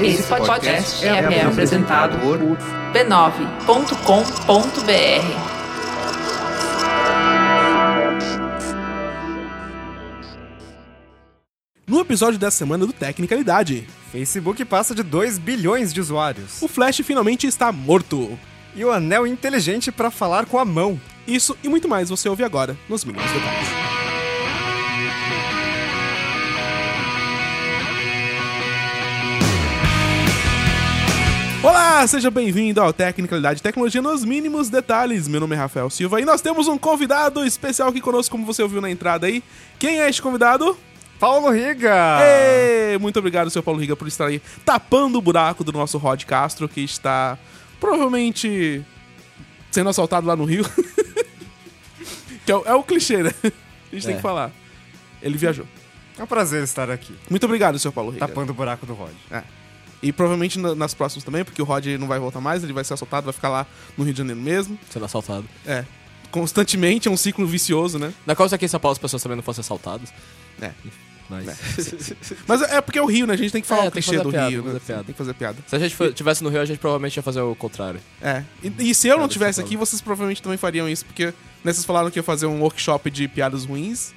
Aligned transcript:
Esse 0.00 0.22
podcast 0.22 1.04
é, 1.04 1.08
é 1.08 1.44
apresentado 1.44 2.18
por 2.18 2.38
b9.com.br. 2.92 5.56
No 11.86 12.00
episódio 12.00 12.38
dessa 12.38 12.58
semana 12.58 12.86
do 12.86 12.92
Tecnicalidade, 12.92 13.86
Facebook 14.12 14.64
passa 14.64 14.94
de 14.94 15.02
2 15.02 15.38
bilhões 15.38 15.92
de 15.92 16.00
usuários. 16.00 16.60
o 16.60 16.68
Flash 16.68 16.98
finalmente 16.98 17.46
está 17.46 17.72
morto. 17.72 18.38
E 18.74 18.84
o 18.84 18.92
anel 18.92 19.26
inteligente 19.26 19.90
para 19.90 20.10
falar 20.10 20.46
com 20.46 20.58
a 20.58 20.64
mão. 20.64 21.00
Isso 21.26 21.56
e 21.64 21.68
muito 21.68 21.88
mais 21.88 22.10
você 22.10 22.28
ouve 22.28 22.44
agora 22.44 22.76
nos 22.88 23.04
mínimos 23.04 23.30
detalhes. 23.32 23.85
Olá, 31.68 32.06
seja 32.06 32.30
bem-vindo 32.30 32.80
ao 32.80 32.92
Tecnicalidade 32.92 33.60
Tecnologia 33.60 34.00
nos 34.00 34.24
mínimos 34.24 34.68
detalhes. 34.70 35.26
Meu 35.26 35.40
nome 35.40 35.56
é 35.56 35.58
Rafael 35.58 35.90
Silva 35.90 36.20
e 36.20 36.24
nós 36.24 36.40
temos 36.40 36.68
um 36.68 36.78
convidado 36.78 37.44
especial 37.44 37.88
aqui 37.88 38.00
conosco, 38.00 38.30
como 38.30 38.46
você 38.46 38.62
ouviu 38.62 38.80
na 38.80 38.88
entrada 38.88 39.26
aí. 39.26 39.42
Quem 39.76 40.00
é 40.00 40.08
este 40.08 40.22
convidado? 40.22 40.78
Paulo 41.18 41.50
Riga! 41.50 42.20
Ê, 42.22 42.96
Muito 42.98 43.18
obrigado, 43.18 43.50
seu 43.50 43.64
Paulo 43.64 43.80
Riga, 43.80 43.96
por 43.96 44.06
estar 44.06 44.26
aí 44.26 44.40
tapando 44.64 45.18
o 45.18 45.20
buraco 45.20 45.64
do 45.64 45.72
nosso 45.72 45.98
Rod 45.98 46.22
Castro, 46.22 46.68
que 46.68 46.82
está 46.82 47.36
provavelmente 47.80 48.80
sendo 49.72 49.88
assaltado 49.90 50.24
lá 50.24 50.36
no 50.36 50.44
Rio. 50.44 50.64
que 52.46 52.52
é 52.52 52.54
o, 52.56 52.62
é 52.64 52.74
o 52.76 52.82
clichê, 52.84 53.24
né? 53.24 53.32
A 53.42 53.94
gente 53.94 54.06
tem 54.06 54.12
É. 54.14 54.16
que 54.18 54.22
falar. 54.22 54.52
Ele 55.20 55.36
viajou. 55.36 55.66
É 56.16 56.22
um 56.22 56.26
prazer 56.28 56.62
estar 56.62 56.92
aqui, 56.92 57.12
Muito 57.28 57.44
obrigado, 57.44 57.76
seu 57.80 57.90
Paulo 57.90 58.12
Riga. 58.12 58.24
tapando 58.28 58.52
o 58.52 58.54
buraco 58.54 58.86
do 58.86 58.94
Rod. 58.94 59.10
E 60.02 60.12
provavelmente 60.12 60.58
na- 60.58 60.74
nas 60.74 60.92
próximas 60.94 61.24
também, 61.24 61.44
porque 61.44 61.60
o 61.60 61.64
Rod 61.64 61.86
não 61.98 62.06
vai 62.06 62.18
voltar 62.18 62.40
mais, 62.40 62.62
ele 62.62 62.72
vai 62.72 62.84
ser 62.84 62.94
assaltado, 62.94 63.24
vai 63.24 63.32
ficar 63.32 63.48
lá 63.48 63.66
no 63.96 64.04
Rio 64.04 64.12
de 64.12 64.18
Janeiro 64.18 64.40
mesmo. 64.40 64.78
sendo 64.90 65.04
assaltado. 65.04 65.44
É. 65.66 65.84
Constantemente, 66.30 67.08
é 67.08 67.10
um 67.10 67.16
ciclo 67.16 67.46
vicioso, 67.46 67.98
né? 67.98 68.12
Na 68.26 68.34
qual 68.36 68.48
aqui 68.52 68.64
em 68.64 68.68
São 68.68 68.80
Paulo 68.80 68.92
as 68.92 68.98
pessoas 68.98 69.22
também 69.22 69.36
não 69.36 69.42
fossem 69.42 69.60
assaltadas. 69.60 70.12
É. 70.60 70.70
Mas. 71.30 71.46
Mas 72.46 72.62
é 72.62 72.80
porque 72.80 72.98
é 72.98 73.02
o 73.02 73.06
Rio, 73.06 73.26
né? 73.26 73.34
A 73.34 73.36
gente 73.36 73.50
tem 73.50 73.60
que 73.62 73.66
falar 73.66 73.84
É, 73.84 73.88
o 73.88 73.90
que 73.90 73.94
clichê 73.94 74.12
fazer 74.12 74.22
do 74.22 74.30
piada, 74.30 74.48
Rio, 74.50 74.62
né? 74.62 74.78
Tem 74.86 75.04
que 75.04 75.12
fazer 75.14 75.34
piada. 75.34 75.56
Se 75.66 75.74
a 75.74 75.78
gente 75.78 75.94
for- 75.96 76.12
tivesse 76.12 76.44
no 76.44 76.50
Rio, 76.50 76.60
a 76.60 76.64
gente 76.64 76.78
provavelmente 76.78 77.16
ia 77.16 77.22
fazer 77.22 77.40
o 77.40 77.54
contrário. 77.56 78.00
É. 78.20 78.42
E, 78.62 78.90
e 78.90 78.94
se 78.94 79.08
eu 79.08 79.18
não 79.18 79.26
tivesse 79.28 79.60
aqui, 79.60 79.76
vocês 79.76 80.00
provavelmente 80.00 80.40
também 80.42 80.56
fariam 80.58 80.88
isso, 80.88 81.04
porque 81.04 81.26
né, 81.26 81.32
vocês 81.72 81.84
falaram 81.84 82.10
que 82.10 82.18
ia 82.18 82.22
fazer 82.22 82.46
um 82.46 82.60
workshop 82.60 83.10
de 83.10 83.26
piadas 83.26 83.64
ruins, 83.64 84.12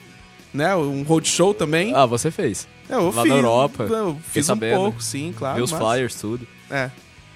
né? 0.54 0.76
Um 0.76 1.02
roadshow 1.04 1.54
também. 1.54 1.94
Ah, 1.96 2.06
você 2.06 2.30
fez. 2.30 2.68
É, 2.90 2.96
eu 2.96 3.12
lá 3.12 3.22
fiz. 3.22 3.32
na 3.32 3.38
Europa, 3.38 3.84
Eu 3.84 4.20
fiz 4.32 4.46
um 4.46 4.48
sabendo. 4.48 4.76
pouco, 4.78 5.02
sim, 5.04 5.34
claro. 5.38 5.64
Os 5.64 5.72
mas- 5.72 5.82
flyers, 5.82 6.16
tudo. 6.16 6.48
É. 6.70 6.90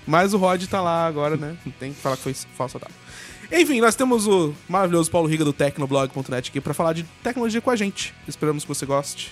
Mas 0.05 0.33
o 0.33 0.37
Rod 0.37 0.65
tá 0.65 0.81
lá 0.81 1.05
agora, 1.07 1.37
né? 1.37 1.55
Tem 1.79 1.93
que 1.93 1.99
falar 1.99 2.17
que 2.17 2.23
foi 2.23 2.33
falso 2.33 2.79
tal. 2.79 2.89
Enfim, 3.51 3.79
nós 3.79 3.95
temos 3.95 4.25
o 4.25 4.53
maravilhoso 4.67 5.11
Paulo 5.11 5.27
Riga 5.27 5.45
do 5.45 5.53
Tecnoblog.net 5.53 6.49
aqui 6.49 6.59
pra 6.59 6.73
falar 6.73 6.93
de 6.93 7.03
tecnologia 7.21 7.61
com 7.61 7.69
a 7.69 7.75
gente. 7.75 8.13
Esperamos 8.27 8.63
que 8.63 8.67
você 8.67 8.83
goste. 8.85 9.31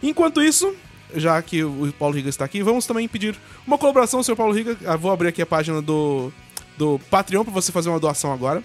Enquanto 0.00 0.40
isso, 0.40 0.72
já 1.14 1.40
que 1.42 1.64
o 1.64 1.92
Paulo 1.98 2.14
Riga 2.14 2.28
está 2.28 2.44
aqui, 2.44 2.62
vamos 2.62 2.86
também 2.86 3.08
pedir 3.08 3.34
uma 3.66 3.76
colaboração, 3.76 4.22
senhor 4.22 4.36
Paulo 4.36 4.52
Riga. 4.52 4.76
Ah, 4.86 4.96
vou 4.96 5.10
abrir 5.10 5.28
aqui 5.28 5.42
a 5.42 5.46
página 5.46 5.82
do, 5.82 6.32
do 6.78 7.00
Patreon 7.10 7.42
pra 7.42 7.52
você 7.52 7.72
fazer 7.72 7.88
uma 7.88 7.98
doação 7.98 8.32
agora. 8.32 8.62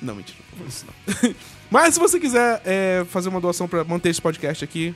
Não, 0.00 0.14
mentira. 0.14 0.38
Não 0.52 0.58
vou 0.58 0.68
isso 0.68 0.86
não. 0.86 1.34
Mas 1.68 1.94
se 1.94 2.00
você 2.00 2.20
quiser 2.20 2.62
é, 2.64 3.04
fazer 3.10 3.28
uma 3.28 3.40
doação 3.40 3.66
pra 3.66 3.82
manter 3.82 4.10
esse 4.10 4.22
podcast 4.22 4.62
aqui, 4.62 4.94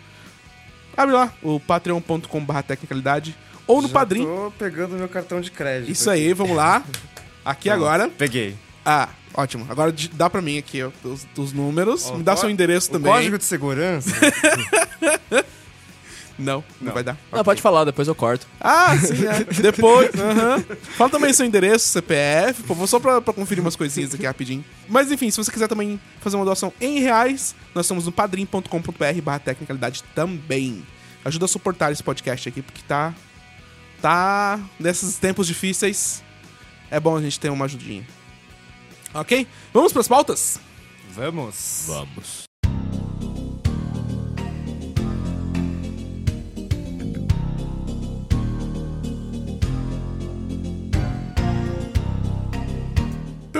abre 1.03 1.15
lá 1.15 1.33
o 1.43 1.59
patreon.com.br 1.61 2.63
tecnicalidade 2.67 3.37
ou 3.67 3.81
no 3.83 3.89
Já 3.89 3.95
Padrim. 3.95 4.25
Tô 4.25 4.53
pegando 4.59 4.97
meu 4.97 5.09
cartão 5.09 5.41
de 5.41 5.51
crédito. 5.51 5.91
Isso 5.91 6.11
aí, 6.11 6.33
vamos 6.33 6.57
lá. 6.57 6.83
Aqui 7.45 7.71
agora. 7.71 8.09
Peguei. 8.09 8.57
Ah, 8.85 9.09
ótimo. 9.35 9.67
Agora 9.69 9.95
dá 10.13 10.29
pra 10.29 10.43
mim 10.43 10.59
aqui 10.59 10.83
ó, 10.83 10.91
os, 11.05 11.27
os 11.37 11.53
números. 11.53 12.07
Ó, 12.11 12.17
Me 12.17 12.23
dá 12.23 12.37
seu 12.37 12.51
endereço 12.51 12.91
também. 12.91 13.13
código 13.13 13.39
de 13.39 13.45
segurança. 13.45 14.11
Não, 16.41 16.65
não, 16.81 16.87
Não. 16.89 16.93
vai 16.95 17.03
dar. 17.05 17.17
Não, 17.31 17.45
pode 17.45 17.61
falar, 17.61 17.85
depois 17.85 18.09
eu 18.09 18.15
corto. 18.15 18.47
Ah, 18.61 18.97
sim, 18.97 19.27
é. 19.27 19.45
Depois, 19.61 20.11
aham. 20.15 20.65
Fala 20.97 21.11
também 21.11 21.33
seu 21.33 21.45
endereço, 21.47 21.87
CPF, 21.87 22.63
por 22.63 22.69
favor, 22.69 22.87
só 22.87 22.99
pra, 22.99 23.21
pra 23.21 23.35
conferir 23.35 23.63
umas 23.63 23.77
coisinhas 23.77 24.15
aqui 24.15 24.25
rapidinho. 24.25 24.65
Mas 24.89 25.11
enfim, 25.13 25.31
se 25.31 25.37
você 25.37 25.51
quiser 25.53 25.69
também 25.69 26.01
fazer 26.21 26.37
uma 26.37 26.45
doação 26.45 26.73
em 26.81 26.99
reais, 27.01 27.55
nós 27.75 27.87
estamos 27.87 28.07
no 28.07 28.13
padrim.com.br 28.13 29.23
barra 29.23 29.39
tecnicalidade 29.39 30.03
também. 30.15 30.85
Ajuda 31.25 31.45
a 31.45 31.49
suportar 31.49 31.93
esse 31.93 32.03
podcast 32.03 32.49
aqui, 32.49 32.63
porque 32.63 32.81
tá. 32.89 33.15
Tá. 34.01 34.59
Nesses 34.79 35.17
tempos 35.17 35.47
difíceis, 35.47 36.23
é 36.91 36.99
bom 36.99 37.17
a 37.17 37.21
gente 37.21 37.39
ter 37.39 37.51
uma 37.51 37.67
ajudinha. 37.67 38.07
Ok? 39.13 39.47
Vamos 39.75 39.93
pras 39.93 40.09
pautas? 40.09 40.59
Vamos. 41.13 41.85
Vamos. 41.87 42.50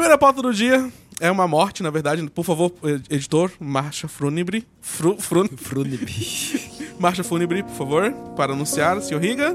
Primeira 0.01 0.17
pauta 0.17 0.41
do 0.41 0.51
dia 0.55 0.91
é 1.21 1.31
uma 1.31 1.47
morte, 1.47 1.83
na 1.83 1.91
verdade. 1.91 2.27
Por 2.31 2.43
favor, 2.43 2.73
ed- 2.83 3.05
editor, 3.11 3.51
marcha 3.61 4.09
fúnebre. 4.09 4.67
Fru, 4.81 5.19
frun, 5.21 5.45
marcha 6.99 7.23
fúnebre, 7.23 7.63
por 7.63 7.75
favor, 7.75 8.11
para 8.35 8.55
anunciar, 8.55 8.99
senhor 9.03 9.21
Riga. 9.21 9.55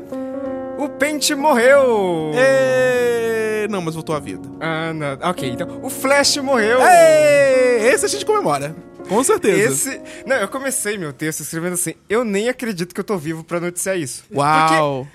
O 0.78 0.88
Pente 0.88 1.34
morreu! 1.34 2.32
Ê, 2.36 3.68
Não, 3.72 3.82
mas 3.82 3.96
voltou 3.96 4.16
à 4.16 4.20
vida. 4.20 4.48
Ah, 4.62 4.94
não. 4.94 5.14
Ok, 5.32 5.50
então. 5.50 5.80
O 5.82 5.90
Flash 5.90 6.38
morreu! 6.38 6.78
Ê, 6.80 7.90
Esse 7.92 8.06
a 8.06 8.08
gente 8.08 8.24
comemora. 8.24 8.76
Com 9.10 9.24
certeza. 9.24 9.74
Esse. 9.74 10.02
Não, 10.28 10.36
eu 10.36 10.48
comecei 10.48 10.96
meu 10.96 11.12
texto 11.12 11.40
escrevendo 11.40 11.74
assim. 11.74 11.96
Eu 12.08 12.24
nem 12.24 12.50
acredito 12.50 12.94
que 12.94 13.00
eu 13.00 13.04
tô 13.06 13.18
vivo 13.18 13.44
pra 13.44 13.60
noticiar 13.60 13.98
isso. 13.98 14.24
Uau. 14.32 15.08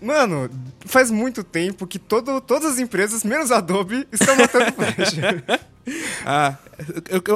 Mano, 0.00 0.48
faz 0.86 1.10
muito 1.10 1.42
tempo 1.42 1.86
que 1.86 1.98
todo, 1.98 2.40
todas 2.40 2.72
as 2.74 2.78
empresas, 2.78 3.24
menos 3.24 3.50
a 3.50 3.58
Adobe, 3.58 4.06
estão 4.12 4.36
matando 4.36 4.72
Flash. 4.74 5.14
Ah, 6.24 6.56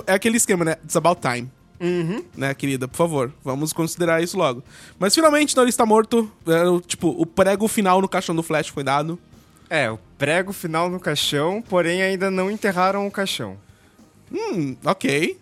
é 0.06 0.14
aquele 0.14 0.38
esquema, 0.38 0.64
né? 0.64 0.76
It's 0.82 0.96
about 0.96 1.20
time. 1.20 1.50
uhum. 1.78 2.24
Né, 2.34 2.54
querida? 2.54 2.88
Por 2.88 2.96
favor, 2.96 3.30
vamos 3.44 3.74
considerar 3.74 4.22
isso 4.22 4.38
logo. 4.38 4.64
Mas 4.98 5.14
finalmente, 5.14 5.54
ele 5.58 5.68
está 5.68 5.84
morto. 5.84 6.30
É, 6.46 6.62
tipo, 6.86 7.08
o 7.08 7.26
prego 7.26 7.68
final 7.68 8.00
no 8.00 8.08
caixão 8.08 8.34
do 8.34 8.42
Flash 8.42 8.68
foi 8.68 8.82
dado. 8.82 9.18
É, 9.68 9.90
o 9.90 9.98
prego 10.16 10.50
final 10.54 10.88
no 10.88 10.98
caixão, 10.98 11.60
porém 11.60 12.00
ainda 12.00 12.30
não 12.30 12.50
enterraram 12.50 13.06
o 13.06 13.10
caixão. 13.10 13.58
Hum, 14.32 14.74
ok. 14.82 15.38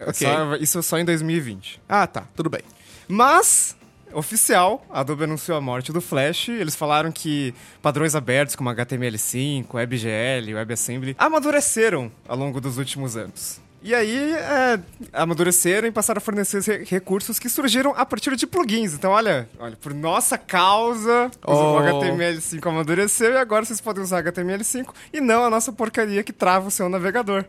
Ok. 0.00 0.26
Só- 0.26 0.56
isso 0.56 0.82
só 0.82 0.98
em 0.98 1.04
2020. 1.04 1.82
Ah, 1.86 2.06
tá, 2.06 2.24
tudo 2.34 2.48
bem. 2.48 2.62
Mas, 3.06 3.76
oficial, 4.12 4.84
a 4.90 5.00
Adobe 5.00 5.24
anunciou 5.24 5.56
a 5.56 5.60
morte 5.60 5.92
do 5.92 6.00
Flash. 6.00 6.48
Eles 6.48 6.74
falaram 6.76 7.10
que 7.12 7.54
padrões 7.82 8.14
abertos 8.14 8.54
como 8.56 8.70
HTML5, 8.70 9.66
WebGL, 9.74 10.54
WebAssembly 10.54 11.14
amadureceram 11.18 12.10
ao 12.26 12.36
longo 12.36 12.60
dos 12.60 12.78
últimos 12.78 13.16
anos. 13.16 13.60
E 13.80 13.94
aí, 13.94 14.34
é, 14.34 14.80
amadureceram 15.12 15.86
e 15.86 15.92
passaram 15.92 16.18
a 16.18 16.20
fornecer 16.20 16.60
re- 16.62 16.84
recursos 16.84 17.38
que 17.38 17.48
surgiram 17.48 17.94
a 17.96 18.04
partir 18.04 18.34
de 18.34 18.44
plugins. 18.44 18.92
Então, 18.92 19.12
olha, 19.12 19.48
olha 19.58 19.76
por 19.76 19.94
nossa 19.94 20.36
causa, 20.36 21.30
o 21.46 21.52
Oh. 21.52 21.78
HTML5 21.80 22.66
amadureceu 22.68 23.32
e 23.32 23.36
agora 23.36 23.64
vocês 23.64 23.80
podem 23.80 24.02
usar 24.02 24.22
HTML5 24.24 24.88
e 25.12 25.20
não 25.20 25.44
a 25.44 25.50
nossa 25.50 25.70
porcaria 25.72 26.24
que 26.24 26.32
trava 26.32 26.66
o 26.66 26.70
seu 26.72 26.88
navegador. 26.88 27.44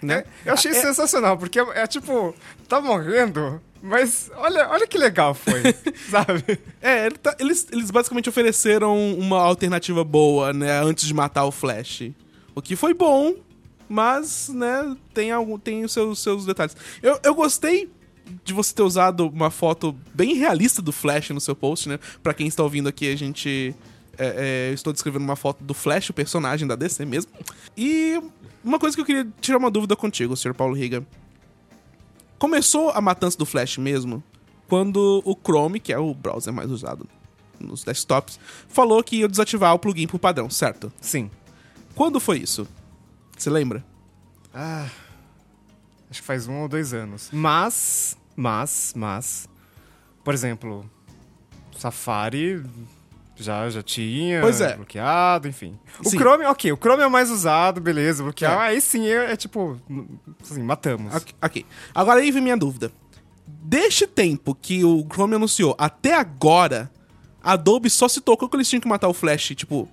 Né? 0.00 0.24
É, 0.44 0.50
eu 0.50 0.54
achei 0.54 0.72
sensacional, 0.72 1.36
porque 1.36 1.60
é, 1.60 1.64
é 1.82 1.86
tipo, 1.86 2.34
tá 2.68 2.80
morrendo, 2.80 3.60
mas 3.82 4.30
olha, 4.36 4.68
olha 4.70 4.86
que 4.86 4.98
legal 4.98 5.34
foi, 5.34 5.62
sabe? 6.10 6.58
É, 6.80 7.06
ele 7.06 7.16
tá- 7.16 7.36
eles, 7.38 7.66
eles 7.70 7.90
basicamente 7.90 8.28
ofereceram 8.28 9.14
uma 9.14 9.40
alternativa 9.40 10.02
boa, 10.04 10.52
né, 10.52 10.80
antes 10.82 11.06
de 11.06 11.14
matar 11.14 11.44
o 11.44 11.52
Flash. 11.52 12.10
O 12.54 12.62
que 12.62 12.74
foi 12.76 12.94
bom, 12.94 13.34
mas, 13.88 14.48
né, 14.48 14.96
tem, 15.14 15.30
algum, 15.30 15.58
tem 15.58 15.84
os 15.84 15.92
seus, 15.92 16.18
seus 16.20 16.44
detalhes. 16.46 16.76
Eu, 17.02 17.18
eu 17.22 17.34
gostei 17.34 17.90
de 18.44 18.52
você 18.52 18.74
ter 18.74 18.82
usado 18.82 19.28
uma 19.28 19.50
foto 19.50 19.94
bem 20.12 20.34
realista 20.34 20.82
do 20.82 20.90
Flash 20.90 21.30
no 21.30 21.40
seu 21.40 21.54
post, 21.54 21.88
né? 21.88 21.98
Pra 22.22 22.34
quem 22.34 22.48
está 22.48 22.62
ouvindo 22.62 22.88
aqui, 22.88 23.12
a 23.12 23.16
gente. 23.16 23.72
é, 24.18 24.70
é, 24.70 24.74
estou 24.74 24.92
descrevendo 24.92 25.22
uma 25.24 25.36
foto 25.36 25.62
do 25.62 25.72
Flash, 25.72 26.10
o 26.10 26.12
personagem 26.12 26.66
da 26.66 26.74
DC 26.74 27.04
mesmo. 27.04 27.30
E 27.76 28.20
uma 28.64 28.80
coisa 28.80 28.96
que 28.96 29.00
eu 29.00 29.06
queria 29.06 29.28
tirar 29.40 29.58
uma 29.58 29.70
dúvida 29.70 29.94
contigo, 29.94 30.36
Sr. 30.36 30.54
Paulo 30.54 30.74
Riga. 30.74 31.06
Começou 32.46 32.90
a 32.90 33.00
matança 33.00 33.36
do 33.36 33.44
Flash 33.44 33.76
mesmo 33.76 34.22
quando 34.68 35.20
o 35.24 35.34
Chrome, 35.34 35.80
que 35.80 35.92
é 35.92 35.98
o 35.98 36.14
browser 36.14 36.52
mais 36.52 36.70
usado 36.70 37.04
nos 37.58 37.82
desktops, 37.82 38.38
falou 38.68 39.02
que 39.02 39.16
ia 39.16 39.26
desativar 39.26 39.74
o 39.74 39.80
plugin 39.80 40.06
por 40.06 40.20
padrão, 40.20 40.48
certo? 40.48 40.92
Sim. 41.00 41.28
Quando 41.96 42.20
foi 42.20 42.38
isso? 42.38 42.64
Você 43.36 43.50
lembra? 43.50 43.84
Ah, 44.54 44.88
acho 46.08 46.20
que 46.20 46.26
faz 46.26 46.46
um 46.46 46.62
ou 46.62 46.68
dois 46.68 46.94
anos. 46.94 47.30
Mas, 47.32 48.16
mas, 48.36 48.92
mas, 48.94 49.48
por 50.22 50.32
exemplo, 50.32 50.88
Safari 51.76 52.64
já, 53.36 53.68
já 53.68 53.82
tinha 53.82 54.40
Pois 54.40 54.60
é. 54.60 54.74
bloqueado, 54.76 55.46
enfim. 55.46 55.78
O 56.04 56.08
Sim. 56.08 56.18
Chrome, 56.18 56.44
ok, 56.46 56.72
o 56.72 56.76
Chrome 56.76 57.02
é 57.02 57.06
o 57.06 57.10
mais 57.10 57.30
usado, 57.30 57.80
beleza, 57.80 58.22
bloquear. 58.22 58.52
É. 58.52 58.68
Aí 58.68 58.80
sim, 58.80 59.06
é, 59.06 59.32
é 59.32 59.36
tipo, 59.36 59.78
assim, 60.42 60.62
matamos. 60.62 61.14
Ok, 61.14 61.34
ok. 61.42 61.66
Agora 61.94 62.20
aí 62.20 62.30
vem 62.30 62.42
minha 62.42 62.56
dúvida. 62.56 62.90
Deste 63.46 64.06
tempo 64.06 64.54
que 64.54 64.84
o 64.84 65.06
Chrome 65.12 65.34
anunciou 65.34 65.74
até 65.78 66.14
agora, 66.14 66.90
a 67.42 67.52
Adobe 67.52 67.90
só 67.90 68.08
se 68.08 68.20
tocou 68.20 68.48
que 68.48 68.56
eles 68.56 68.68
tinham 68.68 68.80
que 68.80 68.88
matar 68.88 69.08
o 69.08 69.14
Flash, 69.14 69.54
tipo, 69.54 69.88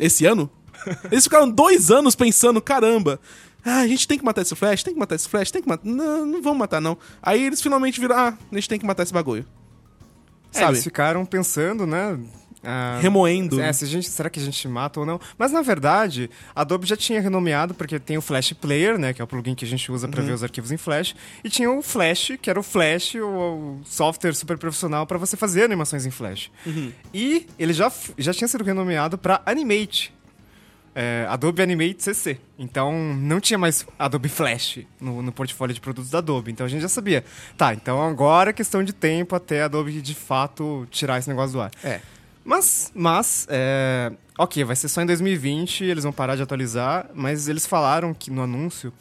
esse 0.00 0.24
ano? 0.26 0.50
Eles 1.12 1.24
ficaram 1.24 1.48
dois 1.48 1.92
anos 1.92 2.16
pensando, 2.16 2.60
caramba, 2.60 3.20
ah, 3.64 3.78
a 3.78 3.86
gente 3.86 4.08
tem 4.08 4.18
que 4.18 4.24
matar 4.24 4.42
esse 4.42 4.54
Flash, 4.56 4.82
tem 4.82 4.92
que 4.92 4.98
matar 4.98 5.14
esse 5.14 5.28
Flash, 5.28 5.52
tem 5.52 5.62
que 5.62 5.68
matar. 5.68 5.86
Não, 5.88 6.26
não 6.26 6.42
vamos 6.42 6.58
matar, 6.58 6.80
não. 6.80 6.98
Aí 7.22 7.44
eles 7.44 7.62
finalmente 7.62 8.00
viram, 8.00 8.16
ah, 8.16 8.36
a 8.50 8.54
gente 8.56 8.68
tem 8.68 8.80
que 8.80 8.86
matar 8.86 9.04
esse 9.04 9.12
bagulho. 9.12 9.46
É, 10.52 10.58
Sabe? 10.58 10.72
eles 10.72 10.84
ficaram 10.84 11.24
pensando, 11.24 11.86
né? 11.86 12.18
Ah, 12.64 12.98
Remoendo. 13.02 13.60
É, 13.60 13.72
se 13.72 13.84
gente, 13.86 14.08
será 14.08 14.30
que 14.30 14.38
a 14.38 14.42
gente 14.42 14.66
mata 14.68 15.00
ou 15.00 15.06
não? 15.06 15.20
Mas 15.36 15.50
na 15.50 15.62
verdade, 15.62 16.30
a 16.54 16.60
Adobe 16.60 16.86
já 16.86 16.96
tinha 16.96 17.20
renomeado, 17.20 17.74
porque 17.74 17.98
tem 17.98 18.16
o 18.16 18.22
Flash 18.22 18.52
Player, 18.52 18.98
né? 18.98 19.12
Que 19.12 19.20
é 19.20 19.24
o 19.24 19.26
plugin 19.26 19.54
que 19.54 19.64
a 19.64 19.68
gente 19.68 19.90
usa 19.90 20.06
Uhum. 20.06 20.12
para 20.12 20.22
ver 20.22 20.32
os 20.32 20.42
arquivos 20.42 20.70
em 20.70 20.76
Flash. 20.76 21.14
E 21.42 21.50
tinha 21.50 21.70
o 21.70 21.82
Flash, 21.82 22.32
que 22.40 22.48
era 22.48 22.58
o 22.60 22.62
Flash, 22.62 23.16
o, 23.16 23.26
o 23.26 23.80
software 23.84 24.34
super 24.34 24.56
profissional 24.58 25.06
para 25.06 25.18
você 25.18 25.36
fazer 25.36 25.64
animações 25.64 26.06
em 26.06 26.10
Flash. 26.10 26.50
Uhum. 26.64 26.92
E 27.12 27.46
ele 27.58 27.72
já, 27.72 27.90
já 28.16 28.32
tinha 28.32 28.46
sido 28.48 28.62
renomeado 28.64 29.18
para 29.18 29.42
Animate. 29.44 30.14
É, 30.94 31.26
Adobe 31.28 31.62
Animate 31.62 32.02
CC. 32.02 32.38
Então 32.58 32.92
não 33.16 33.40
tinha 33.40 33.58
mais 33.58 33.86
Adobe 33.98 34.28
Flash 34.28 34.80
no, 35.00 35.22
no 35.22 35.32
portfólio 35.32 35.74
de 35.74 35.80
produtos 35.80 36.10
da 36.10 36.18
Adobe. 36.18 36.52
Então 36.52 36.66
a 36.66 36.68
gente 36.68 36.82
já 36.82 36.88
sabia. 36.88 37.24
Tá, 37.56 37.72
então 37.72 38.00
agora 38.06 38.50
é 38.50 38.52
questão 38.52 38.84
de 38.84 38.92
tempo 38.92 39.34
até 39.34 39.62
a 39.62 39.64
Adobe 39.64 40.00
de 40.02 40.14
fato 40.14 40.86
tirar 40.90 41.18
esse 41.18 41.28
negócio 41.28 41.52
do 41.52 41.60
ar. 41.62 41.70
É. 41.82 42.00
Mas, 42.44 42.90
mas, 42.94 43.46
é, 43.48 44.12
ok, 44.38 44.64
vai 44.64 44.74
ser 44.76 44.88
só 44.88 45.00
em 45.02 45.06
2020, 45.06 45.84
eles 45.84 46.02
vão 46.04 46.12
parar 46.12 46.34
de 46.36 46.42
atualizar, 46.42 47.08
mas 47.14 47.48
eles 47.48 47.66
falaram 47.66 48.12
que 48.12 48.30
no 48.30 48.42
anúncio 48.42 48.92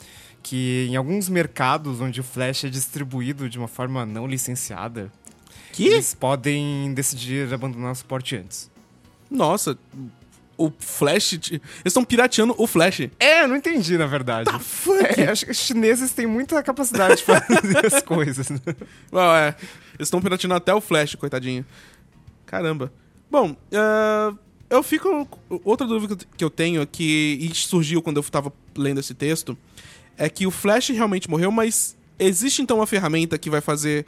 que 0.43 0.87
em 0.89 0.95
alguns 0.95 1.29
mercados 1.29 2.01
onde 2.01 2.19
o 2.19 2.23
Flash 2.23 2.63
é 2.63 2.69
distribuído 2.69 3.47
de 3.47 3.57
uma 3.59 3.67
forma 3.67 4.05
não 4.07 4.25
licenciada, 4.25 5.11
Que? 5.71 5.85
eles 5.87 6.13
podem 6.15 6.91
decidir 6.95 7.51
abandonar 7.53 7.91
o 7.91 7.95
suporte 7.95 8.35
antes. 8.35 8.69
Nossa, 9.29 9.77
o 10.57 10.71
Flash. 10.79 11.33
Eles 11.33 11.61
estão 11.85 12.03
pirateando 12.03 12.53
o 12.57 12.65
Flash. 12.67 13.01
É, 13.19 13.43
eu 13.43 13.47
não 13.47 13.55
entendi, 13.55 13.97
na 13.97 14.05
verdade. 14.07 14.49
fuck? 14.59 15.19
É, 15.21 15.29
acho 15.29 15.45
que 15.45 15.51
os 15.51 15.57
chineses 15.57 16.11
têm 16.11 16.25
muita 16.27 16.61
capacidade 16.63 17.17
de 17.17 17.23
fazer 17.23 17.85
as 17.93 18.01
coisas. 18.01 18.49
né? 18.49 18.59
Well, 19.13 19.31
é. 19.35 19.55
Eles 19.93 20.07
estão 20.07 20.21
pirateando 20.21 20.55
até 20.55 20.73
o 20.73 20.81
Flash, 20.81 21.15
coitadinho. 21.15 21.63
Caramba. 22.45 22.91
Bom, 23.31 23.55
ah, 23.73 24.33
eu 24.69 24.83
fico. 24.83 25.27
Outra 25.63 25.87
dúvida 25.87 26.17
que 26.37 26.43
eu 26.43 26.49
tenho 26.49 26.81
aqui, 26.81 27.37
e 27.41 27.55
surgiu 27.55 28.01
quando 28.01 28.17
eu 28.17 28.23
tava 28.23 28.51
lendo 28.75 28.99
esse 28.99 29.13
texto, 29.13 29.57
é 30.17 30.29
que 30.29 30.45
o 30.45 30.51
Flash 30.51 30.89
realmente 30.89 31.29
morreu, 31.29 31.51
mas 31.51 31.95
existe 32.19 32.61
então 32.61 32.77
uma 32.77 32.85
ferramenta 32.87 33.37
que 33.37 33.49
vai 33.49 33.61
fazer 33.61 34.05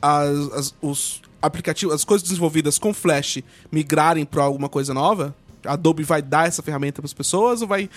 as, 0.00 0.52
as- 0.52 0.74
os 0.80 1.22
aplicativos, 1.42 1.94
as 1.94 2.04
coisas 2.04 2.26
desenvolvidas 2.26 2.78
com 2.78 2.94
Flash 2.94 3.38
migrarem 3.70 4.24
para 4.24 4.42
alguma 4.44 4.68
coisa 4.68 4.94
nova? 4.94 5.34
A 5.64 5.72
Adobe 5.72 6.04
vai 6.04 6.22
dar 6.22 6.46
essa 6.46 6.62
ferramenta 6.62 7.02
para 7.02 7.06
as 7.06 7.12
pessoas 7.12 7.60
ou 7.62 7.66
vai, 7.68 7.90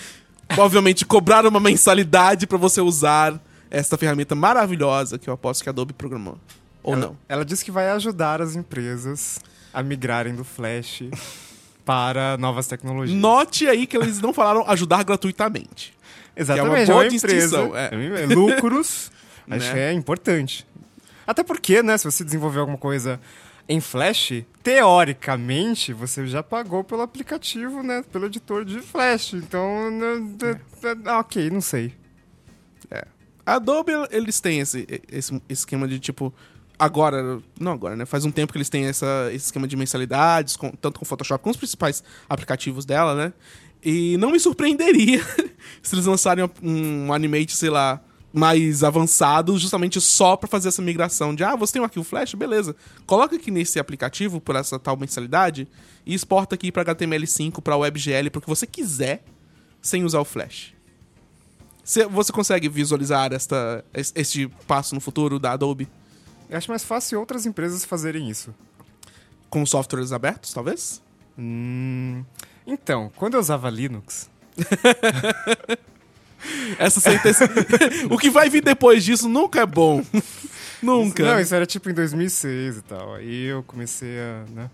obviamente, 0.58 1.04
cobrar 1.06 1.46
uma 1.46 1.60
mensalidade 1.60 2.46
para 2.46 2.58
você 2.58 2.80
usar 2.80 3.40
essa 3.70 3.96
ferramenta 3.96 4.34
maravilhosa 4.34 5.16
que 5.18 5.30
eu 5.30 5.34
aposto 5.34 5.62
que 5.62 5.68
a 5.68 5.72
Adobe 5.72 5.92
programou? 5.92 6.36
Ou 6.82 6.94
ela, 6.94 7.06
não? 7.06 7.16
Ela 7.28 7.44
disse 7.44 7.64
que 7.64 7.70
vai 7.70 7.88
ajudar 7.90 8.42
as 8.42 8.56
empresas 8.56 9.38
a 9.72 9.82
migrarem 9.82 10.34
do 10.34 10.44
Flash 10.44 11.02
para 11.84 12.36
novas 12.38 12.66
tecnologias. 12.66 13.18
Note 13.18 13.66
aí 13.68 13.86
que 13.86 13.96
eles 13.96 14.20
não 14.20 14.32
falaram 14.32 14.64
ajudar 14.68 15.02
gratuitamente. 15.04 15.94
Exatamente, 16.36 16.86
Que 16.86 16.90
é 16.90 16.94
uma 16.94 16.94
boa 16.94 17.04
é 17.04 17.08
uma 17.08 17.14
empresa. 17.16 17.58
distinção, 17.58 17.76
é. 17.76 18.22
é. 18.22 18.26
Lucros, 18.34 19.10
acho 19.50 19.66
Né? 19.66 19.72
que 19.72 19.78
é 19.78 19.92
importante. 19.92 20.66
Até 21.26 21.42
porque, 21.42 21.82
né, 21.82 21.96
se 21.98 22.04
você 22.04 22.24
desenvolver 22.24 22.60
alguma 22.60 22.78
coisa 22.78 23.20
em 23.68 23.80
Flash, 23.80 24.42
teoricamente, 24.62 25.92
você 25.92 26.26
já 26.26 26.42
pagou 26.42 26.82
pelo 26.82 27.02
aplicativo, 27.02 27.82
né, 27.82 28.02
pelo 28.10 28.26
editor 28.26 28.64
de 28.64 28.80
Flash. 28.80 29.34
Então, 29.34 29.68
É. 31.04 31.10
ok, 31.18 31.50
não 31.50 31.60
sei. 31.60 31.94
A 33.46 33.54
Adobe, 33.54 33.92
eles 34.10 34.38
têm 34.40 34.60
esse, 34.60 34.86
esse 35.10 35.40
esquema 35.48 35.88
de 35.88 35.98
tipo. 35.98 36.32
Agora, 36.80 37.40
não 37.60 37.72
agora, 37.72 37.94
né? 37.94 38.06
Faz 38.06 38.24
um 38.24 38.30
tempo 38.30 38.52
que 38.52 38.56
eles 38.58 38.70
têm 38.70 38.86
essa, 38.86 39.28
esse 39.32 39.44
esquema 39.46 39.68
de 39.68 39.76
mensalidades, 39.76 40.56
com- 40.56 40.70
tanto 40.70 40.98
com 40.98 41.04
o 41.04 41.08
Photoshop, 41.08 41.44
com 41.44 41.50
os 41.50 41.56
principais 41.58 42.02
aplicativos 42.28 42.86
dela, 42.86 43.14
né? 43.14 43.32
E 43.84 44.16
não 44.16 44.30
me 44.30 44.40
surpreenderia 44.40 45.22
se 45.82 45.94
eles 45.94 46.06
lançarem 46.06 46.44
um, 46.62 47.06
um 47.08 47.12
animate, 47.12 47.54
sei 47.54 47.68
lá, 47.68 48.00
mais 48.32 48.82
avançado, 48.82 49.58
justamente 49.58 50.00
só 50.00 50.36
pra 50.36 50.48
fazer 50.48 50.68
essa 50.68 50.80
migração 50.80 51.34
de, 51.34 51.44
ah, 51.44 51.54
você 51.54 51.74
tem 51.74 51.82
um 51.82 51.84
arquivo 51.84 52.04
Flash? 52.04 52.34
Beleza. 52.34 52.74
Coloca 53.04 53.36
aqui 53.36 53.50
nesse 53.50 53.78
aplicativo 53.78 54.40
por 54.40 54.56
essa 54.56 54.78
tal 54.78 54.96
mensalidade 54.96 55.68
e 56.06 56.14
exporta 56.14 56.54
aqui 56.54 56.72
pra 56.72 56.82
HTML5, 56.84 57.60
pra 57.60 57.76
WebGL, 57.76 58.30
pro 58.30 58.40
que 58.40 58.48
você 58.48 58.66
quiser, 58.66 59.22
sem 59.82 60.02
usar 60.04 60.20
o 60.20 60.24
Flash. 60.24 60.72
Cê- 61.84 62.06
Você 62.06 62.32
consegue 62.32 62.68
visualizar 62.68 63.32
esta, 63.32 63.84
es- 63.92 64.12
este 64.14 64.48
passo 64.66 64.94
no 64.94 65.00
futuro 65.00 65.38
da 65.38 65.52
Adobe 65.52 65.88
Eu 66.50 66.58
acho 66.58 66.68
mais 66.70 66.82
fácil 66.84 67.18
outras 67.20 67.46
empresas 67.46 67.84
fazerem 67.84 68.28
isso. 68.28 68.54
com 69.48 69.64
softwares 69.64 70.12
abertos, 70.12 70.52
talvez? 70.52 71.00
Hum, 71.38 72.24
então, 72.66 73.10
quando 73.16 73.34
eu 73.34 73.40
usava 73.40 73.70
Linux, 73.70 74.28
Essa 76.78 77.00
sentença. 77.00 77.48
o 78.10 78.16
que 78.16 78.30
vai 78.30 78.48
vir 78.48 78.62
depois 78.62 79.04
disso 79.04 79.28
nunca 79.28 79.60
é 79.60 79.66
bom. 79.66 80.02
nunca. 80.82 81.22
Não, 81.22 81.40
isso 81.40 81.54
era 81.54 81.66
tipo 81.66 81.90
em 81.90 81.94
2006 81.94 82.78
e 82.78 82.82
tal. 82.82 83.14
Aí 83.14 83.44
eu 83.44 83.62
comecei 83.62 84.18
a. 84.18 84.44
Né? 84.50 84.70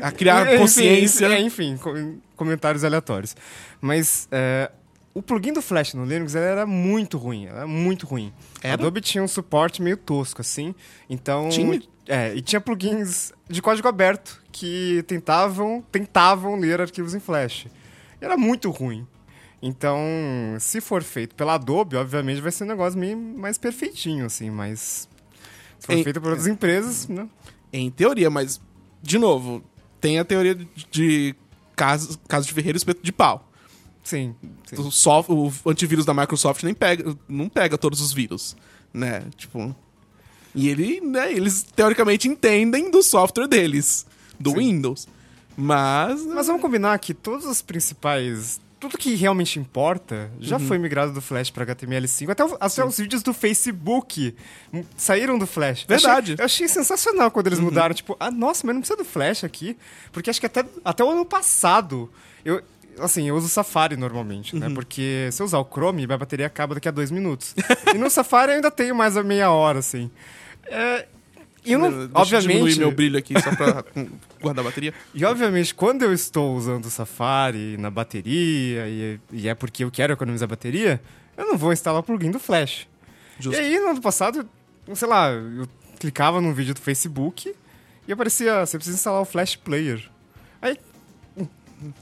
A 0.00 0.10
criar 0.10 0.46
Enfim, 0.48 0.58
consciência. 0.58 1.26
é, 1.26 1.38
enfim, 1.40 1.76
com- 1.76 2.18
comentários 2.34 2.82
aleatórios. 2.82 3.36
Mas 3.78 4.26
é, 4.32 4.70
o 5.12 5.20
plugin 5.20 5.52
do 5.52 5.60
Flash 5.60 5.92
no 5.92 6.06
Linux 6.06 6.34
era 6.34 6.64
muito 6.64 7.18
ruim. 7.18 7.44
Era 7.46 7.66
muito 7.66 8.06
ruim. 8.06 8.32
Era? 8.62 8.72
A 8.72 8.74
Adobe 8.74 9.00
tinha 9.00 9.22
um 9.22 9.28
suporte 9.28 9.80
meio 9.82 9.96
tosco, 9.96 10.40
assim. 10.40 10.74
Então. 11.08 11.48
Tinha? 11.48 11.82
É, 12.06 12.34
e 12.34 12.40
tinha 12.42 12.60
plugins 12.60 13.32
de 13.48 13.62
código 13.62 13.86
aberto 13.86 14.42
que 14.50 15.04
tentavam, 15.06 15.84
tentavam 15.92 16.56
ler 16.58 16.80
arquivos 16.80 17.14
em 17.14 17.20
Flash. 17.20 17.66
E 18.20 18.24
era 18.24 18.36
muito 18.36 18.70
ruim. 18.70 19.06
Então, 19.62 19.98
se 20.58 20.80
for 20.80 21.02
feito 21.02 21.34
pela 21.34 21.54
Adobe, 21.54 21.96
obviamente 21.96 22.40
vai 22.40 22.50
ser 22.50 22.64
um 22.64 22.68
negócio 22.68 22.98
meio 22.98 23.16
mais 23.16 23.58
perfeitinho, 23.58 24.26
assim, 24.26 24.50
mas. 24.50 25.08
Se 25.78 25.86
for 25.86 25.92
Em- 25.94 26.02
feito 26.04 26.20
por 26.20 26.30
outras 26.30 26.46
empresas, 26.46 27.06
né? 27.08 27.28
Em 27.72 27.90
teoria, 27.90 28.28
mas, 28.30 28.60
de 29.02 29.18
novo, 29.18 29.62
tem 30.00 30.18
a 30.18 30.24
teoria 30.24 30.58
de, 30.90 31.34
caso, 31.76 32.18
caso 32.26 32.46
de 32.46 32.52
ferreiro 32.54 32.76
espeto 32.76 33.00
de 33.02 33.12
pau. 33.12 33.49
Sim. 34.02 34.34
sim. 34.66 34.76
O, 34.76 34.90
soft, 34.90 35.28
o 35.30 35.52
antivírus 35.66 36.04
da 36.04 36.14
Microsoft 36.14 36.62
nem 36.62 36.74
pega, 36.74 37.16
não 37.28 37.48
pega 37.48 37.76
todos 37.78 38.00
os 38.00 38.12
vírus, 38.12 38.56
né? 38.92 39.22
Tipo. 39.36 39.74
E 40.54 40.68
ele, 40.68 41.00
né, 41.00 41.32
eles 41.32 41.62
teoricamente 41.62 42.26
entendem 42.26 42.90
do 42.90 43.02
software 43.02 43.46
deles, 43.46 44.04
do 44.38 44.54
Windows. 44.54 45.06
Mas. 45.56 46.24
Mas 46.26 46.46
vamos 46.46 46.62
combinar 46.62 46.98
que 46.98 47.14
todos 47.14 47.44
os 47.46 47.60
principais. 47.62 48.60
Tudo 48.80 48.96
que 48.96 49.14
realmente 49.14 49.58
importa 49.58 50.30
já 50.40 50.56
Uhum. 50.56 50.66
foi 50.66 50.78
migrado 50.78 51.12
do 51.12 51.20
Flash 51.20 51.50
para 51.50 51.64
HTML5. 51.66 52.30
Até, 52.30 52.42
o- 52.42 52.56
até 52.58 52.82
os 52.82 52.96
vídeos 52.96 53.22
do 53.22 53.34
Facebook 53.34 54.34
saíram 54.96 55.38
do 55.38 55.46
Flash. 55.46 55.84
Eu 55.86 55.96
achei- 55.96 56.06
Verdade. 56.08 56.30
Uhum. 56.32 56.36
Eu 56.38 56.44
achei, 56.46 56.66
sensacional 56.66 57.30
quando 57.30 57.48
eles 57.48 57.60
mudaram. 57.60 57.94
Tipo, 57.94 58.16
ah, 58.18 58.30
nossa, 58.30 58.66
mas 58.66 58.74
não 58.74 58.80
precisa 58.80 58.96
do 58.96 59.04
Flash 59.04 59.44
aqui. 59.44 59.76
Porque 60.10 60.30
acho 60.30 60.40
que 60.40 60.46
até, 60.46 60.64
até 60.82 61.04
o 61.04 61.10
ano 61.10 61.26
passado. 61.26 62.10
Eu, 62.42 62.62
assim, 63.02 63.28
eu 63.28 63.34
uso 63.36 63.46
o 63.46 63.48
Safari 63.48 63.96
normalmente, 63.96 64.54
Uhum. 64.54 64.60
né? 64.60 64.70
Porque 64.74 65.28
se 65.32 65.42
eu 65.42 65.46
usar 65.46 65.58
o 65.58 65.64
Chrome, 65.64 66.06
minha 66.06 66.18
bateria 66.18 66.46
acaba 66.46 66.74
daqui 66.74 66.88
a 66.88 66.90
dois 66.92 67.10
minutos. 67.10 67.54
e 67.94 67.98
no 67.98 68.08
Safari 68.10 68.52
eu 68.52 68.56
ainda 68.56 68.70
tenho 68.70 68.94
mais 68.94 69.16
a 69.16 69.22
meia 69.22 69.50
hora, 69.50 69.78
assim. 69.80 70.10
É, 70.66 71.06
e 71.64 71.72
eu 71.72 71.78
não, 71.78 71.90
Deixa 71.90 72.04
eu 72.04 72.10
obviamente, 72.14 72.48
diminuir 72.48 72.78
meu 72.78 72.90
brilho 72.90 73.18
aqui 73.18 73.34
só 73.40 73.54
pra 73.54 73.84
guardar 74.40 74.64
a 74.64 74.68
bateria. 74.68 74.94
e 75.14 75.24
obviamente, 75.24 75.74
quando 75.74 76.02
eu 76.02 76.12
estou 76.12 76.54
usando 76.56 76.84
o 76.86 76.90
Safari 76.90 77.76
na 77.76 77.90
bateria, 77.90 78.86
e, 78.88 79.20
e 79.32 79.48
é 79.48 79.54
porque 79.54 79.84
eu 79.84 79.90
quero 79.90 80.12
economizar 80.12 80.48
bateria, 80.48 81.00
eu 81.36 81.46
não 81.46 81.56
vou 81.58 81.72
instalar 81.72 82.00
o 82.00 82.02
plugin 82.02 82.30
do 82.30 82.38
Flash. 82.38 82.86
Justo. 83.38 83.60
E 83.60 83.64
aí, 83.64 83.78
no 83.80 83.88
ano 83.90 84.00
passado, 84.00 84.48
eu- 84.86 84.96
sei 84.96 85.08
lá, 85.08 85.30
eu 85.30 85.66
clicava 85.98 86.40
num 86.40 86.52
vídeo 86.54 86.74
do 86.74 86.80
Facebook 86.80 87.54
e 88.08 88.12
aparecia, 88.12 88.64
você 88.64 88.76
precisa 88.78 88.96
instalar 88.96 89.20
o 89.20 89.24
Flash 89.24 89.56
Player. 89.56 90.02
Aí, 90.62 90.76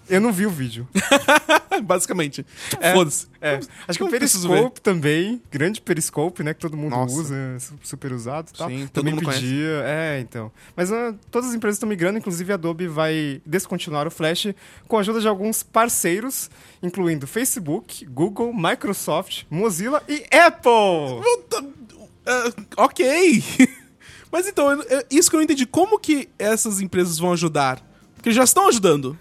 Eu 0.09 0.21
não 0.21 0.33
vi 0.33 0.47
o 0.47 0.51
vídeo. 0.51 0.89
Basicamente. 1.83 2.45
Tipo, 2.71 2.83
É. 2.85 2.93
Foda-se. 2.93 3.27
É. 3.41 3.61
Acho 3.87 3.99
que 3.99 4.05
o 4.05 4.09
Periscope 4.09 4.81
também, 4.81 5.41
grande 5.51 5.81
Periscope, 5.81 6.43
né? 6.43 6.53
Que 6.53 6.61
todo 6.61 6.77
mundo 6.77 6.91
Nossa. 6.91 7.15
usa, 7.15 7.35
é 7.37 7.59
su- 7.59 7.75
super 7.85 8.13
usado 8.13 8.51
e 8.53 8.59
tal. 8.59 8.69
Sim, 8.69 8.81
todo 8.87 8.91
também 8.93 9.15
mundo 9.15 9.25
conhece. 9.25 9.43
pedia. 9.43 9.83
É, 9.85 10.19
então. 10.21 10.51
Mas 10.77 10.91
ah, 10.93 11.15
todas 11.31 11.51
as 11.51 11.55
empresas 11.55 11.77
estão 11.77 11.89
migrando, 11.89 12.19
inclusive 12.19 12.51
a 12.51 12.55
Adobe 12.57 12.89
vai 12.89 13.41
descontinuar 13.47 14.07
o 14.07 14.11
Flash 14.11 14.49
com 14.89 14.97
a 14.97 15.01
ajuda 15.01 15.21
de 15.21 15.29
alguns 15.29 15.63
parceiros, 15.63 16.51
incluindo 16.83 17.27
Facebook, 17.27 18.05
Google, 18.07 18.53
Microsoft, 18.53 19.45
Mozilla 19.49 20.03
e 20.09 20.25
Apple. 20.37 21.23
Ah, 22.27 22.53
ok. 22.79 23.43
Mas 24.31 24.47
então, 24.47 24.69
isso 25.11 25.31
que 25.31 25.37
eu 25.37 25.39
não 25.39 25.45
entendi. 25.45 25.65
Como 25.65 25.99
que 25.99 26.29
essas 26.39 26.81
empresas 26.81 27.19
vão 27.19 27.33
ajudar? 27.33 27.81
Porque 28.15 28.31
já 28.33 28.45
estão 28.45 28.69
ajudando, 28.69 29.17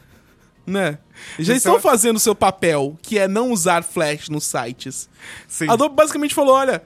né? 0.68 1.00
Já 1.40 1.54
Isso 1.54 1.54
estão 1.54 1.78
é- 1.78 1.80
fazendo 1.80 2.18
o 2.18 2.20
seu 2.20 2.36
papel, 2.36 2.96
que 3.02 3.18
é 3.18 3.28
não 3.28 3.52
usar 3.52 3.84
Flash 3.84 4.30
nos 4.30 4.44
sites. 4.44 5.10
Sim. 5.48 5.70
A 5.70 5.74
Adobe 5.74 5.96
basicamente 5.96 6.36
falou, 6.36 6.54
olha... 6.54 6.84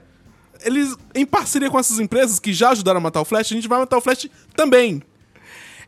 Eles, 0.64 0.96
em 1.12 1.26
parceria 1.26 1.68
com 1.68 1.76
essas 1.76 1.98
empresas 1.98 2.38
que 2.38 2.52
já 2.52 2.70
ajudaram 2.70 2.98
a 2.98 3.00
matar 3.00 3.20
o 3.20 3.24
Flash, 3.24 3.50
a 3.50 3.54
gente 3.56 3.66
vai 3.66 3.80
matar 3.80 3.96
o 3.96 4.00
Flash 4.00 4.28
também. 4.54 5.02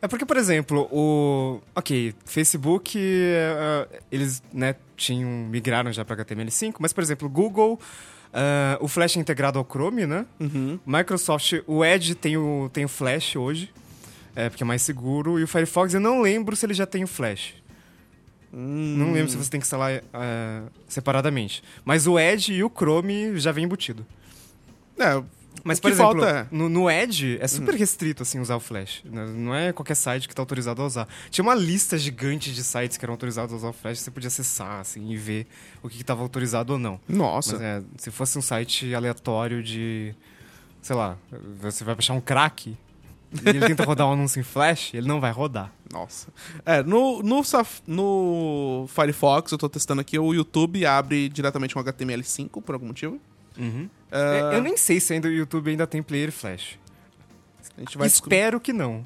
É 0.01 0.07
porque, 0.07 0.25
por 0.25 0.35
exemplo, 0.35 0.87
o. 0.91 1.61
Ok, 1.73 2.13
Facebook, 2.25 2.97
eh, 2.99 3.87
eles, 4.11 4.43
né, 4.53 4.75
tinham. 4.97 5.29
migraram 5.49 5.93
já 5.93 6.03
para 6.03 6.17
HTML5, 6.17 6.75
mas, 6.79 6.91
por 6.91 7.01
exemplo, 7.01 7.29
Google, 7.29 7.79
eh, 8.33 8.77
o 8.81 8.87
Flash 8.89 9.15
é 9.15 9.19
integrado 9.21 9.57
ao 9.57 9.65
Chrome, 9.65 10.05
né? 10.05 10.25
Microsoft, 10.85 11.53
o 11.65 11.83
Edge 11.83 12.13
tem 12.13 12.35
o, 12.35 12.69
tem 12.71 12.83
o 12.83 12.89
Flash 12.89 13.37
hoje, 13.37 13.71
é, 14.35 14.49
porque 14.49 14.63
é 14.63 14.65
mais 14.67 14.81
seguro, 14.81 15.39
e 15.39 15.43
o 15.43 15.47
Firefox 15.47 15.93
eu 15.93 16.01
não 16.01 16.21
lembro 16.21 16.53
se 16.55 16.65
ele 16.65 16.73
já 16.73 16.85
tem 16.85 17.03
o 17.03 17.07
Flash. 17.07 17.53
Não 18.57 19.11
lembro 19.11 19.29
se 19.29 19.35
você 19.37 19.49
tem 19.49 19.59
que 19.59 19.65
instalar 19.65 19.91
eh, 19.91 20.61
separadamente. 20.87 21.61
Mas 21.83 22.07
o 22.07 22.17
Edge 22.17 22.53
e 22.53 22.63
o 22.63 22.69
Chrome 22.69 23.37
já 23.37 23.51
vem 23.51 23.65
embutido. 23.65 24.05
É, 24.97 25.21
Mas, 25.61 25.79
por 25.79 25.91
exemplo, 25.91 26.21
falta 26.21 26.29
é- 26.29 26.47
no, 26.55 26.69
no 26.69 26.89
Edge 26.89 27.37
é 27.41 27.47
super 27.49 27.75
restrito, 27.75 28.23
assim, 28.23 28.39
usar 28.39 28.55
o 28.55 28.59
Flash. 28.61 29.01
né? 29.03 29.25
Não 29.27 29.53
é 29.53 29.73
qualquer 29.73 29.95
site 29.95 30.27
que 30.29 30.33
tá 30.33 30.41
autorizado 30.41 30.81
a 30.81 30.85
usar. 30.85 31.07
Tinha 31.29 31.43
uma 31.43 31.53
lista 31.55 31.97
gigante 31.97 32.53
de 32.53 32.63
sites 32.63 32.95
que 32.97 33.03
eram 33.03 33.13
autorizados 33.13 33.51
a 33.53 33.57
usar 33.57 33.69
o 33.69 33.73
Flash, 33.73 33.99
você 33.99 34.09
podia 34.11 34.27
acessar, 34.27 34.79
assim, 34.79 35.09
e 35.11 35.17
ver 35.17 35.47
o 35.83 35.89
que 35.89 35.99
estava 35.99 36.21
autorizado 36.21 36.71
ou 36.73 36.79
não. 36.79 36.97
Nossa. 37.09 37.53
Mas 37.53 37.61
é, 37.61 37.83
se 37.97 38.09
fosse 38.09 38.37
um 38.37 38.41
site 38.41 38.93
aleatório 38.95 39.61
de... 39.61 40.15
Sei 40.81 40.95
lá, 40.95 41.17
você 41.59 41.83
vai 41.83 41.95
baixar 41.95 42.13
um 42.13 42.21
crack 42.21 42.77
e 43.43 43.49
ele 43.49 43.59
tenta 43.65 43.83
rodar 43.83 44.07
um 44.07 44.13
anúncio 44.13 44.39
em 44.39 44.43
Flash, 44.43 44.93
ele 44.93 45.07
não 45.07 45.19
vai 45.19 45.31
rodar. 45.31 45.71
Nossa. 45.91 46.27
É, 46.65 46.83
no, 46.83 47.21
no, 47.23 47.43
Saf- 47.43 47.81
no 47.87 48.85
Firefox, 48.89 49.51
eu 49.51 49.57
tô 49.57 49.67
testando 49.69 50.01
aqui, 50.01 50.17
o 50.19 50.33
YouTube 50.33 50.85
abre 50.85 51.29
diretamente 51.29 51.73
com 51.73 51.79
HTML5, 51.83 52.61
por 52.61 52.73
algum 52.73 52.87
motivo. 52.87 53.19
Ah, 54.11 54.51
É, 54.51 54.57
Eu 54.57 54.61
nem 54.61 54.75
sei 54.77 54.99
se 54.99 55.13
ainda 55.13 55.27
o 55.27 55.31
YouTube 55.31 55.69
ainda 55.71 55.87
tem 55.87 56.01
player 56.03 56.31
Flash. 56.31 56.77
a 57.77 57.79
gente 57.81 57.97
vai 57.97 58.07
descobrir. 58.07 58.35
Espero 58.35 58.59
que 58.59 58.73
não. 58.73 59.05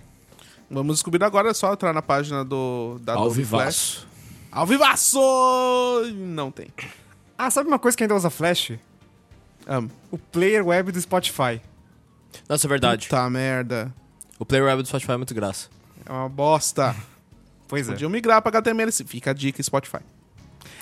Vamos 0.72 0.98
descobrir 0.98 1.24
agora, 1.24 1.50
é 1.50 1.54
só 1.54 1.74
entrar 1.74 1.94
na 1.94 2.02
página 2.02 2.44
do, 2.46 3.00
da 3.02 3.14
Ao 3.14 3.26
Adobe 3.26 3.44
Flash. 3.44 4.06
vivaço. 4.06 4.08
Ao 4.52 4.66
vivaço! 4.66 5.20
Não 6.16 6.52
tem. 6.52 6.68
Ah, 7.38 7.50
sabe 7.50 7.68
uma 7.68 7.80
coisa 7.80 7.96
que 7.98 8.04
ainda 8.04 8.16
usa 8.16 8.30
Flash? 8.30 8.74
Ah, 9.68 9.82
O 10.12 10.18
player 10.18 10.66
web 10.66 10.92
do 10.92 11.00
Spotify. 11.02 11.62
Nossa, 12.48 12.68
é 12.68 12.70
verdade. 12.70 13.08
Puta 13.08 13.30
merda. 13.30 13.94
O 14.40 14.46
Player 14.46 14.66
Web 14.66 14.82
do 14.82 14.88
Spotify 14.88 15.12
é 15.12 15.18
muito 15.18 15.34
graça. 15.36 15.68
É 16.06 16.12
uma 16.12 16.30
bosta. 16.30 16.96
Pois 17.68 17.88
é. 17.88 17.92
Podiam 17.92 18.10
migrar 18.10 18.42
pra 18.42 18.52
HTML5. 18.64 19.06
Fica 19.08 19.30
a 19.30 19.34
dica, 19.34 19.62
Spotify. 19.62 20.00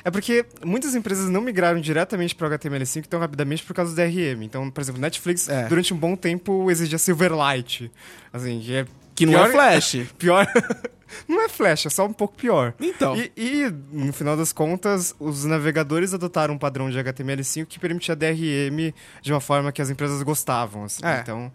É 0.05 0.09
porque 0.09 0.45
muitas 0.63 0.95
empresas 0.95 1.27
não 1.29 1.41
migraram 1.41 1.81
diretamente 1.81 2.33
para 2.33 2.47
o 2.47 2.51
HTML5 2.51 3.07
tão 3.07 3.19
rapidamente 3.19 3.61
por 3.65 3.73
causa 3.73 3.91
do 3.91 3.95
DRM. 3.97 4.41
Então, 4.43 4.71
por 4.71 4.79
exemplo, 4.79 5.01
Netflix, 5.01 5.49
É. 5.49 5.67
durante 5.67 5.93
um 5.93 5.97
bom 5.97 6.15
tempo, 6.15 6.71
exigia 6.71 6.97
Silverlight. 6.97 7.91
Assim, 8.31 8.61
que 8.61 8.73
é 8.73 8.85
Que 9.13 9.25
não 9.25 9.33
pior- 9.33 9.49
é 9.49 9.51
Flash. 9.51 9.97
Pior. 10.17 10.47
não 11.27 11.41
é 11.43 11.49
Flash, 11.49 11.87
é 11.87 11.89
só 11.89 12.05
um 12.05 12.13
pouco 12.13 12.35
pior. 12.37 12.73
Então. 12.79 13.17
E, 13.17 13.33
e, 13.35 13.69
no 13.91 14.13
final 14.13 14.37
das 14.37 14.53
contas, 14.53 15.13
os 15.19 15.43
navegadores 15.43 16.13
adotaram 16.13 16.53
um 16.53 16.57
padrão 16.57 16.89
de 16.89 16.97
HTML5 16.97 17.65
que 17.65 17.79
permitia 17.79 18.15
DRM 18.15 18.93
de 19.21 19.33
uma 19.33 19.41
forma 19.41 19.73
que 19.73 19.81
as 19.81 19.89
empresas 19.89 20.23
gostavam. 20.23 20.85
assim. 20.85 21.03
É. 21.05 21.19
Então, 21.19 21.51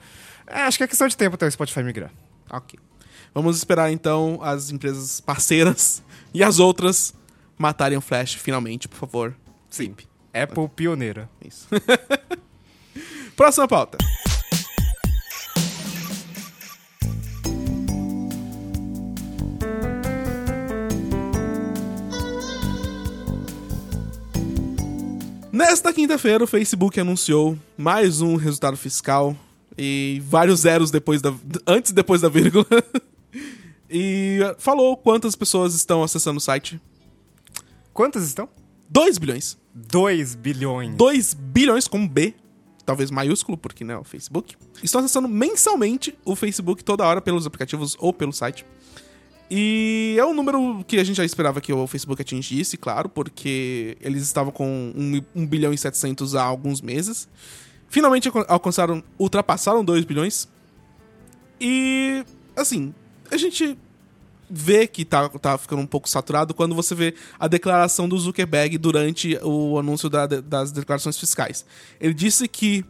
é, 0.53 0.63
acho 0.63 0.79
que 0.79 0.85
é 0.85 0.87
questão 0.87 1.09
de 1.09 1.17
tempo 1.17 1.35
até 1.35 1.47
o 1.47 1.51
Spotify 1.51 1.83
migrar. 1.83 2.11
Ok. 2.51 2.79
Vamos 3.35 3.57
esperar 3.57 3.91
então 3.91 4.39
as 4.43 4.71
empresas 4.71 5.21
parceiras 5.21 6.03
e 6.35 6.43
as 6.43 6.59
outras 6.59 7.15
matarem 7.57 7.97
o 7.97 8.01
Flash 8.01 8.35
finalmente, 8.35 8.89
por 8.89 8.99
favor. 8.99 9.35
Sim. 9.71 9.95
Apple 10.35 10.69
pioneira. 10.69 11.29
Isso. 11.45 11.67
Próxima 13.37 13.67
pauta. 13.67 13.99
Nesta 25.51 25.93
quinta-feira, 25.93 26.43
o 26.43 26.47
Facebook 26.47 26.99
anunciou 26.99 27.59
mais 27.77 28.21
um 28.21 28.37
resultado 28.37 28.77
fiscal 28.77 29.37
e 29.77 30.23
vários 30.27 30.61
zeros 30.61 30.91
depois 30.91 31.21
da 31.23 31.35
antes 31.67 31.91
e 31.91 31.95
depois 31.95 32.21
da 32.21 32.29
vírgula. 32.29 32.67
e 33.91 34.39
falou 34.59 34.97
quantas 34.97 35.37
pessoas 35.37 35.75
estão 35.75 36.03
acessando 36.03 36.39
o 36.39 36.41
site. 36.41 36.81
Quantas 37.93 38.25
estão? 38.25 38.49
2 38.89 39.19
bilhões. 39.19 39.59
2 39.75 40.35
bilhões. 40.35 40.97
2 40.97 41.35
bilhões 41.35 41.89
com 41.89 42.07
B, 42.07 42.35
talvez 42.85 43.11
maiúsculo, 43.11 43.57
porque 43.57 43.85
não 43.85 43.95
é 43.95 43.99
o 43.99 44.05
Facebook. 44.05 44.55
Estão 44.83 45.01
acessando 45.01 45.29
mensalmente 45.29 46.15
o 46.25 46.37
Facebook 46.37 46.85
toda 46.85 47.05
hora 47.05 47.21
pelos 47.21 47.47
aplicativos 47.47 47.97
ou 47.99 48.13
pelo 48.13 48.33
site. 48.33 48.67
E 49.51 50.17
é 50.19 50.25
um 50.25 50.33
número 50.33 50.83
que 50.87 50.99
a 50.99 51.05
gente 51.05 51.17
já 51.17 51.25
esperava 51.25 51.61
que 51.61 51.73
o 51.73 51.87
Facebook 51.87 52.23
atingisse, 52.23 52.79
claro, 52.79 53.09
porque 53.09 53.99
eles 54.01 54.23
estavam 54.23 54.51
com 54.51 54.93
1, 55.35 55.47
bilhão 55.47 55.75
e 55.75 55.79
700 55.79 56.35
há 56.35 56.43
alguns 56.43 56.81
meses. 56.81 57.29
Finalmente 57.93 58.27
alcan- 58.27 58.47
alcançaram, 58.49 59.05
ultrapassaram 59.19 59.85
2 59.85 60.07
bilhões. 60.07 60.49
E, 61.61 62.25
assim, 62.57 62.95
a 63.31 63.37
gente 63.37 63.77
vê 64.49 64.87
que 64.87 65.05
tá, 65.05 65.29
tá 65.29 65.59
ficando 65.59 65.83
um 65.83 65.87
pouco 65.87 66.09
saturado 66.09 66.55
quando 66.55 66.75
você 66.75 66.95
vê 66.95 67.15
a 67.39 67.47
declaração 67.47 68.09
do 68.09 68.19
Zuckerberg 68.19 68.79
durante 68.79 69.39
o 69.43 69.79
anúncio 69.79 70.09
da- 70.09 70.27
das 70.27 70.73
declarações 70.73 71.19
fiscais. 71.19 71.67
Ele 72.01 72.15
disse 72.15 72.49
que 72.49 72.83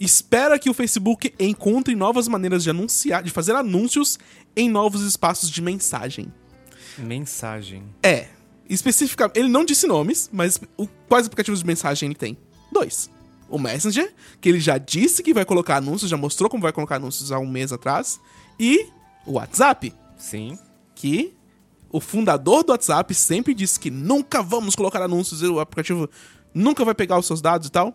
espera 0.00 0.58
que 0.58 0.68
o 0.68 0.74
Facebook 0.74 1.32
encontre 1.38 1.94
novas 1.94 2.26
maneiras 2.26 2.64
de 2.64 2.70
anunciar, 2.70 3.22
de 3.22 3.30
fazer 3.30 3.54
anúncios 3.54 4.18
em 4.56 4.68
novos 4.68 5.02
espaços 5.02 5.48
de 5.48 5.62
mensagem. 5.62 6.32
Mensagem. 6.98 7.84
É, 8.02 8.26
especificamente, 8.68 9.38
ele 9.38 9.48
não 9.48 9.64
disse 9.64 9.86
nomes, 9.86 10.28
mas 10.32 10.60
o- 10.76 10.88
quais 11.08 11.26
aplicativos 11.26 11.60
de 11.60 11.66
mensagem 11.66 12.08
ele 12.08 12.16
tem? 12.16 12.36
Dois. 12.72 13.08
O 13.50 13.58
Messenger, 13.58 14.12
que 14.40 14.48
ele 14.48 14.60
já 14.60 14.78
disse 14.78 15.22
que 15.22 15.34
vai 15.34 15.44
colocar 15.44 15.76
anúncios, 15.76 16.10
já 16.10 16.16
mostrou 16.16 16.48
como 16.48 16.62
vai 16.62 16.72
colocar 16.72 16.96
anúncios 16.96 17.32
há 17.32 17.38
um 17.38 17.46
mês 17.48 17.72
atrás, 17.72 18.20
e 18.58 18.86
o 19.26 19.32
WhatsApp, 19.32 19.92
Sim. 20.16 20.56
que 20.94 21.34
o 21.90 22.00
fundador 22.00 22.62
do 22.62 22.70
WhatsApp 22.70 23.12
sempre 23.14 23.52
disse 23.52 23.78
que 23.80 23.90
nunca 23.90 24.42
vamos 24.42 24.76
colocar 24.76 25.02
anúncios, 25.02 25.42
o 25.42 25.58
aplicativo 25.58 26.08
nunca 26.54 26.84
vai 26.84 26.94
pegar 26.94 27.18
os 27.18 27.26
seus 27.26 27.40
dados 27.40 27.66
e 27.66 27.70
tal. 27.70 27.88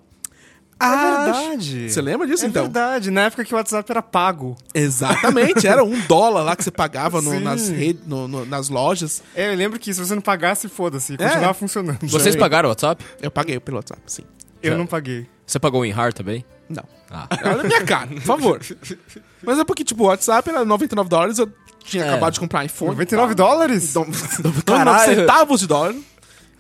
É 0.78 0.78
Ah, 0.78 1.24
verdade. 1.24 1.90
Você 1.90 2.02
lembra 2.02 2.28
disso, 2.28 2.44
é 2.44 2.50
então? 2.50 2.64
verdade. 2.64 3.10
Na 3.10 3.22
época 3.22 3.46
que 3.46 3.54
o 3.54 3.58
WhatsApp 3.58 3.90
era 3.90 4.02
pago. 4.02 4.58
Exatamente, 4.74 5.66
era 5.66 5.82
um 5.86 5.98
dólar 6.06 6.44
lá 6.44 6.54
que 6.54 6.66
você 6.66 6.72
pagava 6.72 7.22
no- 7.22 7.40
nas, 7.40 7.70
rede, 7.70 8.02
no- 8.06 8.28
no- 8.28 8.46
nas 8.46 8.68
lojas. 8.68 9.24
É, 9.34 9.54
eu 9.54 9.56
lembro 9.56 9.80
que 9.80 9.94
se 9.94 10.00
você 10.06 10.14
não 10.14 10.22
pagasse, 10.22 10.68
foda-se. 10.68 11.14
É. 11.14 11.18
Continuava 11.18 11.54
funcionando. 11.54 12.06
Vocês 12.10 12.36
pagaram 12.36 12.68
o 12.68 12.72
WhatsApp? 12.72 13.02
Eu 13.22 13.32
paguei 13.32 13.58
pelo 13.62 13.78
WhatsApp, 13.78 14.02
sim. 14.06 14.24
Eu 14.65 14.72
Já. 14.74 14.77
não 14.77 14.86
paguei. 14.88 15.27
Você 15.45 15.60
pagou 15.60 15.81
o 15.81 15.86
InHar 15.86 16.12
também? 16.13 16.43
Não. 16.67 16.84
Ah. 17.10 17.27
Olha 17.43 17.62
a 17.62 17.63
minha 17.63 17.84
cara, 17.86 18.07
por 18.07 18.22
favor. 18.22 18.62
Mas 19.43 19.60
é 19.60 19.63
porque, 19.63 19.84
tipo, 19.84 20.03
o 20.03 20.07
WhatsApp 20.07 20.50
era 20.50 20.65
99 20.65 21.10
dólares, 21.10 21.38
eu 21.38 21.51
tinha 21.84 22.03
É. 22.03 22.10
acabado 22.10 22.34
de 22.34 22.39
comprar 22.39 22.65
iPhone. 22.65 22.91
99 22.91 23.36
dólares? 23.36 23.91
Então, 23.91 24.05
99 24.05 24.62
Caralho. 24.65 25.15
centavos 25.15 25.60
de 25.60 25.67
dólar. 25.67 25.95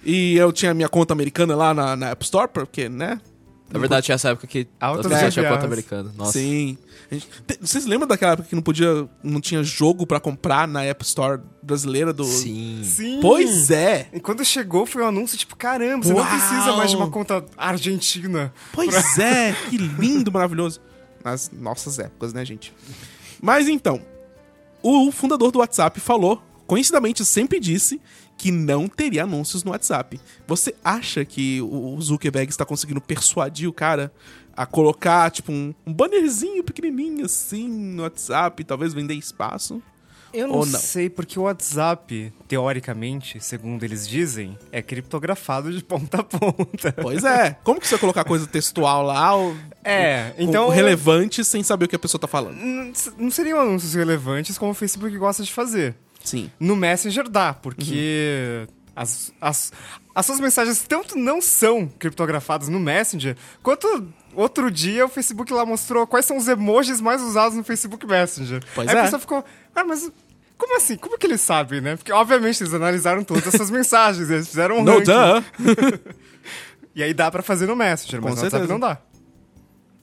E 0.03 0.37
eu 0.37 0.51
tinha 0.53 0.71
minha 0.73 0.87
conta 0.87 1.13
americana 1.13 1.55
lá 1.55 1.73
na, 1.73 1.95
na 1.95 2.09
App 2.11 2.23
Store, 2.23 2.47
porque, 2.47 2.87
né? 2.87 3.19
Na 3.75 3.79
verdade, 3.79 4.05
tinha 4.05 4.15
essa 4.15 4.29
época 4.29 4.47
que 4.47 4.67
Altas 4.79 5.05
as 5.05 5.11
pessoas 5.11 5.33
tinham 5.33 5.43
gambiarras. 5.43 5.57
conta 5.57 5.65
americana. 5.65 6.11
Nossa. 6.17 6.31
Sim. 6.33 6.77
Gente- 7.11 7.27
te- 7.45 7.57
vocês 7.61 7.85
lembram 7.85 8.07
daquela 8.07 8.31
época 8.33 8.47
que 8.49 8.55
não 8.55 8.61
podia. 8.63 9.07
não 9.23 9.39
tinha 9.39 9.63
jogo 9.63 10.07
pra 10.07 10.19
comprar 10.19 10.67
na 10.67 10.83
App 10.83 11.03
Store 11.03 11.39
brasileira 11.61 12.11
do. 12.11 12.23
Sim. 12.23 12.81
Sim. 12.83 13.19
Pois 13.21 13.69
é! 13.69 14.07
E 14.13 14.19
quando 14.19 14.43
chegou, 14.43 14.85
foi 14.85 15.03
um 15.03 15.07
anúncio 15.07 15.37
tipo, 15.37 15.55
caramba, 15.55 16.03
você 16.05 16.13
Uau. 16.13 16.23
não 16.23 16.29
precisa 16.31 16.73
mais 16.75 16.89
de 16.89 16.95
uma 16.97 17.09
conta 17.09 17.45
argentina. 17.57 18.51
Pois 18.73 19.19
é, 19.19 19.53
que 19.69 19.77
lindo, 19.77 20.31
maravilhoso. 20.31 20.81
Nas 21.23 21.49
nossas 21.51 21.99
épocas, 21.99 22.33
né, 22.33 22.43
gente? 22.45 22.73
Mas 23.41 23.67
então, 23.67 24.01
o 24.81 25.11
fundador 25.11 25.51
do 25.51 25.59
WhatsApp 25.59 25.99
falou 25.99 26.41
conhecidamente 26.67 27.23
sempre 27.23 27.59
disse 27.59 28.01
que 28.37 28.51
não 28.51 28.87
teria 28.87 29.23
anúncios 29.23 29.63
no 29.63 29.71
WhatsApp. 29.71 30.19
Você 30.47 30.75
acha 30.83 31.23
que 31.23 31.61
o 31.61 31.99
Zuckerberg 32.01 32.49
está 32.49 32.65
conseguindo 32.65 33.01
persuadir 33.01 33.67
o 33.69 33.73
cara 33.73 34.11
a 34.55 34.65
colocar, 34.65 35.29
tipo, 35.31 35.51
um, 35.51 35.73
um 35.85 35.93
bannerzinho 35.93 36.63
pequenininho 36.63 37.25
assim 37.25 37.67
no 37.67 38.03
WhatsApp, 38.03 38.63
talvez 38.63 38.93
vender 38.93 39.15
espaço? 39.15 39.81
Eu 40.33 40.49
não, 40.49 40.65
não? 40.65 40.65
sei, 40.65 41.09
porque 41.09 41.39
o 41.39 41.43
WhatsApp, 41.43 42.33
teoricamente, 42.45 43.39
segundo 43.39 43.83
eles 43.85 44.05
dizem, 44.05 44.57
é 44.69 44.81
criptografado 44.81 45.71
de 45.71 45.81
ponta 45.81 46.19
a 46.19 46.23
ponta. 46.23 46.91
Pois 47.01 47.23
é. 47.23 47.57
Como 47.63 47.79
que 47.79 47.87
você 47.87 47.95
vai 47.95 48.01
colocar 48.01 48.25
coisa 48.25 48.45
textual 48.45 49.01
lá, 49.01 49.33
ou, 49.33 49.55
É, 49.81 50.33
então. 50.37 50.67
relevante, 50.67 51.45
sem 51.45 51.63
saber 51.63 51.85
o 51.85 51.87
que 51.87 51.95
a 51.95 51.99
pessoa 51.99 52.19
tá 52.19 52.27
falando? 52.27 52.57
Não 53.17 53.31
seriam 53.31 53.59
anúncios 53.61 53.93
relevantes 53.93 54.57
como 54.57 54.71
o 54.71 54.73
Facebook 54.73 55.15
gosta 55.17 55.43
de 55.43 55.53
fazer. 55.53 55.95
Sim. 56.25 56.51
No 56.59 56.75
Messenger 56.75 57.29
dá, 57.29 57.53
porque 57.53 58.67
as, 58.95 59.31
as, 59.39 59.71
as 60.13 60.25
suas 60.25 60.39
mensagens 60.39 60.83
tanto 60.87 61.17
não 61.17 61.41
são 61.41 61.87
criptografadas 61.87 62.67
no 62.67 62.79
Messenger, 62.79 63.37
quanto 63.61 64.07
outro 64.33 64.69
dia 64.69 65.05
o 65.05 65.09
Facebook 65.09 65.53
lá 65.53 65.65
mostrou 65.65 66.05
quais 66.05 66.25
são 66.25 66.37
os 66.37 66.47
emojis 66.47 66.99
mais 66.99 67.21
usados 67.21 67.57
no 67.57 67.63
Facebook 67.63 68.05
Messenger. 68.05 68.63
Pois 68.73 68.87
Aí 68.87 68.95
é. 68.95 68.99
a 68.99 69.03
pessoa 69.03 69.19
ficou, 69.19 69.45
ah, 69.73 69.83
mas 69.83 70.11
como 70.57 70.77
assim? 70.77 70.97
Como 70.97 71.17
que 71.17 71.27
eles 71.27 71.41
sabem, 71.41 71.81
né? 71.81 71.95
Porque 71.95 72.11
obviamente 72.11 72.61
eles 72.63 72.73
analisaram 72.73 73.23
todas 73.23 73.45
essas 73.53 73.69
mensagens, 73.71 74.29
eles 74.29 74.47
fizeram 74.47 74.79
um 74.79 74.83
No 74.83 75.01
duh. 75.01 75.43
E 76.95 77.03
aí 77.03 77.13
dá 77.13 77.29
pra 77.29 77.43
fazer 77.43 77.65
no 77.65 77.75
Messenger, 77.75 78.21
Com 78.21 78.29
mas 78.29 78.37
WhatsApp 78.37 78.51
certeza. 78.51 78.71
não 78.71 78.79
dá. 78.79 78.97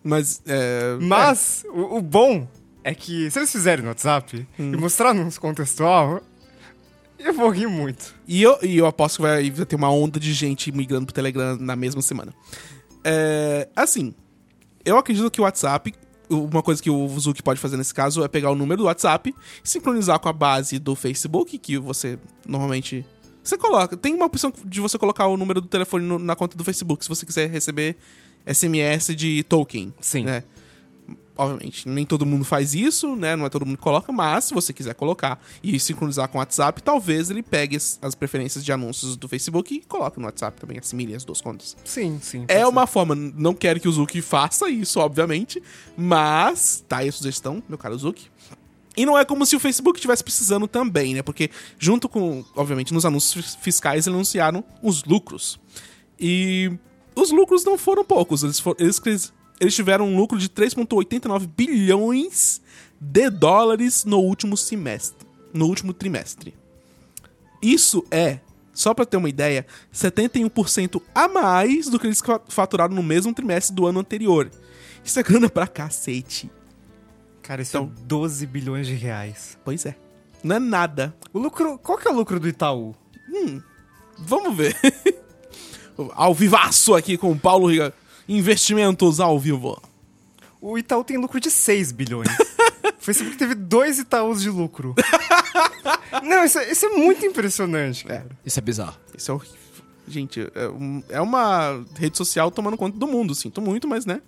Mas, 0.04 0.42
é... 0.46 0.98
Mas 1.00 1.64
o, 1.70 1.96
o 1.96 2.02
bom 2.02 2.46
é 2.84 2.94
que 2.94 3.30
se 3.30 3.38
eles 3.38 3.50
fizerem 3.52 3.82
no 3.82 3.88
WhatsApp 3.90 4.46
Hum. 4.58 4.72
e 4.72 4.76
mostrar 4.76 5.10
anúncio 5.10 5.40
contextual, 5.40 6.20
eu 7.18 7.32
vou 7.34 7.48
rir 7.50 7.66
muito. 7.68 8.14
E 8.26 8.42
eu, 8.42 8.58
e 8.62 8.76
eu 8.78 8.86
aposto 8.86 9.16
que 9.16 9.22
vai, 9.22 9.50
vai 9.50 9.66
ter 9.66 9.76
uma 9.76 9.90
onda 9.90 10.18
de 10.18 10.32
gente 10.32 10.72
migrando 10.72 11.06
pro 11.06 11.14
Telegram 11.14 11.56
na 11.56 11.76
mesma 11.76 12.02
semana. 12.02 12.32
É, 13.04 13.68
assim, 13.76 14.14
eu 14.84 14.96
acredito 14.98 15.30
que 15.30 15.40
o 15.40 15.44
WhatsApp, 15.44 15.94
uma 16.28 16.62
coisa 16.62 16.82
que 16.82 16.90
o 16.90 17.08
Zuki 17.18 17.42
pode 17.42 17.60
fazer 17.60 17.76
nesse 17.76 17.92
caso 17.94 18.24
é 18.24 18.28
pegar 18.28 18.50
o 18.50 18.54
número 18.54 18.78
do 18.82 18.86
WhatsApp, 18.86 19.34
sincronizar 19.62 20.18
com 20.18 20.28
a 20.28 20.32
base 20.32 20.78
do 20.78 20.94
Facebook, 20.96 21.58
que 21.58 21.78
você 21.78 22.18
normalmente. 22.46 23.04
Você 23.44 23.58
coloca. 23.58 23.96
Tem 23.96 24.14
uma 24.14 24.26
opção 24.26 24.52
de 24.64 24.80
você 24.80 24.96
colocar 24.96 25.26
o 25.26 25.36
número 25.36 25.60
do 25.60 25.66
telefone 25.66 26.06
no- 26.06 26.18
na 26.18 26.36
conta 26.36 26.56
do 26.56 26.62
Facebook, 26.62 27.04
se 27.04 27.08
você 27.08 27.26
quiser 27.26 27.50
receber 27.50 27.96
SMS 28.46 29.14
de 29.16 29.42
token. 29.44 29.92
Sim. 30.00 30.24
Né? 30.24 30.44
Obviamente, 31.36 31.88
nem 31.88 32.04
todo 32.04 32.26
mundo 32.26 32.44
faz 32.44 32.74
isso, 32.74 33.16
né? 33.16 33.34
Não 33.34 33.46
é 33.46 33.48
todo 33.48 33.64
mundo 33.64 33.76
que 33.78 33.82
coloca, 33.82 34.12
mas 34.12 34.44
se 34.44 34.54
você 34.54 34.70
quiser 34.72 34.94
colocar 34.94 35.42
e 35.62 35.80
sincronizar 35.80 36.28
com 36.28 36.36
o 36.36 36.40
WhatsApp, 36.40 36.82
talvez 36.82 37.30
ele 37.30 37.42
pegue 37.42 37.76
as 37.76 37.98
as 38.02 38.14
preferências 38.14 38.62
de 38.62 38.70
anúncios 38.70 39.16
do 39.16 39.26
Facebook 39.28 39.74
e 39.74 39.80
coloque 39.80 40.18
no 40.20 40.26
WhatsApp 40.26 40.60
também, 40.60 40.78
assimile 40.78 41.14
as 41.14 41.24
duas 41.24 41.40
contas. 41.40 41.74
Sim, 41.84 42.18
sim. 42.20 42.44
É 42.48 42.66
uma 42.66 42.86
forma, 42.86 43.14
não 43.14 43.54
quero 43.54 43.80
que 43.80 43.88
o 43.88 43.92
Zuki 43.92 44.20
faça 44.20 44.68
isso, 44.68 45.00
obviamente, 45.00 45.62
mas 45.96 46.84
tá 46.86 46.98
aí 46.98 47.08
a 47.08 47.12
sugestão, 47.12 47.62
meu 47.68 47.78
caro 47.78 47.96
Zuki. 47.96 48.26
E 48.94 49.06
não 49.06 49.16
é 49.18 49.24
como 49.24 49.46
se 49.46 49.56
o 49.56 49.60
Facebook 49.60 49.98
estivesse 49.98 50.22
precisando 50.22 50.68
também, 50.68 51.14
né? 51.14 51.22
Porque 51.22 51.48
junto 51.78 52.10
com, 52.10 52.44
obviamente, 52.54 52.92
nos 52.92 53.06
anúncios 53.06 53.32
fis- 53.32 53.54
fiscais 53.58 53.94
eles 54.06 54.08
anunciaram 54.08 54.62
os 54.82 55.02
lucros. 55.04 55.58
E 56.20 56.70
os 57.16 57.30
lucros 57.30 57.64
não 57.64 57.78
foram 57.78 58.04
poucos, 58.04 58.42
eles, 58.42 58.60
for- 58.60 58.76
eles, 58.78 59.00
eles 59.62 59.74
tiveram 59.74 60.06
um 60.08 60.16
lucro 60.16 60.38
de 60.38 60.48
3,89 60.48 61.46
bilhões 61.56 62.60
de 63.00 63.30
dólares 63.30 64.04
no 64.04 64.18
último 64.18 64.56
semestre, 64.56 65.26
no 65.54 65.66
último 65.66 65.92
trimestre. 65.92 66.54
Isso 67.62 68.04
é, 68.10 68.40
só 68.74 68.92
pra 68.92 69.06
ter 69.06 69.16
uma 69.16 69.28
ideia, 69.28 69.64
71% 69.94 71.00
a 71.14 71.28
mais 71.28 71.88
do 71.88 71.98
que 71.98 72.06
eles 72.08 72.20
fa- 72.20 72.40
faturaram 72.48 72.94
no 72.94 73.02
mesmo 73.02 73.32
trimestre 73.32 73.74
do 73.74 73.86
ano 73.86 74.00
anterior. 74.00 74.50
Isso 75.04 75.18
é 75.18 75.22
grana 75.22 75.48
pra 75.48 75.66
cacete. 75.66 76.50
Cara, 77.42 77.62
isso 77.62 77.76
Então- 77.76 77.92
é 77.96 78.00
12 78.04 78.46
bilhões 78.46 78.86
de 78.86 78.94
reais. 78.94 79.58
Pois 79.64 79.86
é. 79.86 79.96
Não 80.42 80.56
é 80.56 80.58
nada. 80.58 81.14
O 81.32 81.38
lucro. 81.38 81.78
Qual 81.78 81.96
que 81.98 82.06
é 82.08 82.10
o 82.10 82.14
lucro 82.14 82.38
do 82.40 82.48
Itaú? 82.48 82.94
Vamos 84.18 84.56
ver. 84.56 84.76
ao 86.14 86.34
vivaço 86.34 86.94
aqui 86.94 87.16
com 87.16 87.30
o 87.32 87.38
Paulo 87.38 87.68
Riga. 87.68 87.92
Investimentos 88.28 89.20
ao 89.20 89.38
vivo. 89.38 89.80
O 90.60 90.78
Itaú 90.78 91.02
tem 91.02 91.16
lucro 91.16 91.40
de 91.40 91.50
6 91.50 91.92
bilhões. 91.92 92.28
o 92.98 93.02
Facebook 93.02 93.36
teve 93.36 93.54
dois 93.54 93.98
Itaús 93.98 94.40
de 94.42 94.50
lucro. 94.50 94.94
Não, 96.22 96.44
isso 96.44 96.58
é, 96.58 96.70
isso 96.70 96.86
é 96.86 96.88
muito 96.90 97.26
impressionante, 97.26 98.04
cara. 98.04 98.28
Isso 98.44 98.58
é 98.58 98.62
bizarro. 98.62 98.96
Isso 99.16 99.30
é 99.30 99.34
horrível. 99.34 99.58
Gente, 100.06 100.40
é, 100.40 101.16
é 101.16 101.20
uma 101.20 101.84
rede 101.96 102.16
social 102.16 102.50
tomando 102.50 102.76
conta 102.76 102.96
do 102.98 103.06
mundo. 103.06 103.34
Sinto 103.34 103.60
muito, 103.60 103.88
mas 103.88 104.06
né? 104.06 104.20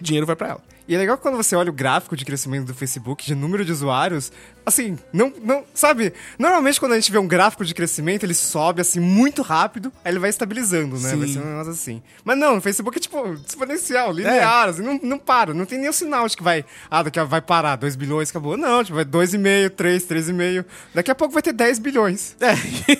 Dinheiro 0.00 0.26
vai 0.26 0.36
pra 0.36 0.48
ela. 0.48 0.64
E 0.88 0.94
é 0.94 0.98
legal 0.98 1.18
quando 1.18 1.36
você 1.36 1.56
olha 1.56 1.70
o 1.70 1.72
gráfico 1.72 2.16
de 2.16 2.24
crescimento 2.24 2.66
do 2.66 2.74
Facebook, 2.74 3.24
de 3.24 3.34
número 3.34 3.64
de 3.64 3.72
usuários, 3.72 4.30
assim, 4.64 4.96
não, 5.12 5.32
não, 5.42 5.64
sabe? 5.74 6.12
Normalmente 6.38 6.78
quando 6.78 6.92
a 6.92 6.94
gente 6.94 7.10
vê 7.10 7.18
um 7.18 7.26
gráfico 7.26 7.64
de 7.64 7.74
crescimento, 7.74 8.24
ele 8.24 8.34
sobe 8.34 8.80
assim 8.80 9.00
muito 9.00 9.42
rápido, 9.42 9.92
aí 10.04 10.12
ele 10.12 10.18
vai 10.18 10.30
estabilizando, 10.30 10.98
né? 10.98 11.10
Sim. 11.10 11.16
Vai 11.16 11.28
ser 11.28 11.38
um 11.40 11.44
negócio 11.44 11.72
assim. 11.72 12.02
Mas 12.24 12.38
não, 12.38 12.56
no 12.56 12.60
Facebook 12.60 12.98
é 12.98 13.00
tipo 13.00 13.34
exponencial, 13.46 14.12
linear, 14.12 14.68
assim, 14.68 14.82
não, 14.82 14.98
não 15.02 15.18
para, 15.18 15.52
não 15.52 15.66
tem 15.66 15.78
nenhum 15.78 15.92
sinal 15.92 16.28
de 16.28 16.36
que 16.36 16.42
vai, 16.42 16.64
ah, 16.90 17.02
daqui 17.02 17.18
a 17.18 17.24
vai 17.24 17.40
parar, 17.40 17.76
2 17.76 17.96
bilhões, 17.96 18.30
acabou. 18.30 18.56
Não, 18.56 18.84
tipo, 18.84 18.94
vai 18.96 19.04
2,5, 19.04 19.70
3, 19.70 20.06
3,5. 20.06 20.64
Daqui 20.94 21.10
a 21.10 21.14
pouco 21.14 21.34
vai 21.34 21.42
ter 21.42 21.52
10 21.52 21.78
bilhões. 21.80 22.36
É. 22.40 22.54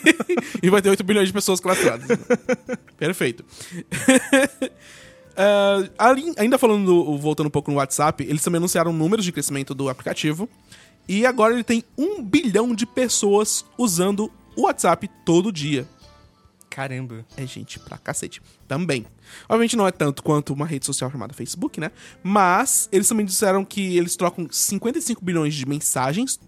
e 0.62 0.68
vai 0.70 0.82
ter 0.82 0.90
8 0.90 1.04
bilhões 1.04 1.28
de 1.28 1.32
pessoas 1.32 1.60
cadastradas. 1.60 2.06
Perfeito. 2.98 3.44
Ah, 5.36 6.08
ali- 6.10 6.32
ainda 6.36 6.58
falando, 6.58 6.86
do- 6.86 7.18
voltando 7.18 7.46
um 7.48 7.50
pouco 7.50 7.70
no 7.70 7.76
WhatsApp, 7.76 8.24
eles 8.24 8.42
também 8.42 8.58
anunciaram 8.58 8.92
números 8.92 9.24
de 9.24 9.32
crescimento 9.32 9.74
do 9.74 9.88
aplicativo. 9.88 10.48
E 11.08 11.24
agora 11.24 11.54
ele 11.54 11.62
tem 11.64 11.84
um 11.96 12.22
bilhão 12.22 12.74
de 12.74 12.84
pessoas 12.86 13.64
usando 13.78 14.30
o 14.56 14.62
WhatsApp 14.62 15.08
todo 15.24 15.52
dia. 15.52 15.86
Caramba. 16.68 17.24
É 17.36 17.46
gente 17.46 17.78
pra 17.78 17.96
cacete. 17.96 18.42
Também. 18.68 19.06
Obviamente 19.48 19.76
não 19.76 19.86
é 19.86 19.92
tanto 19.92 20.22
quanto 20.22 20.52
uma 20.52 20.66
rede 20.66 20.84
social 20.84 21.10
chamada 21.10 21.32
Facebook, 21.32 21.78
né? 21.80 21.90
Mas 22.22 22.88
eles 22.92 23.08
também 23.08 23.24
disseram 23.24 23.64
que 23.64 23.96
eles 23.96 24.16
trocam 24.16 24.46
55 24.50 25.24
bilhões 25.24 25.54
de 25.54 25.64
mensagens, 25.66 26.38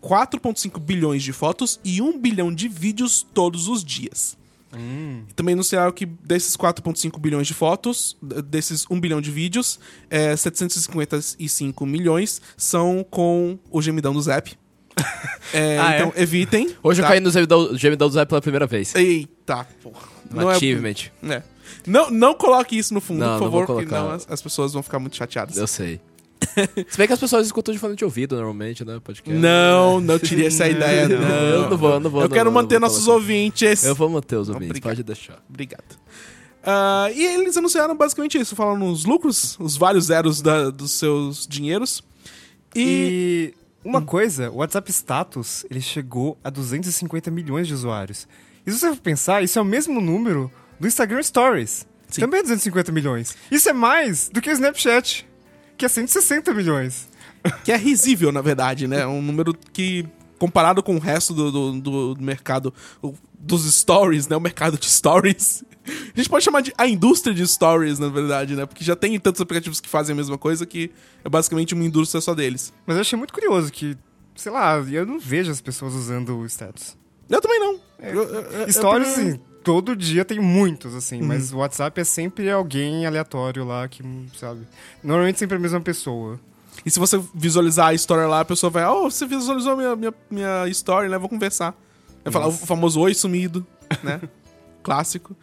4,5 0.00 0.80
bilhões 0.80 1.22
de 1.22 1.32
fotos 1.32 1.78
e 1.84 2.00
1 2.00 2.18
bilhão 2.18 2.52
de 2.52 2.66
vídeos 2.68 3.26
todos 3.34 3.68
os 3.68 3.84
dias. 3.84 4.36
E 4.76 5.32
também 5.34 5.54
anunciaram 5.54 5.90
que 5.92 6.04
desses 6.04 6.56
4,5 6.56 7.18
bilhões 7.18 7.46
de 7.46 7.54
fotos, 7.54 8.16
desses 8.46 8.84
1 8.90 9.00
bilhão 9.00 9.20
de 9.20 9.30
vídeos, 9.30 9.78
é, 10.10 10.36
755 10.36 11.86
milhões 11.86 12.40
são 12.56 13.04
com 13.08 13.58
o 13.70 13.80
gemidão 13.80 14.12
do 14.12 14.20
Zap. 14.20 14.50
É, 15.54 15.78
Ah, 15.78 15.94
é? 15.94 15.96
então 15.96 16.12
evitem. 16.14 16.76
Hoje 16.82 17.00
eu 17.00 17.04
tá? 17.04 17.08
caí 17.12 17.20
no 17.20 17.30
gemidão 17.30 17.74
gemidão 17.74 18.06
do 18.08 18.12
Zap 18.12 18.28
pela 18.28 18.42
primeira 18.42 18.66
vez. 18.66 18.94
Eita, 18.94 19.66
porra. 19.82 20.06
Um 20.34 20.46
achievement. 20.46 21.10
É. 21.22 21.42
Não, 21.86 22.10
não 22.10 22.34
coloque 22.34 22.76
isso 22.76 22.92
no 22.92 23.00
fundo, 23.00 23.20
Não, 23.20 23.38
por 23.38 23.44
não 23.44 23.50
favor, 23.50 23.66
porque 23.66 23.94
não, 23.94 24.10
as 24.10 24.42
pessoas 24.42 24.74
vão 24.74 24.82
ficar 24.82 24.98
muito 24.98 25.16
chateadas. 25.16 25.56
Eu 25.56 25.66
sei. 25.66 26.00
Se 26.88 26.96
bem 26.98 27.06
que 27.06 27.12
as 27.12 27.20
pessoas 27.20 27.46
escutam 27.46 27.72
de 27.72 27.78
fone 27.80 27.94
de 27.96 28.04
ouvido 28.04 28.34
normalmente, 28.36 28.84
né? 28.84 29.00
Podcast. 29.02 29.38
Não, 29.38 30.00
não 30.00 30.18
tirei 30.18 30.46
essa 30.46 30.68
ideia, 30.68 31.08
não. 31.08 31.16
Eu 31.18 31.70
não 31.70 31.76
vou, 31.76 32.00
não 32.00 32.10
vou. 32.10 32.22
Eu 32.22 32.28
não, 32.28 32.34
quero 32.34 32.44
não, 32.46 32.52
manter 32.52 32.74
não 32.74 32.80
vou 32.80 32.88
nossos 32.88 33.04
colocar. 33.04 33.20
ouvintes. 33.22 33.84
Eu 33.84 33.94
vou 33.94 34.08
manter 34.08 34.36
os 34.36 34.48
ouvintes, 34.48 34.68
Obrigado. 34.70 34.90
pode 34.90 35.02
deixar. 35.02 35.42
Obrigado. 35.48 35.98
Ah, 36.64 37.08
e 37.14 37.24
eles 37.24 37.56
anunciaram 37.56 37.96
basicamente 37.96 38.38
isso, 38.38 38.54
falando 38.56 38.80
nos 38.84 39.04
lucros, 39.04 39.56
os 39.60 39.76
vários 39.76 40.06
zeros 40.06 40.42
da- 40.42 40.70
dos 40.70 40.90
seus 40.92 41.46
dinheiros. 41.46 42.02
E, 42.74 43.54
E 43.84 43.88
uma 43.88 44.02
coisa, 44.02 44.50
o 44.50 44.56
WhatsApp 44.56 44.90
Status, 44.90 45.64
ele 45.70 45.80
chegou 45.80 46.36
a 46.44 46.50
250 46.50 47.30
milhões 47.30 47.66
de 47.66 47.74
usuários. 47.74 48.26
E 48.66 48.70
se 48.72 48.78
você 48.78 48.88
for 48.90 48.96
pensar, 49.00 49.42
isso 49.42 49.58
é 49.58 49.62
o 49.62 49.64
mesmo 49.64 50.00
número 50.00 50.50
do 50.78 50.86
Instagram 50.86 51.22
Stories. 51.22 51.86
Sim. 52.10 52.22
Também 52.22 52.40
é 52.40 52.42
250 52.42 52.90
milhões. 52.90 53.36
Isso 53.50 53.68
é 53.68 53.72
mais 53.72 54.28
do 54.30 54.40
que 54.40 54.48
o 54.50 54.52
Snapchat, 54.52 55.27
que 55.78 55.84
é 55.86 55.88
160 55.88 56.52
milhões. 56.52 57.08
que 57.64 57.72
é 57.72 57.76
risível, 57.76 58.30
na 58.32 58.42
verdade, 58.42 58.86
né? 58.88 59.06
Um 59.06 59.22
número 59.22 59.54
que, 59.72 60.04
comparado 60.38 60.82
com 60.82 60.96
o 60.96 60.98
resto 60.98 61.32
do, 61.32 61.50
do, 61.52 61.80
do- 61.80 62.14
do 62.14 62.22
mercado 62.22 62.74
dos 63.38 63.62
stories, 63.72 64.26
né? 64.28 64.36
O 64.36 64.40
mercado 64.40 64.76
de 64.76 64.86
stories. 64.90 65.64
A 65.86 66.16
gente 66.18 66.28
pode 66.28 66.44
chamar 66.44 66.60
de 66.60 66.72
a 66.76 66.86
indústria 66.86 67.34
de 67.34 67.46
stories, 67.46 67.98
na 67.98 68.08
verdade, 68.08 68.54
né? 68.54 68.66
Porque 68.66 68.84
já 68.84 68.94
tem 68.96 69.18
tantos 69.18 69.40
aplicativos 69.40 69.80
que 69.80 69.88
fazem 69.88 70.12
a 70.12 70.16
mesma 70.16 70.36
coisa 70.36 70.66
que 70.66 70.90
é 71.24 71.28
basicamente 71.30 71.72
uma 71.74 71.84
indústria 71.84 72.20
só 72.20 72.34
deles. 72.34 72.72
Mas 72.86 72.96
eu 72.96 73.00
achei 73.00 73.16
muito 73.16 73.32
curioso 73.32 73.70
que, 73.72 73.96
sei 74.34 74.52
lá, 74.52 74.76
eu 74.78 75.06
não 75.06 75.18
vejo 75.18 75.50
as 75.50 75.60
pessoas 75.62 75.94
usando 75.94 76.36
o 76.36 76.44
Status. 76.46 76.96
Eu 77.30 77.40
também 77.40 77.58
não. 77.60 77.80
Eu- 78.00 78.22
eu- 78.22 78.40
eu- 78.42 78.72
Stories, 78.72 79.16
eu- 79.16 79.40
todo 79.68 79.94
dia 79.94 80.24
tem 80.24 80.40
muitos, 80.40 80.94
assim, 80.94 81.20
Uhum. 81.20 81.26
mas 81.26 81.52
o 81.52 81.58
WhatsApp 81.58 82.00
é 82.00 82.04
sempre 82.04 82.50
alguém 82.50 83.04
aleatório 83.04 83.66
lá 83.66 83.86
que, 83.86 84.02
sabe? 84.34 84.66
Normalmente 85.04 85.38
sempre 85.38 85.56
a 85.56 85.60
mesma 85.60 85.78
pessoa. 85.78 86.40
E 86.86 86.90
se 86.90 86.98
você 86.98 87.20
visualizar 87.34 87.88
a 87.88 87.92
história 87.92 88.26
lá, 88.26 88.40
a 88.40 88.44
pessoa 88.46 88.70
vai, 88.70 88.86
oh, 88.86 89.10
você 89.10 89.26
visualizou 89.26 89.76
minha, 89.76 89.94
minha, 89.94 90.14
minha 90.30 90.66
história, 90.68 91.06
né? 91.06 91.18
Vou 91.18 91.28
conversar. 91.28 91.78
Vai 92.24 92.32
falar 92.32 92.46
o 92.46 92.52
famoso 92.52 92.98
oi 92.98 93.12
sumido, 93.12 93.66
né? 94.02 94.22
Clássico. 94.82 95.36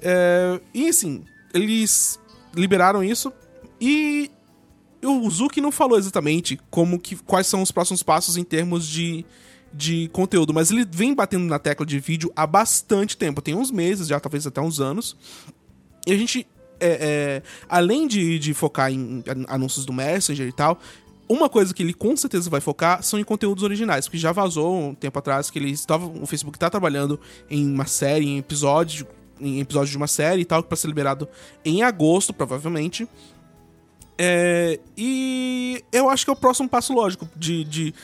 É, 0.00 0.58
e 0.72 0.88
assim, 0.88 1.22
eles 1.52 2.18
liberaram 2.54 3.04
isso 3.04 3.30
e 3.78 4.30
o 5.04 5.28
Zuki 5.28 5.60
não 5.60 5.70
falou 5.70 5.98
exatamente 5.98 6.58
como 6.70 6.98
que, 6.98 7.16
quais 7.16 7.46
são 7.46 7.60
os 7.60 7.70
próximos 7.70 8.02
passos 8.02 8.38
em 8.38 8.44
termos 8.44 8.88
de, 8.88 9.26
de 9.72 10.08
conteúdo, 10.08 10.52
mas 10.52 10.70
ele 10.70 10.86
vem 10.90 11.14
batendo 11.14 11.44
na 11.44 11.58
tecla 11.58 11.84
de 11.84 11.98
vídeo 12.00 12.32
há 12.34 12.46
bastante 12.46 13.16
tempo. 13.16 13.42
Tem 13.42 13.54
uns 13.54 13.70
meses, 13.70 14.08
já 14.08 14.18
talvez 14.18 14.46
até 14.46 14.60
uns 14.60 14.80
anos. 14.80 15.16
E 16.06 16.12
a 16.12 16.16
gente, 16.16 16.46
é, 16.80 16.88
é, 16.88 17.42
além 17.68 18.06
de, 18.06 18.38
de 18.38 18.54
focar 18.54 18.90
em 18.90 19.22
anúncios 19.46 19.84
do 19.84 19.92
Messenger 19.92 20.46
e 20.46 20.52
tal, 20.52 20.80
uma 21.28 21.48
coisa 21.48 21.74
que 21.74 21.82
ele 21.82 21.92
com 21.92 22.16
certeza 22.16 22.48
vai 22.48 22.60
focar 22.60 23.02
são 23.02 23.18
em 23.18 23.24
conteúdos 23.24 23.62
originais, 23.62 24.06
porque 24.06 24.16
já 24.16 24.32
vazou 24.32 24.88
um 24.88 24.94
tempo 24.94 25.18
atrás 25.18 25.50
que 25.50 25.58
ele 25.58 25.70
estava, 25.70 26.06
o 26.06 26.26
Facebook 26.26 26.56
está 26.56 26.70
trabalhando 26.70 27.20
em 27.50 27.70
uma 27.70 27.84
série, 27.84 28.26
em 28.26 28.38
episódio, 28.38 29.06
em 29.38 29.60
episódio 29.60 29.90
de 29.90 29.96
uma 29.96 30.06
série 30.06 30.42
e 30.42 30.44
tal, 30.44 30.62
que 30.62 30.68
para 30.68 30.76
ser 30.76 30.88
liberado 30.88 31.28
em 31.64 31.82
agosto, 31.82 32.32
provavelmente. 32.32 33.06
É, 34.20 34.80
e 34.96 35.84
eu 35.92 36.10
acho 36.10 36.24
que 36.24 36.30
é 36.30 36.32
o 36.32 36.36
próximo 36.36 36.68
passo 36.68 36.92
lógico 36.92 37.28
de, 37.36 37.62
de 37.62 37.94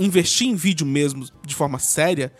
investir 0.00 0.48
em 0.48 0.56
vídeo 0.56 0.84
mesmo 0.84 1.24
de 1.46 1.54
forma 1.54 1.78
séria. 1.78 2.32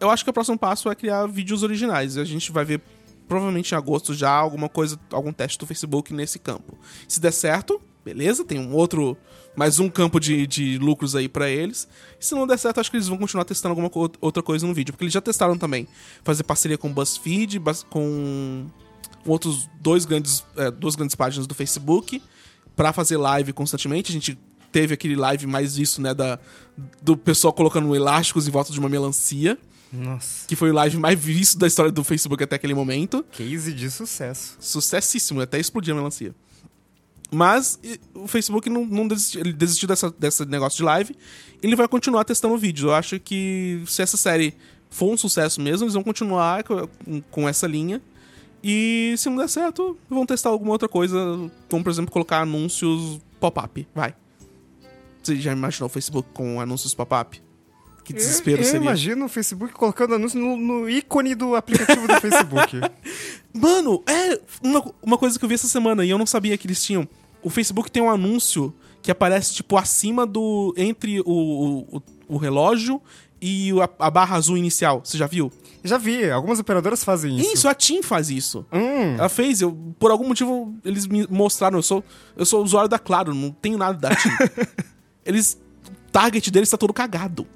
Eu 0.00 0.08
acho 0.10 0.24
que 0.24 0.30
o 0.30 0.32
próximo 0.32 0.58
passo 0.58 0.90
é 0.90 0.94
criar 0.94 1.26
vídeos 1.26 1.62
originais. 1.62 2.16
A 2.16 2.24
gente 2.24 2.50
vai 2.50 2.64
ver 2.64 2.80
provavelmente 3.28 3.72
em 3.72 3.76
agosto 3.76 4.14
já 4.14 4.30
alguma 4.30 4.68
coisa, 4.68 4.98
algum 5.12 5.30
teste 5.30 5.58
do 5.58 5.66
Facebook 5.66 6.14
nesse 6.14 6.38
campo. 6.38 6.78
Se 7.06 7.20
der 7.20 7.32
certo, 7.32 7.82
beleza, 8.02 8.42
tem 8.42 8.58
um 8.58 8.72
outro, 8.74 9.18
mais 9.54 9.78
um 9.78 9.90
campo 9.90 10.18
de, 10.18 10.46
de 10.46 10.78
lucros 10.78 11.14
aí 11.14 11.28
para 11.28 11.50
eles. 11.50 11.86
Se 12.18 12.34
não 12.34 12.46
der 12.46 12.58
certo, 12.58 12.80
acho 12.80 12.90
que 12.90 12.96
eles 12.96 13.08
vão 13.08 13.18
continuar 13.18 13.44
testando 13.44 13.72
alguma 13.72 13.90
co 13.90 14.10
outra 14.22 14.42
coisa 14.42 14.66
no 14.66 14.72
vídeo, 14.72 14.94
porque 14.94 15.04
eles 15.04 15.12
já 15.12 15.20
testaram 15.20 15.58
também 15.58 15.86
fazer 16.24 16.44
parceria 16.44 16.78
com 16.78 16.90
BuzzFeed, 16.90 17.60
com 17.90 18.66
outros 19.26 19.68
dois 19.78 20.06
grandes, 20.06 20.42
é, 20.56 20.70
duas 20.70 20.96
grandes 20.96 21.14
páginas 21.14 21.46
do 21.46 21.54
Facebook 21.54 22.22
para 22.78 22.92
fazer 22.92 23.16
live 23.16 23.52
constantemente. 23.52 24.12
A 24.12 24.14
gente 24.14 24.38
teve 24.70 24.94
aquele 24.94 25.16
live 25.16 25.48
mais 25.48 25.76
isso, 25.78 26.00
né, 26.00 26.14
da 26.14 26.38
do 27.02 27.16
pessoal 27.16 27.52
colocando 27.52 27.92
elásticos 27.94 28.46
em 28.46 28.52
volta 28.52 28.72
de 28.72 28.78
uma 28.78 28.88
melancia. 28.88 29.58
Nossa. 29.92 30.46
Que 30.46 30.54
foi 30.54 30.70
o 30.70 30.74
live 30.74 30.96
mais 30.96 31.18
visto 31.18 31.58
da 31.58 31.66
história 31.66 31.90
do 31.90 32.04
Facebook 32.04 32.44
até 32.44 32.54
aquele 32.54 32.74
momento. 32.74 33.24
Case 33.32 33.72
de 33.72 33.90
sucesso. 33.90 34.56
Sucessíssimo, 34.60 35.40
até 35.40 35.58
explodir 35.58 35.92
a 35.92 35.96
melancia. 35.96 36.32
Mas 37.32 37.80
o 38.14 38.28
Facebook 38.28 38.70
não, 38.70 38.86
não 38.86 39.08
desistiu, 39.08 39.40
ele 39.40 39.52
desistiu 39.52 39.88
dessa, 39.88 40.14
desse 40.16 40.44
negócio 40.44 40.76
de 40.76 40.84
live. 40.84 41.16
Ele 41.60 41.74
vai 41.74 41.88
continuar 41.88 42.22
testando 42.24 42.56
vídeos. 42.56 42.84
Eu 42.84 42.94
acho 42.94 43.18
que 43.18 43.82
se 43.88 44.02
essa 44.02 44.16
série 44.16 44.54
for 44.88 45.12
um 45.12 45.16
sucesso 45.16 45.60
mesmo, 45.60 45.84
eles 45.84 45.94
vão 45.94 46.04
continuar 46.04 46.62
com, 46.62 46.88
com 47.28 47.48
essa 47.48 47.66
linha. 47.66 48.00
E 48.62 49.14
se 49.16 49.28
não 49.28 49.36
der 49.36 49.48
certo, 49.48 49.96
vão 50.08 50.26
testar 50.26 50.50
alguma 50.50 50.72
outra 50.72 50.88
coisa. 50.88 51.16
Como, 51.68 51.84
por 51.84 51.90
exemplo, 51.90 52.10
colocar 52.10 52.40
anúncios 52.40 53.20
pop-up. 53.38 53.86
Vai. 53.94 54.14
Você 55.22 55.36
já 55.36 55.52
imaginou 55.52 55.86
o 55.86 55.90
Facebook 55.90 56.28
com 56.32 56.60
anúncios 56.60 56.94
pop-up? 56.94 57.40
Que 58.04 58.14
desespero 58.14 58.62
eu, 58.62 58.64
eu 58.64 58.64
seria. 58.64 58.80
imagino 58.80 59.26
o 59.26 59.28
Facebook 59.28 59.74
colocando 59.74 60.14
anúncio 60.14 60.40
no, 60.40 60.56
no 60.56 60.88
ícone 60.88 61.34
do 61.34 61.54
aplicativo 61.54 62.08
do 62.08 62.18
Facebook. 62.20 62.80
Mano, 63.52 64.02
é 64.06 64.40
uma, 64.62 64.94
uma 65.02 65.18
coisa 65.18 65.38
que 65.38 65.44
eu 65.44 65.48
vi 65.48 65.54
essa 65.56 65.68
semana 65.68 66.04
e 66.04 66.10
eu 66.10 66.16
não 66.16 66.24
sabia 66.24 66.56
que 66.56 66.66
eles 66.66 66.82
tinham. 66.82 67.06
O 67.42 67.50
Facebook 67.50 67.90
tem 67.90 68.02
um 68.02 68.08
anúncio 68.08 68.74
que 69.02 69.10
aparece, 69.10 69.54
tipo, 69.54 69.76
acima 69.76 70.26
do. 70.26 70.72
entre 70.76 71.20
o, 71.20 71.24
o, 71.26 72.02
o 72.28 72.36
relógio 72.38 73.00
e 73.40 73.70
a, 73.80 74.06
a 74.06 74.10
barra 74.10 74.36
azul 74.36 74.56
inicial. 74.56 75.00
Você 75.04 75.16
já 75.16 75.26
viu? 75.26 75.52
Já 75.84 75.96
vi, 75.96 76.28
algumas 76.30 76.58
operadoras 76.58 77.04
fazem 77.04 77.38
isso. 77.38 77.52
Isso, 77.54 77.68
a 77.68 77.74
TIM 77.74 78.02
faz 78.02 78.30
isso. 78.30 78.66
Hum, 78.72 79.14
Ela 79.16 79.28
fez, 79.28 79.60
eu, 79.60 79.72
por 79.98 80.10
algum 80.10 80.26
motivo 80.26 80.74
eles 80.84 81.06
me 81.06 81.26
mostraram, 81.28 81.78
eu 81.78 81.82
sou, 81.82 82.04
eu 82.36 82.44
sou 82.44 82.62
usuário 82.62 82.88
da 82.88 82.98
Claro, 82.98 83.32
não 83.32 83.50
tenho 83.52 83.78
nada 83.78 83.96
da 83.96 84.14
TIM. 84.14 84.28
eles, 85.24 85.58
o 85.86 86.10
target 86.10 86.50
deles 86.50 86.68
tá 86.68 86.76
todo 86.76 86.92
cagado. 86.92 87.46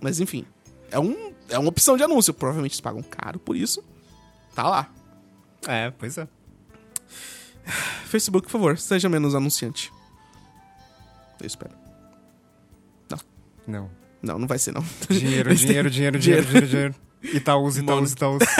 Mas 0.00 0.20
enfim, 0.20 0.44
é, 0.90 0.98
um, 1.00 1.32
é 1.48 1.58
uma 1.58 1.70
opção 1.70 1.96
de 1.96 2.02
anúncio, 2.02 2.34
provavelmente 2.34 2.72
eles 2.72 2.80
pagam 2.80 3.02
caro 3.02 3.38
por 3.38 3.56
isso. 3.56 3.82
Tá 4.54 4.68
lá. 4.68 4.90
é, 5.66 5.90
pois 5.90 6.18
é. 6.18 6.28
Facebook, 8.04 8.46
por 8.46 8.52
favor, 8.52 8.78
seja 8.78 9.08
menos 9.08 9.34
anunciante. 9.34 9.92
Eu 11.40 11.46
espero. 11.46 11.74
Não. 13.10 13.18
Não, 13.66 13.90
não 14.22 14.46
vai 14.46 14.58
ser 14.58 14.72
não. 14.72 14.84
Dinheiro, 15.08 15.54
dinheiro, 15.54 15.90
dinheiro, 15.90 16.18
dinheiro, 16.18 16.46
dinheiro, 16.46 16.66
dinheiro. 16.66 16.94
Itaús, 17.22 17.76
Itaús, 17.76 18.12
Itaús. 18.12 18.42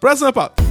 Próxima 0.00 0.32
pauta. 0.32 0.62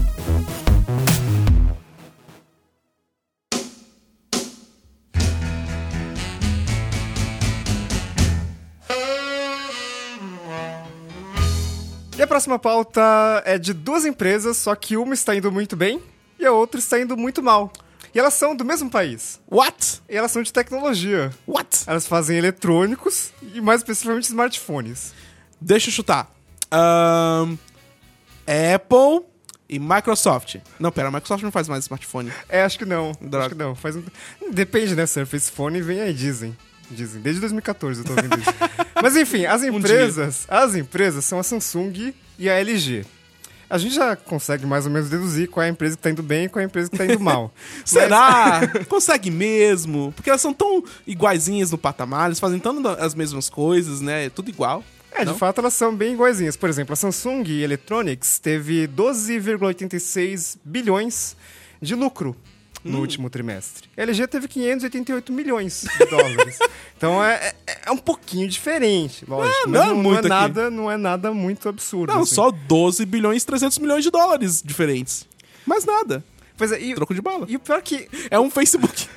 E 12.18 12.22
a 12.22 12.26
próxima 12.26 12.58
pauta 12.58 13.44
é 13.46 13.60
de 13.60 13.74
duas 13.74 14.04
empresas, 14.04 14.58
só 14.58 14.74
que 14.74 14.98
uma 14.98 15.14
está 15.14 15.36
indo 15.36 15.52
muito 15.52 15.76
bem 15.76 16.02
e 16.40 16.46
a 16.48 16.52
outra 16.52 16.80
está 16.80 17.00
indo 17.00 17.16
muito 17.16 17.44
mal. 17.44 17.72
E 18.13 18.20
elas 18.20 18.34
são 18.34 18.56
do 18.56 18.65
mesmo 18.65 18.89
país. 18.89 19.39
What? 19.50 20.02
E 20.10 20.15
elas 20.15 20.32
são 20.32 20.41
de 20.41 20.52
tecnologia. 20.52 21.32
What? 21.48 21.84
Elas 21.86 22.08
fazem 22.08 22.38
eletrônicos 22.38 23.32
e 23.54 23.62
mais 23.62 23.82
especificamente 23.82 24.26
smartphones. 24.26 25.13
Deixa 25.60 25.89
eu 25.89 25.93
chutar. 25.93 26.32
Ahn, 26.72 27.58
Apple 28.76 29.26
e 29.70 29.80
Microsoft. 29.80 30.58
Não, 30.80 30.91
pera, 30.91 31.10
a 31.10 31.12
Microsoft 31.12 31.43
não 31.43 31.52
faz 31.52 31.67
mais 31.67 31.84
smartphone. 31.86 32.32
É, 32.48 32.63
acho 32.63 32.78
que 32.78 32.86
não. 32.86 33.12
Droga. 33.20 33.39
Acho 33.39 33.50
que 33.50 33.56
não. 33.56 33.76
Faz 33.76 33.96
um... 33.96 34.04
Depende, 34.52 34.96
né? 34.96 35.06
Surface 35.06 35.52
Phone 35.52 35.82
vem 35.82 36.02
aí, 36.02 36.13
dizem. 36.13 36.56
Dizem. 36.89 37.22
Desde 37.22 37.41
2014 37.41 38.02
eu 38.02 38.06
tô 38.06 38.13
ouvindo 38.13 38.39
isso. 38.39 38.54
Mas 39.02 39.15
enfim, 39.15 39.46
as 39.46 39.63
empresas. 39.63 40.46
as 40.48 40.76
empresas 40.76 41.26
são 41.26 41.38
a 41.38 41.43
Samsung 41.43 42.13
e 42.39 42.50
a 42.50 42.54
LG. 42.54 43.06
A 43.70 43.78
gente 43.78 43.96
já 43.96 44.16
consegue 44.16 44.66
mais 44.66 44.86
ou 44.86 44.92
menos 44.92 45.10
deduzir 45.10 45.50
qual 45.50 45.64
é 45.64 45.68
a 45.68 45.70
empresa 45.70 45.98
que 45.98 46.02
tá 46.04 46.10
indo 46.10 46.24
bem 46.24 46.46
e 46.46 46.50
qual 46.50 46.62
é 46.62 46.64
a 46.64 46.68
empresa 46.68 46.90
que 46.90 46.98
tá 46.98 47.06
indo 47.06 47.20
mal. 47.20 47.54
Será? 47.84 48.62
Consegue 48.88 49.30
mesmo? 49.30 50.14
Porque 50.16 50.30
elas 50.30 50.42
são 50.42 50.54
tão 50.54 50.84
iguaizinhas 51.06 51.72
no 51.72 51.78
patamar, 51.78 52.28
eles 52.28 52.40
fazem 52.40 52.60
tanto 52.60 52.88
as 52.88 53.14
mesmas 53.14 53.50
coisas, 53.50 54.00
né? 54.00 54.26
É 54.26 54.30
tudo 54.30 54.50
igual. 54.50 54.84
É, 55.12 55.20
de 55.20 55.26
Não? 55.32 55.38
fato 55.38 55.60
elas 55.60 55.74
são 55.74 55.96
bem 55.96 56.14
iguaizinhas. 56.14 56.56
Por 56.56 56.70
exemplo, 56.70 56.94
a 56.94 56.96
Samsung 56.96 57.44
Electronics 57.62 58.40
teve 58.40 58.88
12,86 58.88 60.58
bilhões 60.64 61.36
de 61.82 61.96
lucro 61.96 62.36
Hum. 62.88 62.91
no 62.93 63.00
último 63.00 63.30
trimestre. 63.30 63.89
A 63.97 64.02
LG 64.02 64.28
teve 64.28 64.47
588 64.47 65.32
milhões 65.34 65.86
de 65.97 66.06
dólares. 66.08 66.58
então 66.97 67.23
é, 67.23 67.54
é, 67.67 67.78
é 67.88 67.91
um 67.91 67.97
pouquinho 67.97 68.47
diferente, 68.47 69.26
lógico. 69.28 69.56
É, 69.56 69.62
mas 69.67 69.73
não 69.73 69.82
é 69.84 69.86
não, 69.88 69.95
não 69.95 70.04
muito 70.04 70.15
é 70.15 70.19
aqui. 70.19 70.30
nada, 70.30 70.69
não 70.69 70.91
é 70.91 70.97
nada 70.97 71.34
muito 71.34 71.67
absurdo. 71.69 72.13
Não, 72.13 72.21
assim. 72.21 72.36
só 72.36 72.52
12 72.52 73.06
bilhões 73.06 73.43
e 73.43 73.45
300 73.45 73.78
milhões 73.80 74.04
de 74.04 74.12
dólares 74.12 74.62
diferentes. 74.63 75.28
Mais 75.65 75.86
nada. 75.86 76.23
Pois 76.58 76.71
é, 76.71 76.82
e, 76.82 76.95
Troco 76.95 77.13
de 77.13 77.21
bala. 77.21 77.45
e 77.50 77.56
o 77.56 77.60
pior 77.60 77.82
que 77.82 78.08
É 78.32 78.39
um 78.39 78.50
Facebook. 78.50 79.08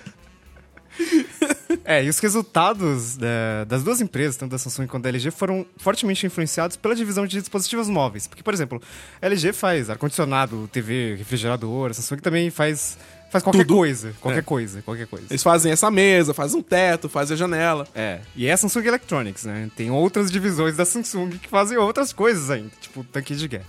É, 1.85 2.05
e 2.05 2.09
os 2.09 2.19
resultados 2.19 3.17
da- 3.17 3.65
das 3.67 3.83
duas 3.83 4.01
empresas, 4.01 4.37
tanto 4.37 4.51
da 4.51 4.59
Samsung 4.59 4.87
quanto 4.87 5.05
da 5.05 5.09
LG, 5.09 5.31
foram 5.31 5.65
fortemente 5.77 6.27
influenciados 6.27 6.77
pela 6.77 6.95
divisão 6.95 7.27
de 7.27 7.39
dispositivos 7.41 7.89
móveis. 7.89 8.27
Porque, 8.27 8.43
por 8.43 8.53
exemplo, 8.53 8.83
a 9.21 9.27
LG 9.27 9.53
faz 9.53 9.89
ar-condicionado, 9.89 10.69
TV, 10.73 11.15
refrigerador, 11.17 11.91
a 11.91 11.95
Samsung 11.95 12.19
também 12.19 12.51
faz, 12.51 12.99
faz 13.31 13.43
qualquer 13.45 13.65
Tudo. 13.65 13.75
coisa. 13.77 14.15
Qualquer 14.21 14.39
É. 14.41 14.43
coisa, 14.43 14.83
qualquer 14.83 15.07
coisa. 15.07 15.27
Eles 15.31 15.43
fazem 15.43 15.73
essa 15.73 15.91
mesa, 15.91 16.35
fazem 16.35 16.59
um 16.59 16.63
teto, 16.63 17.09
fazem 17.09 17.35
a 17.35 17.39
janela. 17.39 17.87
É, 17.95 18.21
e 18.37 18.47
é 18.47 18.53
a 18.53 18.57
Samsung 18.57 18.85
Electronics, 18.87 19.45
né? 19.45 19.71
Tem 19.77 19.91
outras 19.91 20.31
divisões 20.31 20.77
da 20.77 20.85
Samsung 20.85 21.31
que 21.39 21.49
fazem 21.49 21.79
outras 21.79 22.13
coisas 22.13 22.51
ainda, 22.51 22.71
tipo 22.81 23.03
tanque 23.05 23.35
de 23.35 23.49
guerra. 23.49 23.67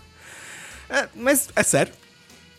É, 0.90 1.08
mas, 1.16 1.48
É 1.56 1.64
sério? 1.64 1.94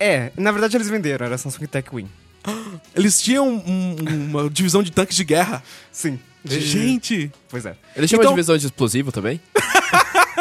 é, 0.01 0.33
na 0.37 0.51
verdade 0.53 0.77
eles 0.77 0.89
venderam, 0.89 1.27
era 1.27 1.35
a 1.35 1.39
Samsung 1.39 1.67
Tech 1.67 1.89
Win. 1.95 2.09
Eles 2.97 3.21
tinham 3.23 3.47
um- 3.49 3.97
uma 4.31 4.49
divisão 4.51 4.83
de 4.83 4.91
tanques 4.91 5.17
de 5.17 5.23
guerra. 5.25 5.63
Sim. 5.93 6.19
de- 6.45 6.61
Gente! 6.61 7.31
Pois 7.49 7.65
é. 7.65 7.77
Eles 7.95 8.11
tinham 8.11 8.21
Então- 8.21 8.33
uma 8.33 8.37
divisão 8.37 8.57
de 8.57 8.67
explosivo 8.67 9.13
também? 9.13 9.41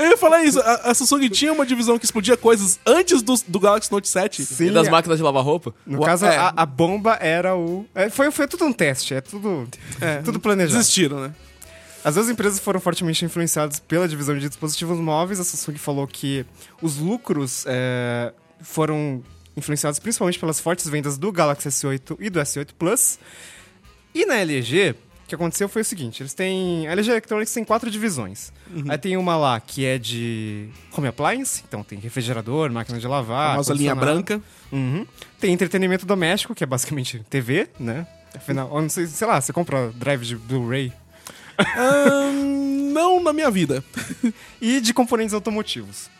Eu 0.00 0.10
ia 0.10 0.16
falar 0.16 0.42
isso. 0.44 0.58
A, 0.60 0.90
a 0.90 0.94
Samsung 0.94 1.28
tinha 1.28 1.52
uma 1.52 1.66
divisão 1.66 1.98
que 1.98 2.04
explodia 2.04 2.36
coisas 2.36 2.78
antes 2.86 3.22
do, 3.22 3.34
do 3.46 3.60
Galaxy 3.60 3.90
Note 3.92 4.08
7. 4.08 4.44
Sim, 4.44 4.66
e 4.66 4.70
das 4.70 4.86
é- 4.86 4.90
máquinas 4.90 5.18
de 5.18 5.22
lavar 5.24 5.42
roupa? 5.44 5.74
No 5.86 5.98
Ua- 6.00 6.06
caso, 6.06 6.26
é. 6.26 6.36
a, 6.36 6.52
a 6.56 6.66
bomba 6.66 7.18
era 7.20 7.56
o. 7.56 7.84
é, 7.94 8.08
foi, 8.10 8.30
foi 8.30 8.46
tudo 8.48 8.64
um 8.64 8.72
teste, 8.72 9.14
é 9.14 9.20
tudo, 9.20 9.68
É, 10.00 10.18
tudo 10.22 10.40
planejado. 10.40 10.78
Desistiram, 10.78 11.20
né? 11.20 11.34
As 12.02 12.14
duas 12.14 12.30
empresas 12.30 12.58
foram 12.58 12.80
fortemente 12.80 13.24
influenciadas 13.24 13.78
pela 13.78 14.08
divisão 14.08 14.36
de 14.38 14.48
dispositivos 14.48 14.98
móveis. 14.98 15.38
A 15.38 15.44
Samsung 15.44 15.76
falou 15.76 16.06
que 16.06 16.46
os 16.80 16.96
lucros 16.96 17.64
é, 17.66 18.32
foram 18.62 19.22
influenciados 19.54 19.98
principalmente 19.98 20.38
pelas 20.38 20.58
fortes 20.60 20.88
vendas 20.88 21.18
do 21.18 21.30
Galaxy 21.30 21.68
S8 21.68 22.16
e 22.18 22.30
do 22.30 22.40
S8 22.40 22.68
Plus. 22.78 23.18
E 24.14 24.24
na 24.24 24.36
LG, 24.36 24.92
o 24.92 24.94
que 25.30 25.34
aconteceu 25.34 25.68
foi 25.68 25.82
o 25.82 25.84
seguinte: 25.84 26.22
eles 26.22 26.34
têm. 26.34 26.86
A 26.86 26.92
LG 26.92 27.10
Electronics 27.10 27.54
tem 27.54 27.64
quatro 27.64 27.90
divisões. 27.90 28.52
Aí 28.88 28.98
tem 28.98 29.16
uma 29.16 29.36
lá 29.36 29.58
que 29.58 29.86
é 29.86 29.98
de 29.98 30.68
home 30.94 31.08
appliance, 31.08 31.62
então 31.66 31.82
tem 31.82 31.98
refrigerador, 31.98 32.70
máquina 32.70 32.98
de 32.98 33.06
lavar. 33.06 33.48
a 33.48 33.50
famosa 33.52 33.74
linha 33.74 33.94
branca. 33.94 34.42
Uhum. 34.70 35.06
Tem 35.40 35.52
entretenimento 35.52 36.04
doméstico, 36.04 36.54
que 36.54 36.62
é 36.62 36.66
basicamente 36.66 37.24
TV, 37.30 37.68
né? 37.78 38.06
Afinal, 38.34 38.68
não 38.80 38.88
sei, 38.88 39.06
sei 39.06 39.26
lá, 39.26 39.40
você 39.40 39.52
compra 39.52 39.90
drive 39.94 40.24
de 40.24 40.36
Blu-ray. 40.36 40.92
Ahn, 41.58 42.92
não 42.92 43.22
na 43.22 43.32
minha 43.32 43.50
vida. 43.50 43.82
E 44.60 44.80
de 44.80 44.92
componentes 44.92 45.32
automotivos. 45.32 46.10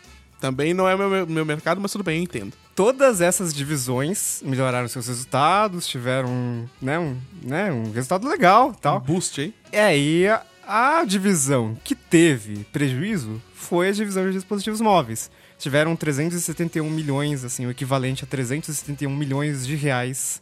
Também 0.41 0.73
não 0.73 0.89
é 0.89 0.97
meu, 0.97 1.27
meu 1.27 1.45
mercado, 1.45 1.81
mas 1.81 1.93
tudo 1.93 2.03
bem, 2.03 2.17
eu 2.17 2.23
entendo. 2.23 2.55
Todas 2.75 3.21
essas 3.21 3.53
divisões 3.53 4.43
melhoraram 4.45 4.89
seus 4.89 5.07
resultados, 5.09 5.87
tiveram 5.87 6.69
né, 6.81 6.99
um, 6.99 7.17
né, 7.43 7.73
um 7.73 7.91
resultado 7.91 8.27
legal 8.29 8.73
tal. 8.73 8.99
Um 8.99 9.01
boost 9.01 9.41
aí. 9.41 9.55
É, 9.71 9.99
e 9.99 10.29
a, 10.29 10.43
a 10.67 11.05
divisão 11.05 11.77
que 11.85 11.95
teve 11.95 12.65
prejuízo 12.73 13.41
foi 13.55 13.89
a 13.89 13.93
divisão 13.93 14.25
de 14.25 14.33
dispositivos 14.33 14.81
móveis. 14.81 15.31
Tiveram 15.59 15.95
371 15.95 16.89
milhões, 16.89 17.45
assim, 17.45 17.67
o 17.67 17.71
equivalente 17.71 18.25
a 18.25 18.27
371 18.27 19.15
milhões 19.15 19.67
de 19.67 19.77
reais 19.77 20.41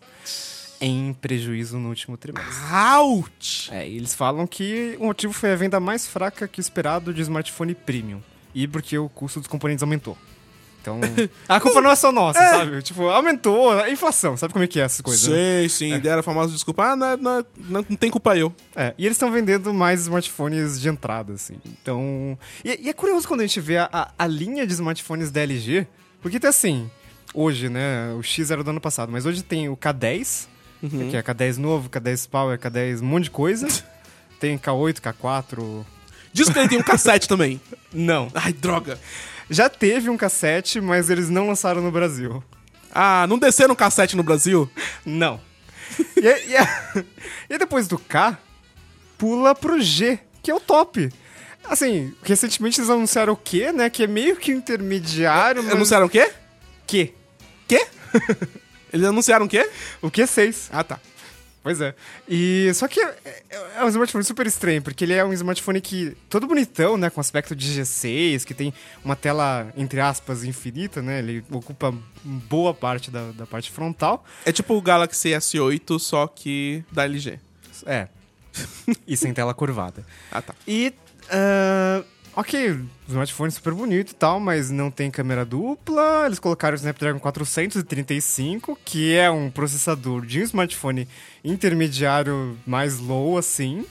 em 0.80 1.12
prejuízo 1.12 1.78
no 1.78 1.88
último 1.88 2.16
trimestre. 2.16 2.54
Ouch! 2.98 3.68
É, 3.72 3.88
eles 3.88 4.14
falam 4.14 4.46
que 4.46 4.96
o 5.00 5.06
motivo 5.06 5.32
foi 5.32 5.52
a 5.52 5.56
venda 5.56 5.80
mais 5.80 6.06
fraca 6.06 6.46
que 6.46 6.60
o 6.60 6.62
esperado 6.62 7.12
de 7.12 7.22
smartphone 7.22 7.74
premium. 7.74 8.22
E 8.54 8.66
porque 8.66 8.96
o 8.96 9.08
custo 9.08 9.40
dos 9.40 9.48
componentes 9.48 9.82
aumentou. 9.82 10.16
Então, 10.96 11.28
a 11.48 11.60
culpa 11.60 11.80
não 11.80 11.90
é 11.90 11.94
só 11.96 12.10
nossa, 12.10 12.38
sabe? 12.38 12.82
Tipo, 12.82 13.08
aumentou 13.08 13.72
a 13.72 13.90
inflação, 13.90 14.36
sabe 14.36 14.52
como 14.52 14.64
é 14.64 14.68
que 14.68 14.80
é 14.80 14.84
essas 14.84 15.00
coisas? 15.00 15.28
né? 15.28 15.34
Sei, 15.36 15.68
sim. 15.68 15.98
Deram 15.98 16.20
a 16.20 16.22
famosa 16.22 16.52
desculpa. 16.52 16.84
Ah, 16.92 16.96
não, 16.96 17.06
é- 17.06 17.16
não, 17.16 17.38
é- 17.38 17.44
não, 17.68 17.86
não 17.88 17.96
tem 17.96 18.10
culpa 18.10 18.36
eu. 18.36 18.52
É, 18.74 18.94
e 18.96 19.04
eles 19.04 19.16
estão 19.16 19.30
vendendo 19.30 19.72
mais 19.74 20.00
smartphones 20.02 20.80
de 20.80 20.88
entrada, 20.88 21.32
assim. 21.34 21.54
Então. 21.66 22.38
E, 22.64 22.86
e 22.86 22.88
é 22.88 22.92
curioso 22.92 23.26
quando 23.28 23.40
a 23.40 23.46
gente 23.46 23.60
vê 23.60 23.76
a, 23.78 23.88
a, 23.92 24.10
a 24.18 24.26
linha 24.26 24.66
de 24.66 24.72
smartphones 24.72 25.30
da 25.30 25.40
LG, 25.42 25.86
porque 26.22 26.40
tem 26.40 26.48
assim, 26.50 26.90
hoje, 27.34 27.68
né? 27.68 28.12
O 28.18 28.22
X 28.22 28.50
era 28.50 28.62
do 28.64 28.70
ano 28.70 28.80
passado, 28.80 29.10
mas 29.12 29.26
hoje 29.26 29.42
tem 29.42 29.68
o 29.68 29.76
K10, 29.76 30.46
que 31.10 31.16
é 31.16 31.22
K10 31.22 31.56
novo, 31.58 31.88
K10 31.90 32.28
Power, 32.28 32.58
K10, 32.58 33.02
um 33.02 33.06
monte 33.06 33.24
de 33.24 33.30
coisa. 33.30 33.66
tem 34.40 34.56
K8, 34.56 35.00
K4. 35.00 35.84
Diz 36.32 36.48
que 36.48 36.58
ele 36.58 36.68
tem 36.68 36.78
um 36.78 36.82
cassete 36.82 37.26
também. 37.28 37.60
Não. 37.92 38.30
Ai, 38.34 38.52
droga. 38.52 38.98
Já 39.50 39.68
teve 39.68 40.10
um 40.10 40.16
cassete, 40.16 40.80
mas 40.80 41.08
eles 41.10 41.28
não 41.28 41.48
lançaram 41.48 41.80
no 41.80 41.90
Brasil. 41.90 42.42
Ah, 42.92 43.26
não 43.28 43.38
desceram 43.38 43.72
um 43.72 43.76
cassete 43.76 44.16
no 44.16 44.22
Brasil? 44.22 44.70
Não. 45.04 45.40
e, 46.16 46.26
e 46.26 47.04
e 47.54 47.58
depois 47.58 47.88
do 47.88 47.98
K, 47.98 48.38
pula 49.16 49.54
pro 49.54 49.80
G, 49.80 50.18
que 50.42 50.50
é 50.50 50.54
o 50.54 50.60
top. 50.60 51.10
Assim, 51.64 52.14
recentemente 52.22 52.80
eles 52.80 52.90
anunciaram 52.90 53.32
o 53.32 53.36
Q, 53.36 53.72
né? 53.72 53.90
Que 53.90 54.04
é 54.04 54.06
meio 54.06 54.36
que 54.36 54.50
intermediário, 54.52 55.62
mas... 55.62 55.72
Anunciaram 55.72 56.06
o 56.06 56.10
quê? 56.10 56.30
Q. 56.86 57.12
Quê? 57.66 57.86
Eles 58.90 59.06
anunciaram 59.06 59.44
o 59.44 59.48
quê? 59.48 59.68
O 60.00 60.10
Q6. 60.10 60.68
Ah, 60.72 60.82
tá. 60.82 60.98
Pois 61.62 61.80
é. 61.80 61.94
E 62.28 62.70
só 62.74 62.86
que 62.88 63.00
é, 63.00 63.42
é- 63.50 63.84
um 63.84 63.88
smartphone 63.88 64.24
super 64.24 64.46
estranho, 64.46 64.80
porque 64.80 65.04
ele 65.04 65.12
é 65.12 65.24
um 65.24 65.32
smartphone 65.32 65.80
que 65.80 66.16
todo 66.30 66.46
bonitão, 66.46 66.96
né, 66.96 67.10
com 67.10 67.20
aspecto 67.20 67.54
de 67.54 67.80
G6, 67.80 68.44
que 68.44 68.54
tem 68.54 68.72
uma 69.04 69.16
tela 69.16 69.72
entre 69.76 70.00
aspas 70.00 70.44
infinita, 70.44 71.02
né? 71.02 71.18
Ele 71.18 71.44
ocupa 71.50 71.94
boa 72.24 72.72
parte 72.72 73.10
da, 73.10 73.32
da 73.32 73.46
parte 73.46 73.70
frontal. 73.70 74.24
É 74.44 74.52
tipo 74.52 74.74
o 74.74 74.80
Galaxy 74.80 75.30
S8, 75.30 75.98
só 75.98 76.26
que 76.26 76.84
da 76.92 77.04
LG. 77.04 77.38
É. 77.86 78.08
e 79.06 79.16
sem 79.16 79.32
tela 79.34 79.52
curvada. 79.54 80.04
Ah, 80.30 80.40
tá. 80.42 80.54
E 80.66 80.92
ah, 81.30 82.02
OK, 82.36 82.80
smartphone 83.08 83.50
super 83.50 83.72
bonito 83.74 84.12
e 84.12 84.14
tal, 84.14 84.38
mas 84.38 84.70
não 84.70 84.90
tem 84.90 85.10
câmera 85.10 85.44
dupla. 85.44 86.24
Eles 86.26 86.38
colocaram 86.38 86.74
o 86.74 86.76
Snapdragon 86.78 87.18
435, 87.18 88.78
que 88.84 89.14
é 89.14 89.28
um 89.30 89.50
processador 89.50 90.24
de 90.24 90.40
um 90.40 90.44
smartphone 90.44 91.08
intermediário 91.44 92.56
mais 92.66 92.98
low 93.00 93.36
assim. 93.36 93.84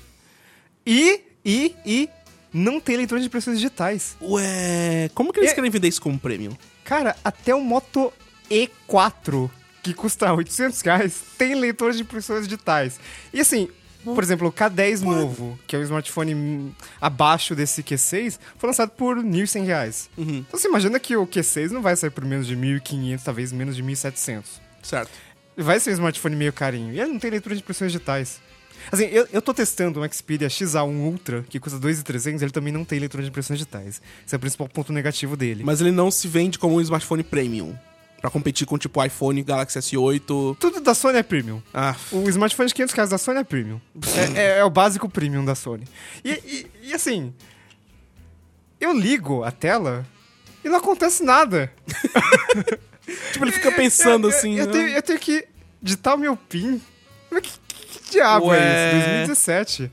E 0.86 1.22
e 1.44 1.76
e 1.86 2.10
não 2.54 2.80
tem 2.80 2.96
leitor 2.96 3.20
de 3.20 3.26
impressões 3.26 3.58
digitais. 3.58 4.16
Ué, 4.22 5.10
como 5.14 5.34
que 5.34 5.40
eles 5.42 5.52
É- 5.52 5.56
querem 5.56 5.70
vender 5.70 5.90
isso 5.90 6.02
como 6.02 6.18
premium? 6.18 6.56
Cara, 6.86 7.18
até 7.24 7.54
o 7.54 7.60
Moto 7.62 8.14
E4, 8.50 9.50
que 9.84 9.94
custa 9.94 10.32
800 10.34 10.80
reais, 10.82 11.22
tem 11.38 11.54
leitor 11.56 11.92
de 11.92 12.02
impressões 12.02 12.46
digitais. 12.46 12.98
E 13.34 13.42
assim, 13.42 13.68
por 14.14 14.24
exemplo, 14.24 14.48
o 14.48 14.52
K10 14.52 15.02
novo, 15.02 15.60
que 15.68 15.76
é 15.76 15.80
um 15.80 15.84
smartphone 15.84 16.76
abaixo 17.00 17.56
desse 17.56 17.84
Q6, 17.84 18.40
foi 18.58 18.68
lançado 18.68 18.90
por 18.92 19.18
1.100 19.18 19.66
reais. 19.66 20.10
Uhum. 20.18 20.46
Então 20.48 20.60
você 20.60 20.68
imagina 20.68 21.00
que 21.00 21.16
o 21.16 21.26
Q6 21.26 21.72
não 21.72 21.82
vai 21.82 21.96
sair 21.96 22.10
por 22.10 22.26
menos 22.26 22.48
de 22.48 22.56
1.500, 22.56 23.22
talvez 23.24 23.52
menos 23.52 23.76
de 23.76 23.84
1.700. 23.84 24.44
Certo. 24.84 25.12
Vai 25.56 25.80
ser 25.80 25.92
um 25.92 25.94
smartphone 25.94 26.36
meio 26.36 26.54
carinho. 26.54 26.94
E 26.94 27.00
ele 27.00 27.12
não 27.12 27.20
tem 27.20 27.32
leitura 27.32 27.56
de 27.56 27.62
impressões 27.62 27.92
digitais. 27.92 28.40
Assim, 28.92 29.06
eu, 29.06 29.28
eu 29.34 29.42
tô 29.42 29.54
testando 29.54 30.02
um 30.02 30.10
Xperia 30.10 30.48
XA1 30.48 30.88
Ultra, 30.88 31.44
que 31.50 31.60
custa 31.60 31.80
2.300, 31.80 32.42
ele 32.42 32.52
também 32.52 32.72
não 32.72 32.86
tem 32.86 33.00
leitura 33.00 33.24
de 33.24 33.30
impressões 33.30 33.60
digitais. 33.60 34.02
Esse 34.26 34.36
é 34.36 34.38
o 34.38 34.40
principal 34.40 34.70
ponto 34.70 34.94
negativo 34.94 35.36
dele. 35.36 35.64
Mas 35.64 35.82
ele 35.82 35.92
não 35.92 36.10
se 36.10 36.28
vende 36.28 36.58
como 36.58 36.76
um 36.76 36.82
smartphone 36.82 37.24
premium. 37.24 37.76
Pra 38.22 38.32
competir 38.32 38.66
com, 38.66 38.78
tipo, 38.78 39.04
iPhone, 39.04 39.44
Galaxy 39.44 39.78
S8. 39.80 40.58
Tudo 40.60 40.82
da 40.82 40.94
Sony 40.96 41.20
é 41.20 41.24
premium. 41.24 41.62
Ah, 41.74 41.96
O 42.12 42.28
smartphone 42.30 42.68
de 42.68 42.74
500 42.74 42.96
reais 42.96 43.10
da 43.12 43.18
Sony 43.18 43.40
é 43.40 43.44
premium. 43.44 43.80
É, 44.36 44.40
é- 44.42 44.58
é 44.60 44.64
o 44.64 44.70
básico 44.72 45.08
premium 45.08 45.46
da 45.46 45.54
Sony. 45.54 45.88
E, 46.26 46.32
e- 46.32 46.68
e, 46.90 46.94
assim, 46.96 47.32
eu 48.80 48.92
ligo 48.92 49.44
a 49.44 49.52
tela 49.52 50.06
e 50.64 50.70
não 50.70 50.78
acontece 50.78 51.24
nada. 51.24 51.72
tipo, 53.32 53.46
ele 53.46 53.52
fica 53.52 53.72
pensando 53.72 54.28
Eu- 54.28 54.32
eu- 54.32 54.38
assim. 54.38 54.56
Eu, 54.58 54.66
né? 54.66 54.72
tenho, 54.72 54.88
eu 54.90 55.02
tenho 55.04 55.20
que 55.20 55.48
digitar 55.82 56.16
o 56.16 56.18
meu 56.18 56.36
PIN. 56.36 56.82
Mas 57.30 57.42
que, 57.42 57.52
que- 57.68 58.00
que 58.00 58.12
diabo 58.14 58.48
Ué. 58.48 58.58
é 58.60 58.98
isso? 58.98 59.36
2017. 59.36 59.92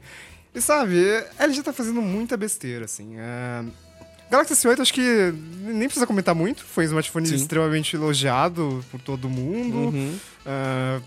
E 0.54 0.60
sabe, 0.60 0.96
a 1.38 1.44
LG 1.44 1.62
tá 1.62 1.72
fazendo 1.72 2.00
muita 2.00 2.36
besteira, 2.36 2.84
assim. 2.84 3.16
É... 3.18 3.64
Galaxy 4.34 4.54
S8 4.54 4.80
acho 4.80 4.92
que 4.94 5.34
nem 5.62 5.86
precisa 5.88 6.06
comentar 6.06 6.34
muito. 6.34 6.64
Foi 6.64 6.84
um 6.84 6.88
smartphone 6.88 7.26
Sim. 7.26 7.36
extremamente 7.36 7.96
elogiado 7.96 8.84
por 8.90 9.00
todo 9.00 9.28
mundo. 9.28 9.76
Uhum. 9.76 10.16
Ah, 10.44 11.00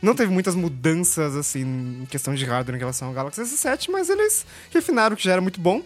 não 0.00 0.14
teve 0.14 0.32
muitas 0.32 0.54
mudanças, 0.54 1.36
assim, 1.36 1.60
em 2.02 2.06
questão 2.06 2.34
de 2.34 2.44
hardware 2.44 2.74
em 2.76 2.78
relação 2.80 3.08
ao 3.08 3.14
Galaxy 3.14 3.40
S7, 3.42 3.88
mas 3.90 4.08
eles 4.10 4.44
refinaram 4.72 5.14
o 5.14 5.16
que 5.16 5.22
já 5.24 5.32
era 5.32 5.40
muito 5.40 5.60
bom. 5.60 5.82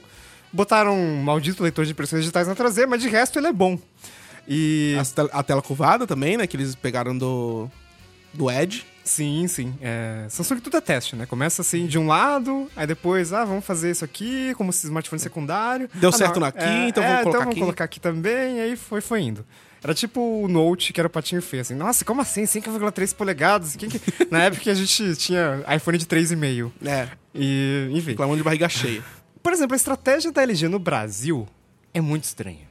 Botaram 0.53 0.96
um 0.99 1.22
maldito 1.22 1.62
leitor 1.62 1.85
de 1.85 1.90
impressões 1.92 2.22
digitais 2.22 2.46
na 2.49 2.55
traseira, 2.55 2.88
mas 2.88 3.03
de 3.03 3.09
resto 3.09 3.38
ele 3.38 3.49
é 3.49 3.53
bom. 3.53 3.79
E. 4.49 4.94
Tel- 5.14 5.29
a 5.33 5.42
tela 5.42 5.61
curvada 5.61 6.07
também, 6.07 6.37
né? 6.37 6.46
Que 6.46 6.57
eles 6.57 6.75
pegaram 6.75 7.16
do. 7.16 7.68
Do 8.33 8.51
Edge. 8.51 8.87
Sim, 9.06 9.46
sim. 9.46 9.72
É, 9.80 10.26
Samsung 10.28 10.58
tudo 10.60 10.76
é 10.76 10.80
teste, 10.80 11.14
né? 11.14 11.26
Começa 11.26 11.62
assim 11.62 11.86
de 11.86 11.96
um 11.96 12.08
lado, 12.08 12.68
aí 12.74 12.88
depois, 12.88 13.32
ah, 13.32 13.44
vamos 13.44 13.64
fazer 13.64 13.92
isso 13.92 14.04
aqui, 14.04 14.52
como 14.56 14.72
se 14.72 14.84
smartphone 14.86 15.20
secundário. 15.20 15.88
Deu 15.94 16.10
Ah, 16.10 16.12
certo 16.12 16.34
não, 16.34 16.40
na 16.40 16.48
aqui, 16.48 16.88
então 16.88 17.04
é, 17.04 17.06
vamos 17.06 17.20
é, 17.20 17.22
colocar 17.22 17.28
então 17.28 17.40
vamos 17.40 17.52
aqui. 17.52 17.60
colocar 17.60 17.84
aqui 17.84 18.00
também, 18.00 18.56
e 18.56 18.60
aí 18.60 18.76
foi, 18.76 19.00
foi 19.00 19.20
indo. 19.22 19.46
Era 19.84 19.94
tipo 19.94 20.20
o 20.20 20.48
Note, 20.48 20.92
que 20.92 21.00
era 21.00 21.06
o 21.06 21.10
patinho 21.10 21.40
feio, 21.40 21.60
assim. 21.60 21.74
Nossa, 21.76 22.04
como 22.04 22.20
assim? 22.20 22.42
5,3 22.42 23.14
polegadas? 23.14 23.76
Quem 23.76 23.88
que... 23.88 24.00
Na 24.28 24.42
época 24.42 24.68
a 24.68 24.74
gente 24.74 25.14
tinha 25.14 25.62
iPhone 25.76 25.96
de 25.96 26.06
3,5. 26.06 26.72
É. 26.84 27.06
E, 27.32 27.88
enfim. 27.92 28.10
Reclamando 28.10 28.38
de 28.38 28.42
barriga 28.42 28.68
cheia. 28.68 29.04
Por 29.40 29.52
exemplo, 29.52 29.74
a 29.74 29.76
estratégia 29.76 30.32
da 30.32 30.42
LG 30.42 30.66
no 30.66 30.80
Brasil 30.80 31.46
é 31.94 32.00
muito 32.00 32.24
estranha. 32.24 32.65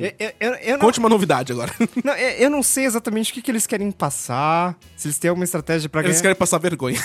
Eu, 0.00 0.12
eu- 0.18 0.32
eu- 0.40 0.54
eu 0.54 0.72
não, 0.72 0.78
Conte 0.86 0.98
uma 0.98 1.08
novidade 1.08 1.52
agora. 1.52 1.72
não, 2.04 2.14
eu, 2.14 2.48
não 2.50 2.62
sei 2.62 2.84
exatamente 2.84 3.30
o 3.30 3.34
que, 3.34 3.42
que 3.42 3.50
eles 3.50 3.66
querem 3.66 3.90
passar, 3.90 4.76
se 4.96 5.06
eles 5.08 5.18
têm 5.18 5.28
alguma 5.28 5.44
estratégia 5.44 5.88
pra 5.88 6.00
Eles 6.00 6.12
ganhar. 6.12 6.22
querem 6.22 6.36
passar 6.36 6.58
vergonha. 6.58 7.00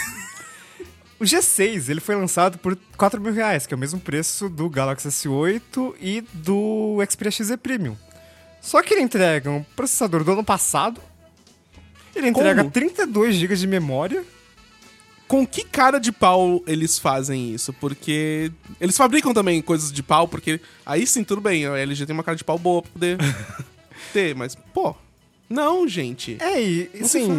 O 1.19 1.23
G6, 1.25 1.89
ele 1.89 1.99
foi 1.99 2.15
lançado 2.15 2.57
por 2.59 2.77
4 2.95 3.19
mil 3.19 3.33
reais, 3.33 3.67
que 3.67 3.73
é 3.73 3.77
o 3.77 3.79
mesmo 3.79 3.99
preço 3.99 4.47
do 4.47 4.69
Galaxy 4.69 5.07
S8 5.09 5.93
e 5.99 6.21
do 6.33 6.97
Xperia 7.09 7.31
XZ 7.31 7.55
Premium. 7.61 7.97
Só 8.61 8.81
que 8.81 8.93
ele 8.93 9.01
entrega 9.01 9.49
um 9.51 9.61
processador 9.75 10.23
do 10.23 10.31
ano 10.31 10.43
passado, 10.45 11.01
ele 12.15 12.29
entrega 12.29 12.61
Como? 12.61 12.71
32 12.71 13.35
GB 13.35 13.55
de 13.55 13.67
memória, 13.67 14.23
Com 15.29 15.45
que 15.45 15.63
cara 15.63 15.99
de 15.99 16.11
pau 16.11 16.61
eles 16.65 16.97
fazem 16.99 17.53
isso? 17.53 17.71
Porque 17.71 18.51
eles 18.81 18.97
fabricam 18.97 19.31
também 19.33 19.61
coisas 19.61 19.91
de 19.93 20.01
pau, 20.03 20.27
porque 20.27 20.59
aí 20.85 21.05
sim, 21.05 21.23
tudo 21.23 21.39
bem, 21.39 21.65
a 21.67 21.77
LG 21.77 22.05
tem 22.07 22.13
uma 22.15 22.23
cara 22.23 22.35
de 22.35 22.43
pau 22.43 22.57
boa 22.59 22.81
pra 22.81 22.91
poder 22.91 23.17
ter, 24.11 24.35
mas, 24.35 24.55
pô, 24.73 24.95
não, 25.47 25.87
gente. 25.87 26.35
é, 26.39 26.61
e 26.61 26.89
assim, 26.99 27.29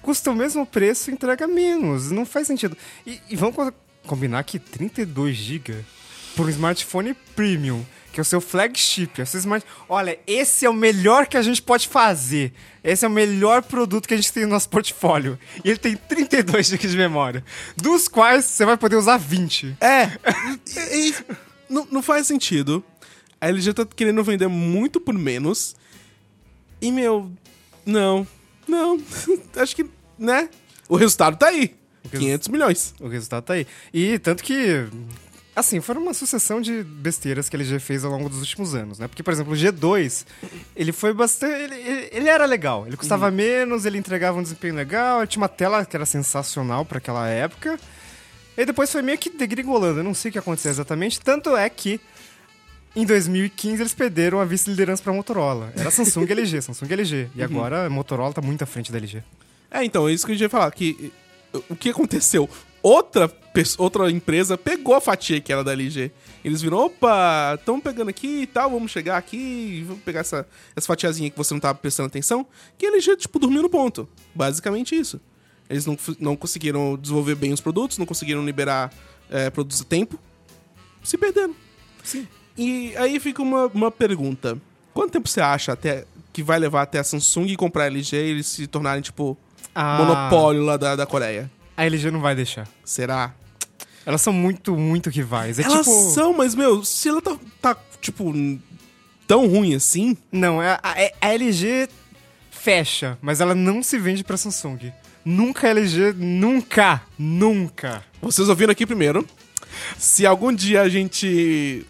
custa 0.00 0.30
o 0.30 0.34
mesmo 0.34 0.64
preço 0.66 1.10
entrega 1.10 1.46
menos, 1.46 2.10
não 2.10 2.24
faz 2.24 2.46
sentido. 2.46 2.76
E, 3.06 3.20
e 3.28 3.36
vamos 3.36 3.54
co- 3.54 3.72
combinar 4.06 4.42
que 4.44 4.58
32 4.58 5.36
GB 5.36 5.84
por 6.34 6.46
um 6.46 6.50
smartphone 6.50 7.14
premium, 7.36 7.84
que 8.14 8.20
é 8.20 8.22
o 8.22 8.24
seu 8.24 8.40
flagship, 8.40 9.10
é 9.18 9.22
o 9.24 9.26
seu 9.26 9.40
smart... 9.40 9.66
Olha, 9.88 10.16
esse 10.24 10.64
é 10.64 10.70
o 10.70 10.72
melhor 10.72 11.26
que 11.26 11.36
a 11.36 11.42
gente 11.42 11.60
pode 11.60 11.88
fazer. 11.88 12.52
Esse 12.84 13.04
é 13.04 13.08
o 13.08 13.10
melhor 13.10 13.60
produto 13.60 14.06
que 14.06 14.14
a 14.14 14.16
gente 14.16 14.32
tem 14.32 14.44
no 14.44 14.50
nosso 14.50 14.68
portfólio. 14.68 15.36
E 15.64 15.68
ele 15.70 15.78
tem 15.78 15.96
32 15.96 16.68
GB 16.68 16.86
de 16.86 16.96
memória, 16.96 17.44
dos 17.76 18.06
quais 18.06 18.44
você 18.44 18.64
vai 18.64 18.76
poder 18.76 18.94
usar 18.94 19.16
20. 19.16 19.76
É. 19.80 20.12
E- 20.94 21.08
e- 21.10 21.14
não, 21.68 21.88
não 21.90 22.02
faz 22.02 22.28
sentido. 22.28 22.84
A 23.40 23.48
LG 23.48 23.72
tá 23.74 23.84
querendo 23.84 24.22
vender 24.22 24.46
muito 24.46 25.00
por 25.00 25.12
menos. 25.14 25.74
E, 26.80 26.92
meu. 26.92 27.32
Não. 27.84 28.24
Não. 28.68 29.00
Acho 29.56 29.74
que, 29.74 29.86
né? 30.16 30.48
O 30.88 30.94
resultado 30.96 31.36
tá 31.36 31.48
aí. 31.48 31.74
500 32.12 32.48
milhões. 32.48 32.94
O 33.00 33.08
resultado 33.08 33.42
tá 33.42 33.54
aí. 33.54 33.66
E 33.92 34.20
tanto 34.20 34.44
que. 34.44 34.86
Assim, 35.56 35.80
foram 35.80 36.02
uma 36.02 36.12
sucessão 36.12 36.60
de 36.60 36.82
besteiras 36.82 37.48
que 37.48 37.54
a 37.54 37.58
LG 37.60 37.78
fez 37.78 38.04
ao 38.04 38.10
longo 38.10 38.28
dos 38.28 38.40
últimos 38.40 38.74
anos, 38.74 38.98
né? 38.98 39.06
Porque, 39.06 39.22
por 39.22 39.32
exemplo, 39.32 39.52
o 39.52 39.56
G2, 39.56 40.26
ele 40.74 40.90
foi 40.90 41.14
bastante. 41.14 41.54
Ele, 41.54 42.08
ele- 42.10 42.28
era 42.28 42.44
legal. 42.44 42.86
Ele 42.86 42.96
custava 42.96 43.30
menos, 43.30 43.84
ele 43.86 43.96
entregava 43.96 44.36
um 44.38 44.42
desempenho 44.42 44.74
legal, 44.74 45.24
tinha 45.26 45.40
uma 45.40 45.48
tela 45.48 45.84
que 45.86 45.94
era 45.94 46.04
sensacional 46.04 46.84
para 46.84 46.98
aquela 46.98 47.28
época. 47.28 47.78
E 48.56 48.64
depois 48.66 48.90
foi 48.90 49.00
meio 49.02 49.16
que 49.18 49.30
degringolando. 49.30 50.00
Eu 50.00 50.04
não 50.04 50.14
sei 50.14 50.28
o 50.28 50.32
que 50.32 50.38
aconteceu 50.38 50.70
exatamente. 50.72 51.20
Tanto 51.20 51.56
é 51.56 51.68
que. 51.70 52.00
Em 52.96 53.04
2015 53.04 53.82
eles 53.82 53.92
perderam 53.94 54.38
a 54.40 54.44
vice-liderança 54.44 55.02
pra 55.02 55.12
Motorola. 55.12 55.72
Era 55.76 55.90
Samsung 55.90 56.26
e 56.28 56.32
LG, 56.32 56.62
Samsung 56.62 56.86
e 56.88 56.92
LG. 56.92 57.28
E 57.34 57.42
agora 57.42 57.86
a 57.86 57.90
Motorola 57.90 58.32
tá 58.32 58.40
muito 58.40 58.62
à 58.62 58.66
frente 58.66 58.92
da 58.92 58.98
LG. 58.98 59.20
É, 59.70 59.84
então, 59.84 60.08
é 60.08 60.12
isso 60.12 60.24
que 60.24 60.30
a 60.30 60.34
gente 60.34 60.42
ia 60.42 60.48
falar. 60.48 60.70
Que, 60.70 61.12
o 61.68 61.74
que 61.74 61.90
aconteceu? 61.90 62.48
Outra, 62.86 63.32
outra 63.78 64.10
empresa 64.10 64.58
pegou 64.58 64.94
a 64.94 65.00
fatia 65.00 65.40
que 65.40 65.50
era 65.50 65.64
da 65.64 65.72
LG. 65.72 66.12
Eles 66.44 66.60
viram, 66.60 66.76
opa, 66.76 67.56
estamos 67.58 67.82
pegando 67.82 68.10
aqui 68.10 68.42
e 68.42 68.46
tal, 68.46 68.70
vamos 68.70 68.92
chegar 68.92 69.16
aqui, 69.16 69.82
vamos 69.86 70.02
pegar 70.02 70.20
essa, 70.20 70.46
essa 70.76 70.86
fatiazinha 70.86 71.30
que 71.30 71.36
você 71.38 71.54
não 71.54 71.60
tava 71.62 71.78
prestando 71.78 72.08
atenção. 72.08 72.46
Que 72.76 72.84
a 72.84 72.90
LG, 72.90 73.16
tipo, 73.16 73.38
dormiu 73.38 73.62
no 73.62 73.70
ponto. 73.70 74.06
Basicamente 74.34 74.94
isso. 74.94 75.18
Eles 75.70 75.86
não, 75.86 75.96
não 76.20 76.36
conseguiram 76.36 76.98
desenvolver 77.00 77.36
bem 77.36 77.54
os 77.54 77.60
produtos, 77.62 77.96
não 77.96 78.04
conseguiram 78.04 78.44
liberar 78.44 78.92
eh, 79.30 79.48
produtos 79.48 79.80
a 79.80 79.84
tempo. 79.84 80.18
Se 81.02 81.16
perderam. 81.16 81.54
Sim. 82.02 82.28
E 82.54 82.94
aí 82.98 83.18
fica 83.18 83.40
uma, 83.40 83.64
uma 83.68 83.90
pergunta. 83.90 84.58
Quanto 84.92 85.10
tempo 85.10 85.26
você 85.26 85.40
acha 85.40 85.72
até 85.72 86.04
que 86.34 86.42
vai 86.42 86.58
levar 86.58 86.82
até 86.82 86.98
a 86.98 87.04
Samsung 87.04 87.56
comprar 87.56 87.84
a 87.84 87.86
LG 87.86 88.14
e 88.14 88.30
eles 88.30 88.46
se 88.46 88.66
tornarem, 88.66 89.00
tipo, 89.00 89.38
Ah. 89.74 89.96
monopólio 89.98 90.62
lá 90.62 90.76
da, 90.76 90.94
da 90.96 91.06
Coreia? 91.06 91.50
A 91.76 91.84
LG 91.86 92.10
não 92.10 92.20
vai 92.20 92.34
deixar. 92.34 92.68
Será? 92.84 93.34
Elas 94.06 94.20
são 94.20 94.32
muito, 94.32 94.76
muito 94.76 95.08
rivais. 95.10 95.58
É 95.58 95.62
Elas 95.62 95.78
tipo. 95.86 96.10
são, 96.10 96.32
mas, 96.34 96.54
meu, 96.54 96.84
se 96.84 97.08
ela 97.08 97.22
tá, 97.22 97.36
tá, 97.60 97.76
tipo, 98.00 98.32
tão 99.26 99.46
ruim 99.48 99.74
assim, 99.74 100.16
Não, 100.30 100.62
é- 100.62 100.72
a, 100.72 100.80
a- 100.82 101.10
a 101.28 101.34
LG 101.34 101.88
fecha, 102.50 103.18
mas 103.22 103.40
ela 103.40 103.54
não 103.54 103.82
se 103.82 103.98
vende 103.98 104.22
pra 104.22 104.36
Samsung. 104.36 104.92
Nunca 105.24 105.68
LG, 105.68 106.12
nunca, 106.16 107.00
nunca. 107.18 108.04
vocês 108.20 108.48
ouviram 108.48 108.72
aqui 108.72 108.84
primeiro. 108.86 109.26
Se 109.98 110.24
algum 110.26 110.52
dia 110.52 110.82
a 110.82 110.88
gente. 110.88 111.84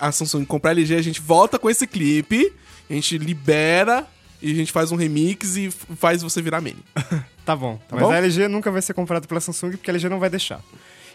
A, 0.00 0.10
Samsung 0.12 0.44
comprar 0.44 0.70
a 0.70 0.72
LG, 0.72 0.94
a 0.94 1.02
gente 1.02 1.20
volta 1.20 1.58
com 1.58 1.68
esse 1.68 1.86
clipe, 1.86 2.52
a 2.88 2.92
gente 2.94 3.18
libera 3.18 4.06
e 4.40 4.52
a 4.52 4.54
gente 4.54 4.70
faz 4.72 4.90
um 4.92 4.96
remix 4.96 5.56
e 5.56 5.68
faz 5.70 6.22
você 6.22 6.40
virar 6.40 6.60
meme. 6.60 6.82
Tá 7.46 7.54
bom. 7.54 7.78
Tá 7.88 7.94
mas 7.94 8.02
bom? 8.02 8.10
a 8.10 8.16
LG 8.16 8.48
nunca 8.48 8.72
vai 8.72 8.82
ser 8.82 8.92
comprada 8.92 9.26
pela 9.26 9.40
Samsung 9.40 9.70
porque 9.70 9.88
a 9.88 9.94
LG 9.94 10.08
não 10.08 10.18
vai 10.18 10.28
deixar. 10.28 10.60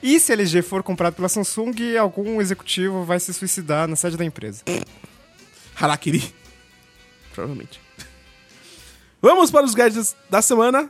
E 0.01 0.17
se 0.17 0.31
a 0.31 0.35
LG 0.35 0.61
for 0.61 0.81
comprada 0.81 1.13
pela 1.13 1.27
Samsung, 1.27 1.97
algum 1.99 2.39
executivo 2.41 3.03
vai 3.03 3.19
se 3.19 3.33
suicidar 3.33 3.85
na 3.85 3.97
sede 3.97 4.15
da 4.15 4.23
empresa. 4.23 4.63
Harakiri. 5.75 6.33
Provavelmente. 7.33 7.81
Vamos 9.21 9.51
para 9.51 9.65
os 9.65 9.75
gadgets 9.75 10.15
da 10.29 10.41
semana. 10.41 10.89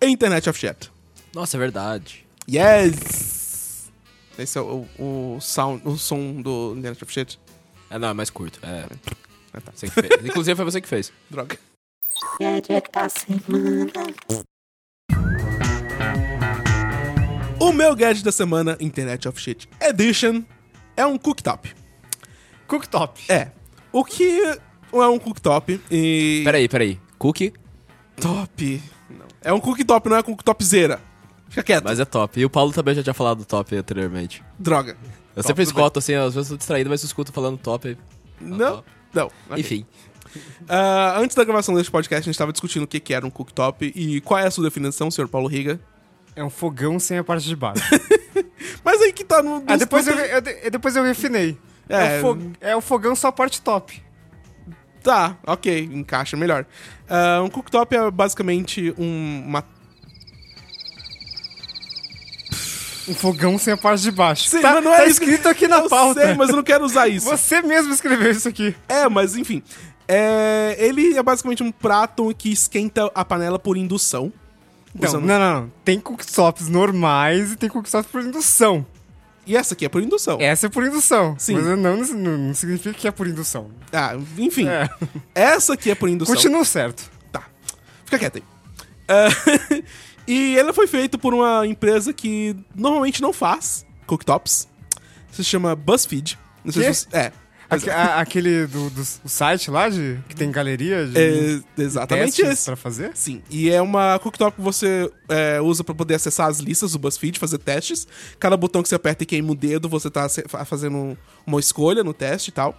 Internet 0.00 0.48
of 0.48 0.58
Chat. 0.58 0.90
Nossa, 1.34 1.56
é 1.56 1.60
verdade. 1.60 2.24
Yes! 2.48 3.90
Esse 4.38 4.56
é 4.56 4.60
o, 4.62 4.86
o, 4.98 5.38
sound, 5.40 5.82
o 5.84 5.98
som 5.98 6.40
do 6.40 6.74
Internet 6.76 7.02
of 7.02 7.12
Shit. 7.12 7.38
É, 7.90 7.98
não, 7.98 8.08
é 8.08 8.14
mais 8.14 8.30
curto. 8.30 8.60
É. 8.62 8.86
Ah, 9.52 9.60
tá. 9.60 9.72
Você 9.74 9.88
que 9.88 10.00
fez. 10.00 10.24
Inclusive 10.24 10.56
foi 10.56 10.64
você 10.64 10.80
que 10.80 10.88
fez. 10.88 11.12
Droga. 11.28 11.58
Gadget 12.40 12.90
da 12.92 13.08
semana. 13.08 13.92
O 17.60 17.72
meu 17.72 17.94
gadget 17.94 18.24
da 18.24 18.32
semana, 18.32 18.76
Internet 18.80 19.28
of 19.28 19.38
Shit 19.38 19.68
Edition, 19.80 20.42
é 20.96 21.04
um 21.04 21.18
cooktop. 21.18 21.70
Cooktop. 22.66 23.20
É. 23.28 23.48
O 23.92 24.02
que 24.02 24.40
é 24.92 25.06
um 25.06 25.18
cooktop 25.18 25.78
e... 25.90 26.40
Peraí, 26.42 26.68
peraí. 26.68 26.98
Cookie, 27.18 27.52
Top. 28.18 28.82
Não. 29.10 29.26
É 29.42 29.52
um 29.52 29.60
cooktop, 29.60 30.08
não 30.08 30.16
é 30.16 30.22
cooktopzera. 30.22 31.00
Fica 31.50 31.62
quieto. 31.62 31.84
mas 31.84 32.00
é 32.00 32.04
top. 32.04 32.40
E 32.40 32.44
o 32.46 32.50
Paulo 32.50 32.72
também 32.72 32.94
já 32.94 33.02
tinha 33.02 33.12
falado 33.12 33.38
do 33.38 33.44
top 33.44 33.76
anteriormente. 33.76 34.42
Droga. 34.58 34.96
Eu 35.36 35.42
Top, 35.42 35.46
sempre 35.48 35.62
escuto 35.64 35.98
assim, 35.98 36.14
às 36.14 36.34
vezes 36.34 36.50
eu 36.50 36.56
tô 36.56 36.58
distraído, 36.58 36.88
mas 36.88 37.02
eu 37.02 37.06
escuto 37.06 37.32
falando 37.32 37.58
top. 37.58 37.96
Não, 38.40 38.76
top. 38.76 38.88
não. 39.12 39.26
Ok. 39.50 39.58
Enfim. 39.58 39.86
Ah, 40.68 41.18
antes 41.18 41.34
da 41.34 41.42
gravação 41.42 41.74
deste 41.74 41.90
podcast, 41.90 42.22
a 42.22 42.26
gente 42.26 42.34
estava 42.36 42.52
discutindo 42.52 42.84
o 42.84 42.86
que 42.86 43.00
que 43.00 43.12
era 43.12 43.26
um 43.26 43.30
cooktop 43.30 43.92
e 43.96 44.20
qual 44.20 44.38
é 44.38 44.46
a 44.46 44.50
sua 44.52 44.62
definição, 44.62 45.10
senhor 45.10 45.26
Paulo 45.26 45.48
Riga. 45.48 45.80
É 46.36 46.44
um 46.44 46.50
fogão 46.50 46.98
sem 46.98 47.18
a 47.18 47.24
parte 47.24 47.46
de 47.46 47.56
baixo. 47.56 47.82
Mas 48.84 49.00
aí 49.02 49.12
que 49.12 49.24
tá 49.24 49.42
no... 49.42 49.62
ah, 49.66 49.76
depois 49.76 50.06
eu, 50.06 50.14
eu- 50.18 50.42
eu- 50.62 50.70
depois 50.70 50.96
eu 50.96 51.02
refinei. 51.02 51.58
É, 51.88 52.16
É. 52.16 52.18
o 52.18 52.20
fo- 52.22 52.38
é 52.60 52.76
o 52.76 52.80
fogão 52.80 53.14
só 53.16 53.28
a 53.28 53.32
parte 53.32 53.60
top. 53.60 54.02
Tá, 55.02 55.36
ok, 55.46 55.88
encaixa 55.92 56.36
melhor. 56.36 56.66
Ah, 57.08 57.42
um 57.42 57.48
cooktop 57.48 57.94
é 57.96 58.10
basicamente 58.10 58.94
um, 58.98 59.44
uma... 59.46 59.64
Um 63.08 63.14
fogão 63.14 63.58
sem 63.58 63.72
a 63.72 63.76
parte 63.76 64.02
de 64.02 64.10
baixo. 64.12 64.48
Sim, 64.48 64.60
tá, 64.60 64.74
mas 64.74 64.84
não 64.84 64.94
é 64.94 64.98
tá 64.98 65.06
escrito 65.06 65.48
aqui 65.48 65.66
na 65.66 65.78
eu 65.78 65.88
pauta. 65.88 66.20
sei, 66.22 66.34
mas 66.34 66.50
eu 66.50 66.56
não 66.56 66.62
quero 66.62 66.84
usar 66.84 67.08
isso. 67.08 67.26
Você 67.28 67.60
mesmo 67.60 67.92
escreveu 67.92 68.30
isso 68.30 68.48
aqui. 68.48 68.74
É, 68.88 69.08
mas 69.08 69.34
enfim. 69.36 69.62
É, 70.06 70.76
ele 70.78 71.16
é 71.16 71.22
basicamente 71.22 71.62
um 71.62 71.72
prato 71.72 72.32
que 72.36 72.52
esquenta 72.52 73.10
a 73.14 73.24
panela 73.24 73.58
por 73.58 73.76
indução. 73.76 74.32
Não, 74.94 75.08
Usando- 75.08 75.26
não, 75.26 75.38
não, 75.38 75.60
não. 75.62 75.72
Tem 75.84 76.00
cooktops 76.00 76.68
normais 76.68 77.52
e 77.52 77.56
tem 77.56 77.68
cooktops 77.68 78.10
por 78.10 78.22
indução. 78.22 78.84
E 79.46 79.56
essa 79.56 79.74
aqui 79.74 79.84
é 79.84 79.88
por 79.88 80.02
indução. 80.02 80.38
Essa 80.40 80.66
é 80.66 80.68
por 80.68 80.84
indução. 80.84 81.34
Sim. 81.38 81.54
Mas 81.54 81.64
não, 81.64 81.76
não, 81.76 82.38
não 82.38 82.54
significa 82.54 82.92
que 82.92 83.08
é 83.08 83.10
por 83.10 83.26
indução. 83.26 83.70
Ah, 83.92 84.16
enfim. 84.38 84.68
É. 84.68 84.88
Essa 85.34 85.74
aqui 85.74 85.90
é 85.90 85.94
por 85.94 86.08
indução. 86.08 86.34
Continua 86.34 86.64
certo. 86.64 87.10
Tá. 87.32 87.44
Fica 88.04 88.18
quieto 88.18 88.36
aí. 88.36 88.44
Ah, 89.08 89.28
e 90.26 90.56
ele 90.56 90.72
foi 90.72 90.86
feito 90.86 91.18
por 91.18 91.34
uma 91.34 91.66
empresa 91.66 92.12
que 92.12 92.54
normalmente 92.74 93.22
não 93.22 93.32
faz 93.32 93.86
cooktops. 94.06 94.68
Se 95.32 95.42
chama 95.42 95.74
BuzzFeed. 95.74 96.38
Não 96.64 96.72
sei 96.72 96.92
se 96.92 97.06
você... 97.08 97.16
É. 97.16 97.32
A- 97.92 98.20
aquele 98.20 98.66
do, 98.66 98.90
do 98.90 99.04
site 99.04 99.70
lá, 99.70 99.88
de, 99.88 100.18
que 100.28 100.34
tem 100.34 100.50
galeria 100.50 101.06
de 101.06 101.16
É 101.18 101.60
exatamente 101.82 102.36
testes 102.36 102.48
esse. 102.58 102.64
pra 102.66 102.76
fazer? 102.76 103.12
Sim, 103.14 103.42
e 103.48 103.70
é 103.70 103.80
uma 103.80 104.18
cooktop 104.18 104.56
que 104.56 104.62
você 104.62 105.10
é, 105.28 105.60
usa 105.60 105.84
pra 105.84 105.94
poder 105.94 106.14
acessar 106.14 106.48
as 106.48 106.58
listas 106.58 106.92
do 106.92 106.98
BuzzFeed, 106.98 107.38
fazer 107.38 107.58
testes. 107.58 108.08
Cada 108.38 108.56
botão 108.56 108.82
que 108.82 108.88
você 108.88 108.94
aperta 108.96 109.22
e 109.22 109.26
queima 109.26 109.52
o 109.52 109.54
dedo, 109.54 109.88
você 109.88 110.10
tá 110.10 110.26
fazendo 110.64 111.16
uma 111.46 111.60
escolha 111.60 112.02
no 112.02 112.12
teste 112.12 112.50
e 112.50 112.52
tal. 112.52 112.76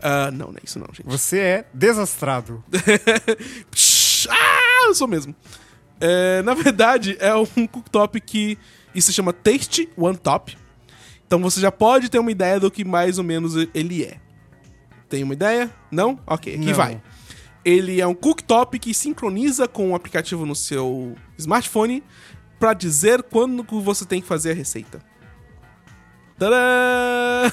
Ah, 0.00 0.30
não, 0.30 0.46
não 0.48 0.54
é 0.56 0.60
isso 0.62 0.78
não, 0.78 0.86
gente. 0.92 1.04
Você 1.06 1.38
é 1.38 1.64
desastrado. 1.74 2.62
Ah, 4.28 4.86
eu 4.88 4.94
sou 4.94 5.06
mesmo. 5.06 5.34
É, 6.00 6.42
na 6.42 6.54
verdade, 6.54 7.16
é 7.20 7.34
um 7.34 7.66
cooktop 7.66 8.20
que 8.20 8.58
isso 8.94 9.06
se 9.08 9.12
chama 9.12 9.32
Taste 9.32 9.88
One 9.96 10.16
Top. 10.16 10.56
Então 11.26 11.40
você 11.40 11.60
já 11.60 11.70
pode 11.70 12.08
ter 12.08 12.18
uma 12.18 12.30
ideia 12.30 12.58
do 12.58 12.70
que 12.70 12.84
mais 12.84 13.18
ou 13.18 13.24
menos 13.24 13.54
ele 13.74 14.04
é. 14.04 14.16
Tem 15.08 15.22
uma 15.22 15.34
ideia? 15.34 15.70
Não? 15.90 16.18
Ok, 16.26 16.54
aqui 16.54 16.66
Não. 16.66 16.74
vai. 16.74 17.00
Ele 17.64 18.00
é 18.00 18.06
um 18.06 18.14
cooktop 18.14 18.78
que 18.78 18.94
sincroniza 18.94 19.66
com 19.66 19.92
o 19.92 19.94
aplicativo 19.94 20.46
no 20.46 20.54
seu 20.54 21.14
smartphone 21.36 22.02
pra 22.58 22.72
dizer 22.74 23.22
quando 23.22 23.62
você 23.80 24.04
tem 24.04 24.20
que 24.20 24.26
fazer 24.26 24.52
a 24.52 24.54
receita. 24.54 25.02
Tadã! 26.38 27.52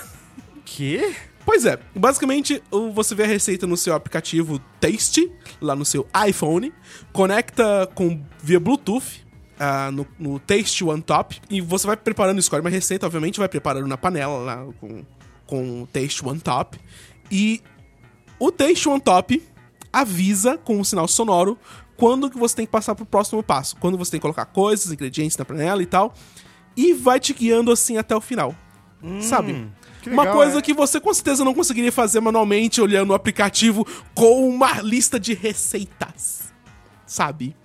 Que? 0.63 1.15
Pois 1.45 1.63
é, 1.65 1.77
basicamente 1.95 2.61
você 2.93 3.13
vê 3.13 3.23
a 3.23 3.27
receita 3.27 3.67
no 3.67 3.77
seu 3.77 3.93
aplicativo 3.93 4.59
Taste, 4.79 5.31
lá 5.61 5.75
no 5.75 5.85
seu 5.85 6.07
iPhone, 6.27 6.73
conecta 7.13 7.87
com 7.93 8.19
via 8.41 8.59
Bluetooth 8.59 9.23
ah, 9.59 9.91
no, 9.91 10.07
no 10.17 10.39
Taste 10.39 10.83
One 10.83 11.03
Top 11.03 11.39
e 11.49 11.61
você 11.61 11.85
vai 11.85 11.95
preparando, 11.95 12.39
escolhe 12.39 12.61
uma 12.61 12.69
receita, 12.69 13.05
obviamente 13.05 13.37
vai 13.37 13.47
preparando 13.47 13.85
na 13.85 13.95
panela 13.95 14.37
lá 14.39 14.67
com, 14.79 15.05
com 15.45 15.83
o 15.83 15.87
Taste 15.87 16.25
One 16.25 16.39
Top 16.39 16.79
e 17.31 17.61
o 18.39 18.51
Taste 18.51 18.87
One 18.87 19.01
Top 19.01 19.41
avisa 19.91 20.57
com 20.57 20.77
um 20.77 20.83
sinal 20.83 21.07
sonoro 21.07 21.57
quando 21.95 22.29
que 22.29 22.37
você 22.37 22.57
tem 22.57 22.65
que 22.65 22.71
passar 22.71 22.93
pro 22.95 23.05
próximo 23.05 23.41
passo, 23.41 23.77
quando 23.77 23.97
você 23.97 24.11
tem 24.11 24.19
que 24.19 24.23
colocar 24.23 24.45
coisas, 24.45 24.91
ingredientes 24.91 25.37
na 25.37 25.45
panela 25.45 25.81
e 25.81 25.85
tal, 25.85 26.13
e 26.75 26.93
vai 26.93 27.19
te 27.19 27.33
guiando 27.33 27.71
assim 27.71 27.97
até 27.97 28.13
o 28.15 28.19
final, 28.19 28.53
sabe? 29.21 29.69
que 30.05 30.09
Uma 30.09 30.23
legal, 30.23 30.37
coisa 30.37 30.59
é. 30.59 30.61
que 30.61 30.73
você 30.73 30.99
com 30.99 31.13
certeza 31.13 31.43
não 31.43 31.53
conseguiria 31.53 31.91
fazer 31.91 32.19
manualmente 32.19 32.79
olhando 32.79 33.09
o 33.09 33.13
aplicativo 33.13 33.85
com 34.13 34.47
uma 34.47 34.81
lista 34.81 35.19
de 35.19 35.33
receitas. 35.33 36.53
Sabe? 37.07 37.55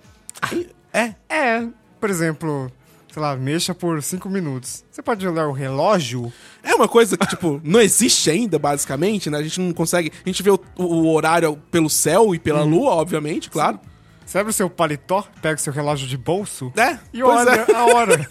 É. 0.91 1.13
É, 1.29 1.67
por 1.99 2.09
exemplo, 2.09 2.71
sei 3.11 3.21
lá, 3.21 3.35
mexa 3.35 3.75
por 3.75 4.01
5 4.01 4.29
minutos. 4.29 4.83
Você 4.89 5.01
pode 5.01 5.27
olhar 5.27 5.47
o 5.47 5.51
relógio? 5.51 6.31
É 6.63 6.73
uma 6.73 6.87
coisa 6.87 7.17
que, 7.17 7.27
tipo, 7.27 7.59
não 7.63 7.81
existe 7.81 8.29
ainda, 8.29 8.57
basicamente, 8.57 9.29
né? 9.29 9.37
A 9.37 9.43
gente 9.43 9.59
não 9.59 9.73
consegue. 9.73 10.11
A 10.25 10.29
gente 10.29 10.41
vê 10.41 10.49
o, 10.49 10.59
o 10.77 11.13
horário 11.13 11.57
pelo 11.69 11.89
céu 11.89 12.33
e 12.33 12.39
pela 12.39 12.63
lua, 12.63 12.91
obviamente, 12.91 13.49
claro. 13.49 13.79
Você 14.25 14.37
abre 14.37 14.51
o 14.51 14.53
seu 14.53 14.69
paletó, 14.69 15.27
pega 15.41 15.55
o 15.55 15.59
seu 15.59 15.73
relógio 15.73 16.07
de 16.07 16.17
bolso 16.17 16.71
É, 16.77 16.97
e 17.13 17.21
olha 17.21 17.49
é. 17.49 17.75
a 17.75 17.85
hora. 17.85 18.29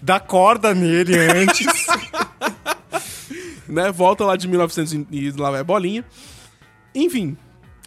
Dá 0.00 0.18
corda 0.18 0.74
nele 0.74 1.14
antes. 1.18 1.66
né? 3.68 3.92
Volta 3.92 4.24
lá 4.24 4.34
de 4.34 4.48
1900 4.48 4.92
e 4.94 5.06
e 5.10 5.30
lá 5.32 5.50
vai 5.50 5.60
a 5.60 5.64
bolinha. 5.64 6.04
Enfim, 6.94 7.36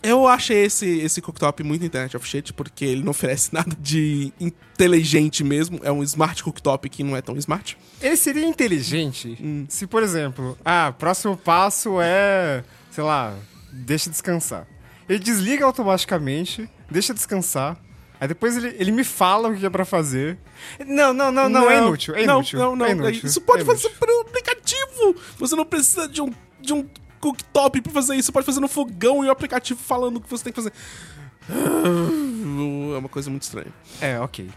eu 0.02 0.28
achei 0.28 0.66
esse, 0.66 0.88
esse 1.00 1.22
cooktop 1.22 1.64
muito 1.64 1.86
Internet 1.86 2.16
of 2.16 2.28
Shit, 2.28 2.54
porque 2.54 2.86
ele 2.86 3.04
não 3.04 3.12
oferece 3.12 3.52
nada 3.54 3.76
de 3.80 4.32
inteligente 4.39 5.43
mesmo. 5.43 5.80
É 5.84 5.91
um 5.91 6.04
smart 6.04 6.43
cooktop 6.43 6.89
que 6.89 7.04
não 7.04 7.16
é 7.16 7.22
tão 7.22 7.36
smart. 7.38 7.78
Ele 8.02 8.16
seria 8.16 8.45
inteligente 8.45 9.38
Hum. 9.41 9.66
se, 9.68 9.86
por 9.86 10.04
exemplo, 10.04 10.58
ah, 10.64 10.93
próximo 10.97 11.36
passo 11.36 12.00
é, 12.02 12.64
sei 12.91 13.04
lá, 13.04 13.36
deixa 13.72 14.10
descansar. 14.10 14.68
Ele 15.08 15.20
desliga 15.20 15.66
automaticamente, 15.66 16.70
deixa 16.89 17.14
descansar. 17.14 17.78
Aí 18.20 18.28
depois 18.28 18.58
ele, 18.58 18.76
ele 18.78 18.91
me 18.91 19.04
fala 19.04 19.50
o 19.50 19.58
que 19.58 19.66
é 19.66 19.70
pra 19.70 19.86
fazer. 19.86 20.38
Não, 20.86 21.14
não, 21.14 21.32
não, 21.32 21.47
não, 21.47 21.70
é 21.70 21.78
inútil. 21.78 22.16
É 22.16 22.26
não, 22.26 22.36
inútil. 22.36 22.60
Não, 22.60 22.76
não, 22.76 22.86
é 22.86 22.91
inútil, 22.91 23.26
Isso 23.26 23.41
pode 23.41 23.62
é 23.62 23.66
fazer 23.66 23.89
por 23.91 24.10
um 24.10 24.22
aplicativo. 24.22 25.16
Você 25.38 25.56
não 25.56 25.66
precisa 25.66 26.08
de 26.08 26.22
um, 26.22 26.32
de 26.60 26.74
um 26.74 26.86
cooktop 27.20 27.82
pra 27.82 27.91
fazer 27.91 28.15
isso. 28.15 28.28
Você 28.28 28.32
pode 28.32 28.45
fazer 28.45 28.59
no 28.59 28.67
fogão 28.67 29.24
e 29.24 29.28
o 29.28 29.32
aplicativo 29.32 29.80
falando 29.82 30.17
o 30.17 30.22
que 30.22 30.30
você 30.30 30.43
tem 30.45 30.53
que 30.53 30.61
fazer. 30.61 30.74
É 31.49 32.97
uma 32.97 33.09
coisa 33.09 33.30
muito 33.30 33.43
estranha. 33.43 33.72
É, 34.01 34.20
ok. 34.20 34.49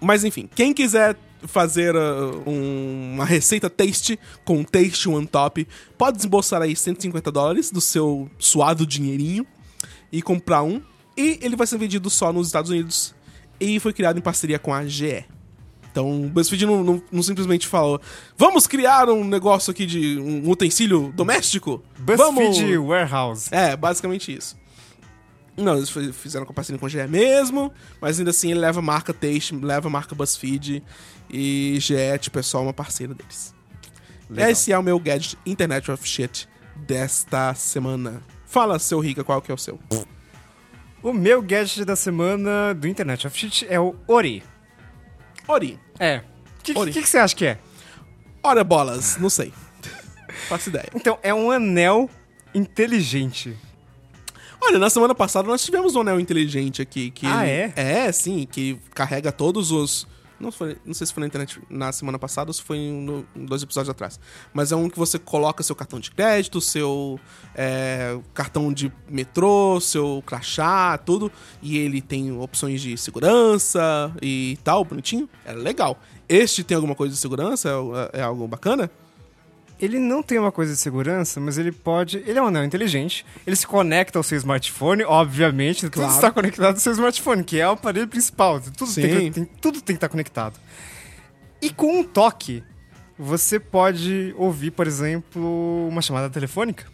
Mas 0.00 0.24
enfim, 0.24 0.48
quem 0.54 0.72
quiser 0.72 1.16
fazer 1.46 1.94
uh, 1.94 2.42
um- 2.46 3.12
uma 3.14 3.24
receita 3.24 3.68
taste 3.70 4.18
com 4.44 4.62
taste 4.62 5.08
one 5.08 5.26
top, 5.26 5.66
pode 5.96 6.16
desembolsar 6.16 6.62
aí 6.62 6.74
150 6.76 7.30
dólares 7.32 7.70
do 7.70 7.80
seu 7.80 8.30
suado 8.38 8.86
dinheirinho 8.86 9.46
e 10.12 10.20
comprar 10.22 10.62
um. 10.62 10.82
E 11.16 11.38
ele 11.42 11.56
vai 11.56 11.66
ser 11.66 11.78
vendido 11.78 12.08
só 12.10 12.32
nos 12.32 12.46
Estados 12.48 12.70
Unidos 12.70 13.14
e 13.58 13.78
foi 13.78 13.92
criado 13.92 14.18
em 14.18 14.22
parceria 14.22 14.58
com 14.58 14.72
a 14.72 14.86
GE. 14.86 15.24
Então, 15.90 16.24
o 16.24 16.28
BuzzFeed 16.28 16.66
não, 16.66 16.84
não- 16.84 17.02
não 17.10 17.22
simplesmente 17.22 17.66
falou 17.66 18.00
vamos 18.38 18.66
criar 18.66 19.08
um 19.08 19.24
negócio 19.24 19.70
aqui 19.72 19.84
de 19.86 20.18
um 20.20 20.48
utensílio 20.48 21.12
doméstico? 21.16 21.82
BuzzFeed 21.98 22.16
Vamos... 22.76 22.88
Warehouse. 22.88 23.48
É, 23.52 23.76
basicamente 23.76 24.32
isso. 24.36 24.56
Não, 25.56 25.76
eles 25.76 25.90
fi- 25.90 26.12
fizeram 26.12 26.46
com 26.46 26.54
parceria 26.54 26.78
com 26.78 26.86
a 26.86 26.88
GE 26.88 27.06
mesmo, 27.08 27.72
mas 28.00 28.18
ainda 28.18 28.30
assim 28.30 28.50
ele 28.52 28.60
leva 28.60 28.78
a 28.78 28.82
marca 28.82 29.12
Taste, 29.12 29.54
leva 29.56 29.88
a 29.88 29.90
marca 29.90 30.14
BuzzFeed 30.14 30.82
e 31.28 31.76
GE, 31.80 31.94
tipo, 32.20 32.38
é 32.38 32.42
só 32.42 32.62
uma 32.62 32.72
parceira 32.72 33.12
deles. 33.12 33.52
Legal. 34.30 34.48
Esse 34.50 34.70
é 34.72 34.78
o 34.78 34.82
meu 34.82 34.98
gadget 34.98 35.36
Internet 35.44 35.90
of 35.90 36.06
Shit 36.08 36.48
desta 36.76 37.52
semana. 37.54 38.22
Fala, 38.46 38.78
seu 38.78 39.00
Rica, 39.00 39.22
qual 39.24 39.42
que 39.42 39.50
é 39.50 39.54
o 39.54 39.58
seu? 39.58 39.78
O 41.02 41.12
meu 41.12 41.42
gadget 41.42 41.84
da 41.84 41.96
semana 41.96 42.72
do 42.74 42.86
Internet 42.86 43.26
of 43.26 43.36
Shit 43.36 43.66
é 43.68 43.78
o 43.80 43.96
Ori. 44.06 44.42
Ori. 45.50 45.78
É. 45.98 46.18
O 46.58 46.62
que, 46.62 46.78
Ori. 46.78 46.92
que, 46.92 47.02
que 47.02 47.08
você 47.08 47.18
acha 47.18 47.34
que 47.34 47.44
é? 47.46 47.58
Ora 48.42 48.62
bolas, 48.64 49.16
não 49.18 49.28
sei. 49.30 49.52
Faço 50.48 50.68
ideia. 50.68 50.88
Então, 50.94 51.18
é 51.22 51.32
um 51.34 51.50
anel 51.50 52.08
inteligente. 52.54 53.56
Olha, 54.60 54.78
na 54.78 54.90
semana 54.90 55.14
passada 55.14 55.48
nós 55.48 55.64
tivemos 55.64 55.94
um 55.96 56.00
anel 56.02 56.20
inteligente 56.20 56.82
aqui. 56.82 57.10
Que 57.10 57.26
Ah, 57.26 57.46
ele- 57.46 57.72
é? 57.76 58.06
É, 58.06 58.12
sim, 58.12 58.46
que 58.50 58.78
carrega 58.94 59.32
todos 59.32 59.70
os. 59.72 60.06
Não, 60.40 60.50
foi, 60.50 60.78
não 60.84 60.94
sei 60.94 61.06
se 61.06 61.12
foi 61.12 61.20
na 61.20 61.26
internet 61.26 61.60
na 61.68 61.92
semana 61.92 62.18
passada 62.18 62.48
ou 62.48 62.54
se 62.54 62.62
foi 62.62 62.78
no, 62.78 63.26
dois 63.34 63.62
episódios 63.62 63.90
atrás. 63.90 64.18
Mas 64.54 64.72
é 64.72 64.76
um 64.76 64.88
que 64.88 64.98
você 64.98 65.18
coloca 65.18 65.62
seu 65.62 65.76
cartão 65.76 66.00
de 66.00 66.10
crédito, 66.10 66.60
seu 66.60 67.20
é, 67.54 68.18
cartão 68.32 68.72
de 68.72 68.90
metrô, 69.08 69.78
seu 69.80 70.22
crachá, 70.24 70.96
tudo. 70.96 71.30
E 71.60 71.76
ele 71.76 72.00
tem 72.00 72.32
opções 72.32 72.80
de 72.80 72.96
segurança 72.96 74.12
e 74.22 74.58
tal, 74.64 74.84
bonitinho. 74.84 75.28
É 75.44 75.52
legal. 75.52 76.00
Este 76.26 76.64
tem 76.64 76.74
alguma 76.74 76.94
coisa 76.94 77.12
de 77.14 77.20
segurança? 77.20 77.68
É, 78.14 78.20
é 78.20 78.22
algo 78.22 78.48
bacana? 78.48 78.90
Ele 79.80 79.98
não 79.98 80.22
tem 80.22 80.38
uma 80.38 80.52
coisa 80.52 80.74
de 80.74 80.78
segurança, 80.78 81.40
mas 81.40 81.56
ele 81.56 81.72
pode. 81.72 82.18
Ele 82.26 82.38
é 82.38 82.42
um 82.42 82.46
anel 82.48 82.64
inteligente. 82.64 83.24
Ele 83.46 83.56
se 83.56 83.66
conecta 83.66 84.18
ao 84.18 84.22
seu 84.22 84.36
smartphone, 84.36 85.02
obviamente. 85.04 85.82
Tudo 85.88 85.94
Claro. 85.94 86.12
está 86.14 86.30
conectado 86.30 86.74
ao 86.74 86.80
seu 86.80 86.92
smartphone, 86.92 87.42
que 87.42 87.58
é 87.58 87.66
o 87.66 87.72
aparelho 87.72 88.06
principal. 88.06 88.60
Tudo, 88.60 88.92
tem, 88.94 89.32
tem- 89.32 89.44
tudo 89.44 89.80
tem 89.80 89.94
que 89.96 89.98
estar 89.98 90.08
conectado. 90.10 90.58
E 91.62 91.70
com 91.70 92.00
um 92.00 92.04
toque, 92.04 92.62
você 93.18 93.58
pode 93.58 94.34
ouvir, 94.36 94.70
por 94.70 94.86
exemplo, 94.86 95.86
uma 95.88 96.02
chamada 96.02 96.28
telefônica. 96.28 96.84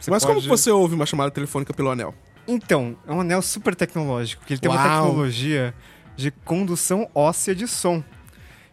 Você 0.00 0.10
Mas 0.10 0.22
como 0.24 0.34
pode- 0.36 0.46
que 0.46 0.50
você 0.50 0.70
ouve 0.70 0.94
uma 0.94 1.06
chamada 1.06 1.30
telefônica 1.30 1.72
pelo 1.74 1.90
anel? 1.90 2.14
Então, 2.48 2.96
é 3.06 3.12
um 3.12 3.20
anel 3.20 3.40
super 3.42 3.74
tecnológico, 3.74 4.44
que 4.44 4.54
ele 4.54 4.60
tem 4.60 4.70
uma 4.70 4.82
Uau. 4.82 5.06
tecnologia 5.06 5.74
de 6.16 6.30
condução 6.30 7.08
óssea 7.14 7.54
de 7.54 7.68
som. 7.68 8.02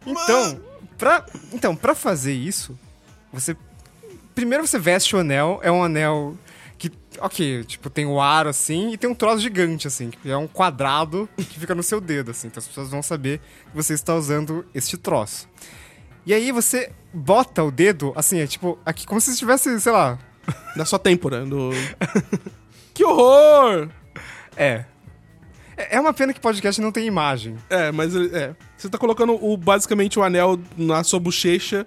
Então, 0.05 0.59
pra, 0.97 1.25
então, 1.53 1.75
pra 1.75 1.93
fazer 1.93 2.33
isso, 2.33 2.77
você. 3.31 3.55
Primeiro 4.33 4.65
você 4.65 4.79
veste 4.79 5.15
o 5.15 5.19
anel, 5.19 5.59
é 5.63 5.71
um 5.71 5.83
anel 5.83 6.37
que, 6.77 6.91
ok, 7.19 7.63
tipo, 7.65 7.89
tem 7.89 8.05
o 8.05 8.21
aro 8.21 8.47
assim 8.49 8.93
e 8.93 8.97
tem 8.97 9.09
um 9.09 9.15
troço 9.15 9.41
gigante, 9.41 9.85
assim, 9.85 10.09
que 10.09 10.31
é 10.31 10.37
um 10.37 10.47
quadrado 10.47 11.27
que 11.35 11.59
fica 11.59 11.75
no 11.75 11.83
seu 11.83 11.99
dedo, 11.99 12.31
assim. 12.31 12.47
Então 12.47 12.59
as 12.59 12.67
pessoas 12.67 12.89
vão 12.89 13.03
saber 13.03 13.39
que 13.69 13.75
você 13.75 13.93
está 13.93 14.15
usando 14.15 14.65
este 14.73 14.97
troço. 14.97 15.49
E 16.25 16.33
aí 16.33 16.51
você 16.51 16.91
bota 17.13 17.63
o 17.63 17.71
dedo, 17.71 18.13
assim, 18.15 18.39
é 18.39 18.47
tipo, 18.47 18.79
aqui, 18.85 19.05
como 19.05 19.19
se 19.19 19.31
estivesse, 19.31 19.79
sei 19.81 19.91
lá, 19.91 20.17
Na 20.75 20.85
sua 20.85 20.99
têmpora. 20.99 21.45
No... 21.45 21.71
que 22.93 23.03
horror! 23.03 23.89
É. 24.55 24.85
É 25.77 25.95
é 25.95 25.99
uma 25.99 26.13
pena 26.13 26.33
que 26.33 26.39
podcast 26.39 26.81
não 26.81 26.91
tem 26.91 27.05
imagem. 27.05 27.55
É, 27.69 27.91
mas 27.91 28.15
é. 28.15 28.55
Você 28.77 28.89
tá 28.89 28.97
colocando 28.97 29.33
o, 29.33 29.55
basicamente 29.57 30.19
o 30.19 30.23
anel 30.23 30.59
na 30.77 31.03
sua 31.03 31.19
bochecha 31.19 31.85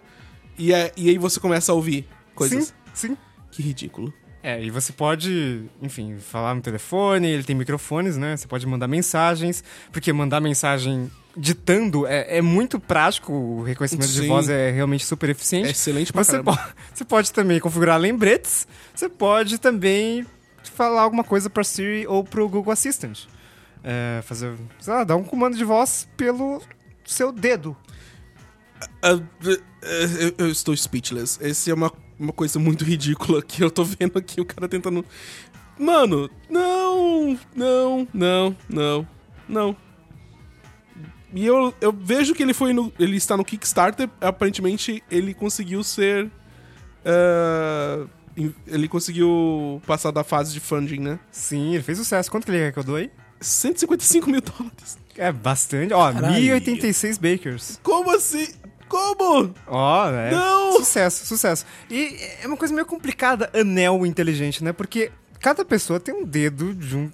e, 0.59 0.72
é- 0.72 0.92
e 0.96 1.09
aí 1.11 1.18
você 1.18 1.38
começa 1.40 1.72
a 1.72 1.74
ouvir 1.74 2.07
coisas. 2.34 2.74
Sim, 2.94 3.09
sim. 3.09 3.16
Que 3.50 3.62
ridículo. 3.62 4.12
É, 4.42 4.61
e 4.62 4.70
você 4.70 4.92
pode, 4.92 5.66
enfim, 5.80 6.16
falar 6.18 6.55
no 6.55 6.61
telefone, 6.61 7.28
ele 7.28 7.44
tem 7.44 7.55
microfones, 7.55 8.16
né? 8.16 8.36
Você 8.36 8.48
pode 8.48 8.66
mandar 8.66 8.88
mensagens, 8.88 9.62
porque 9.92 10.12
mandar 10.12 10.40
mensagem 10.40 11.09
ditando 11.36 12.07
é, 12.07 12.38
é 12.38 12.42
muito 12.42 12.78
prático, 12.80 13.32
o 13.32 13.62
reconhecimento 13.62 14.11
de 14.11 14.20
Sim. 14.22 14.26
voz 14.28 14.48
é 14.48 14.70
realmente 14.70 15.07
super 15.07 15.30
eficiente. 15.30 15.68
É 15.68 15.70
excelente 15.70 16.12
pra 16.12 16.24
você, 16.24 16.42
po- 16.42 16.59
você 16.92 17.05
pode 17.05 17.32
também 17.32 17.61
configurar 17.61 17.98
lembretes, 18.00 18.66
você 18.94 19.09
pode 19.09 19.59
também 19.59 20.26
falar 20.74 21.03
alguma 21.03 21.22
coisa 21.24 21.48
para 21.48 21.62
Siri 21.62 22.07
ou 22.09 22.24
pro 22.24 22.48
Google 22.48 22.72
Assistant. 22.72 23.20
É, 23.84 24.22
fazer, 24.22 24.55
sei 24.80 24.92
lá, 24.92 25.05
dar 25.05 25.16
um 25.16 25.24
comando 25.24 25.57
de 25.57 25.64
voz 25.64 26.09
pelo 26.16 26.61
seu 27.05 27.30
dedo. 27.32 27.76
Eu, 29.02 29.26
eu 30.38 30.48
estou 30.50 30.76
speechless. 30.76 31.38
Esse 31.40 31.70
é 31.70 31.74
uma, 31.74 31.92
uma 32.18 32.32
coisa 32.32 32.58
muito 32.58 32.84
ridícula 32.84 33.42
que 33.42 33.62
eu 33.62 33.70
tô 33.70 33.84
vendo 33.84 34.18
aqui, 34.18 34.40
o 34.40 34.44
cara 34.44 34.68
tentando. 34.68 35.04
Mano, 35.78 36.30
não, 36.50 37.38
não, 37.56 38.08
não, 38.12 38.56
não, 38.68 39.08
não. 39.48 39.76
E 41.34 41.46
eu, 41.46 41.74
eu 41.80 41.92
vejo 41.92 42.34
que 42.34 42.42
ele 42.42 42.52
foi 42.54 42.72
no. 42.72 42.92
Ele 42.98 43.16
está 43.16 43.36
no 43.36 43.44
Kickstarter. 43.44 44.08
Aparentemente, 44.20 45.02
ele 45.10 45.32
conseguiu 45.34 45.82
ser. 45.82 46.30
em- 48.36 48.54
ele 48.66 48.86
conseguiu 48.88 49.80
passar 49.86 50.10
da 50.10 50.22
fase 50.22 50.52
de 50.52 50.60
funding, 50.60 51.00
né? 51.00 51.18
Sim, 51.30 51.74
ele 51.74 51.82
fez 51.82 51.98
sucesso. 51.98 52.30
Quanto 52.30 52.44
que 52.44 52.50
ele 52.50 52.62
arrecadou 52.62 52.96
aí? 52.96 53.10
155 53.40 54.30
mil 54.30 54.40
dólares. 54.40 54.98
É 55.16 55.32
bastante. 55.32 55.92
Ó, 55.92 56.12
Caralho. 56.12 56.34
1086 56.34 57.18
bakers. 57.18 57.80
Como 57.82 58.10
assim? 58.14 58.46
Como? 58.93 59.55
Ó, 59.66 60.11
é. 60.11 60.30
Não! 60.30 60.72
Sucesso, 60.76 61.24
sucesso. 61.24 61.64
E 61.90 62.14
é 62.43 62.47
uma 62.47 62.57
coisa 62.59 62.74
meio 62.74 62.84
complicada, 62.86 63.49
anel 63.55 64.05
inteligente, 64.05 64.62
né? 64.62 64.70
Porque 64.72 65.11
cada 65.40 65.64
pessoa 65.64 65.99
tem 65.99 66.14
um 66.14 66.24
dedo 66.24 66.74
de 66.74 66.95
um, 66.97 67.11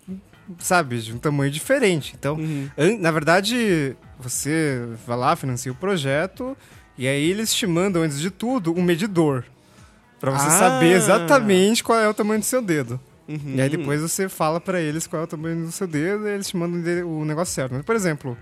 sabe, 0.58 0.98
de 1.00 1.14
um 1.14 1.18
tamanho 1.18 1.52
diferente. 1.52 2.14
Então, 2.18 2.34
Uhum. 2.34 2.68
na 2.98 3.10
verdade, 3.12 3.96
você 4.18 4.82
vai 5.06 5.16
lá, 5.16 5.36
financia 5.36 5.70
o 5.70 5.74
projeto, 5.74 6.56
e 6.96 7.06
aí 7.06 7.30
eles 7.30 7.54
te 7.54 7.64
mandam, 7.66 8.02
antes 8.02 8.18
de 8.18 8.30
tudo, 8.30 8.74
um 8.76 8.82
medidor. 8.82 9.44
Pra 10.18 10.32
você 10.32 10.48
Ah. 10.48 10.50
saber 10.50 10.92
exatamente 10.96 11.84
qual 11.84 12.00
é 12.00 12.08
o 12.08 12.12
tamanho 12.14 12.40
do 12.40 12.44
seu 12.46 12.60
dedo. 12.60 12.98
Uhum. 13.28 13.54
E 13.54 13.60
aí 13.60 13.68
depois 13.68 14.00
você 14.00 14.28
fala 14.28 14.58
pra 14.60 14.80
eles 14.80 15.06
qual 15.06 15.22
é 15.22 15.24
o 15.24 15.28
tamanho 15.28 15.64
do 15.66 15.70
seu 15.70 15.86
dedo 15.86 16.26
e 16.26 16.32
eles 16.32 16.48
te 16.48 16.56
mandam 16.56 16.80
o 17.08 17.24
negócio 17.24 17.54
certo. 17.54 17.84
Por 17.84 17.94
exemplo, 17.94 18.36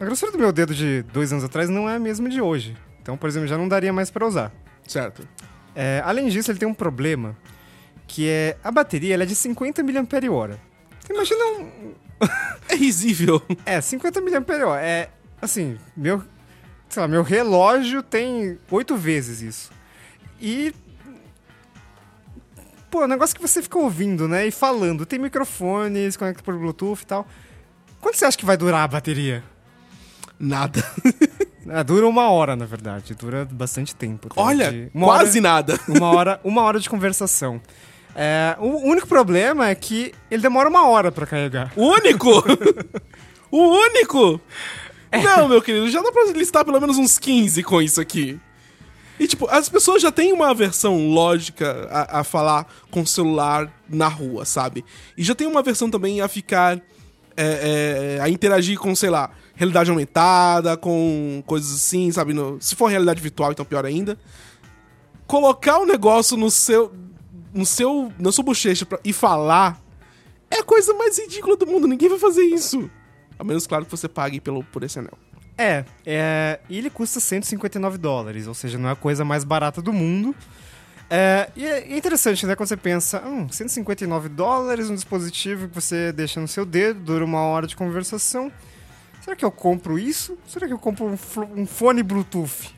a 0.00 0.04
grossura 0.04 0.32
do 0.32 0.38
meu 0.38 0.50
dedo 0.50 0.74
de 0.74 1.02
dois 1.12 1.30
anos 1.30 1.44
atrás 1.44 1.68
não 1.68 1.88
é 1.88 1.96
a 1.96 1.98
mesma 1.98 2.30
de 2.30 2.40
hoje. 2.40 2.74
Então, 3.02 3.18
por 3.18 3.28
exemplo, 3.28 3.46
já 3.46 3.58
não 3.58 3.68
daria 3.68 3.92
mais 3.92 4.10
pra 4.10 4.26
usar. 4.26 4.50
Certo. 4.88 5.28
É, 5.74 6.02
além 6.04 6.28
disso, 6.28 6.50
ele 6.50 6.58
tem 6.58 6.66
um 6.66 6.74
problema, 6.74 7.36
que 8.06 8.26
é 8.26 8.56
a 8.64 8.70
bateria 8.70 9.12
ela 9.12 9.24
é 9.24 9.26
de 9.26 9.34
50 9.34 9.82
mAh. 9.82 9.90
Você 11.00 11.12
imagina 11.12 11.44
um... 11.58 11.94
É 12.70 12.76
risível. 12.76 13.42
É, 13.66 13.80
50 13.80 14.20
mAh. 14.20 14.80
É, 14.80 15.10
assim, 15.40 15.76
meu... 15.94 16.22
Sei 16.88 17.00
lá, 17.00 17.06
meu 17.06 17.22
relógio 17.22 18.02
tem 18.02 18.58
oito 18.70 18.96
vezes 18.96 19.42
isso. 19.42 19.70
E... 20.40 20.74
Pô, 22.90 23.02
é 23.02 23.04
um 23.04 23.08
negócio 23.08 23.36
que 23.36 23.42
você 23.42 23.62
fica 23.62 23.78
ouvindo, 23.78 24.26
né? 24.26 24.46
E 24.46 24.50
falando. 24.50 25.04
Tem 25.04 25.18
microfone, 25.18 26.10
se 26.10 26.18
conecta 26.18 26.42
por 26.42 26.58
Bluetooth 26.58 27.02
e 27.02 27.06
tal. 27.06 27.28
Quanto 28.00 28.16
você 28.16 28.24
acha 28.24 28.36
que 28.36 28.46
vai 28.46 28.56
durar 28.56 28.82
a 28.82 28.88
bateria? 28.88 29.44
Nada. 30.40 30.82
Ah, 31.68 31.82
dura 31.84 32.08
uma 32.08 32.30
hora, 32.30 32.56
na 32.56 32.64
verdade. 32.64 33.14
Dura 33.14 33.44
bastante 33.50 33.94
tempo. 33.94 34.28
tá? 34.34 34.40
Olha, 34.40 34.72
De- 34.72 34.90
quase 34.98 35.38
hora- 35.38 35.48
nada. 35.50 35.80
Uma 35.86 36.10
hora, 36.14 36.40
uma 36.42 36.62
hora 36.62 36.80
de 36.80 36.88
conversação. 36.88 37.60
É, 38.16 38.56
o 38.58 38.88
único 38.88 39.06
problema 39.06 39.68
é 39.68 39.74
que 39.74 40.12
ele 40.30 40.42
demora 40.42 40.68
uma 40.68 40.86
hora 40.88 41.12
pra 41.12 41.26
carregar. 41.26 41.72
O 41.76 41.84
único! 41.86 42.28
o 43.52 43.58
único! 43.58 44.40
Não, 45.12 45.48
meu 45.48 45.60
querido, 45.62 45.88
já 45.90 46.00
dá 46.02 46.10
pra 46.10 46.24
listar 46.32 46.64
pelo 46.64 46.80
menos 46.80 46.96
uns 46.98 47.18
15 47.18 47.62
com 47.62 47.80
isso 47.82 48.00
aqui. 48.00 48.38
E, 49.18 49.26
tipo, 49.26 49.46
as 49.50 49.68
pessoas 49.68 50.00
já 50.00 50.10
têm 50.10 50.32
uma 50.32 50.52
versão 50.54 51.08
lógica 51.10 51.86
a, 51.90 52.20
a 52.20 52.24
falar 52.24 52.66
com 52.90 53.02
o 53.02 53.06
celular 53.06 53.70
na 53.88 54.08
rua, 54.08 54.44
sabe? 54.44 54.84
E 55.16 55.22
já 55.22 55.34
tem 55.34 55.46
uma 55.46 55.62
versão 55.62 55.90
também 55.90 56.20
a 56.20 56.26
ficar. 56.28 56.78
é, 57.36 58.16
é, 58.16 58.20
a 58.22 58.28
interagir 58.28 58.78
com, 58.78 58.94
sei 58.96 59.10
lá, 59.10 59.30
realidade 59.60 59.90
aumentada, 59.90 60.74
com 60.74 61.42
coisas 61.46 61.76
assim, 61.76 62.10
sabe? 62.10 62.32
No- 62.32 62.56
se 62.62 62.74
for 62.74 62.86
realidade 62.86 63.20
virtual, 63.20 63.52
então 63.52 63.62
pior 63.62 63.84
ainda. 63.84 64.18
Colocar 65.26 65.78
o 65.78 65.84
negócio 65.86 66.34
no 66.36 66.50
seu. 66.50 66.90
no 67.52 67.66
seu. 67.66 68.10
na 68.18 68.32
sua 68.32 68.42
bochecha 68.42 68.86
pra- 68.86 68.98
e 69.04 69.12
falar 69.12 69.78
é 70.50 70.56
a 70.60 70.64
coisa 70.64 70.94
mais 70.94 71.18
ridícula 71.18 71.56
do 71.56 71.66
mundo. 71.66 71.86
Ninguém 71.86 72.08
vai 72.08 72.18
fazer 72.18 72.42
isso. 72.42 72.90
A 73.38 73.44
menos, 73.44 73.66
claro, 73.66 73.84
que 73.84 73.90
você 73.90 74.08
pague 74.08 74.40
pelo, 74.40 74.64
por 74.64 74.82
esse 74.82 74.98
anel. 74.98 75.16
É, 75.58 75.84
é, 76.06 76.60
ele 76.70 76.88
custa 76.88 77.20
159 77.20 77.98
dólares, 77.98 78.46
ou 78.46 78.54
seja, 78.54 78.78
não 78.78 78.88
é 78.88 78.92
a 78.92 78.96
coisa 78.96 79.24
mais 79.26 79.44
barata 79.44 79.82
do 79.82 79.92
mundo. 79.92 80.34
É, 81.10 81.50
e 81.54 81.66
é 81.66 81.96
interessante, 81.96 82.46
né, 82.46 82.54
quando 82.56 82.68
você 82.68 82.76
pensa, 82.76 83.20
hum, 83.26 83.46
159 83.50 84.28
dólares, 84.30 84.88
um 84.88 84.94
dispositivo 84.94 85.68
que 85.68 85.74
você 85.74 86.12
deixa 86.12 86.40
no 86.40 86.48
seu 86.48 86.64
dedo, 86.64 87.00
dura 87.00 87.24
uma 87.24 87.40
hora 87.42 87.66
de 87.66 87.76
conversação. 87.76 88.50
Será 89.22 89.36
que 89.36 89.44
eu 89.44 89.50
compro 89.50 89.98
isso? 89.98 90.36
Será 90.46 90.66
que 90.66 90.72
eu 90.72 90.78
compro 90.78 91.06
um, 91.06 91.60
um 91.60 91.66
fone 91.66 92.02
Bluetooth? 92.02 92.74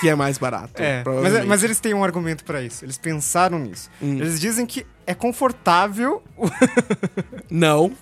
Que 0.00 0.08
é 0.08 0.14
mais 0.14 0.36
barato. 0.38 0.82
É, 0.82 0.96
mas, 0.96 1.04
provavelmente. 1.04 1.46
mas 1.46 1.62
eles 1.64 1.80
têm 1.80 1.94
um 1.94 2.04
argumento 2.04 2.44
pra 2.44 2.60
isso. 2.62 2.84
Eles 2.84 2.98
pensaram 2.98 3.58
nisso. 3.58 3.88
Hum. 4.02 4.16
Eles 4.16 4.38
dizem 4.40 4.66
que 4.66 4.84
é 5.06 5.14
confortável, 5.14 6.22
Não. 7.50 7.92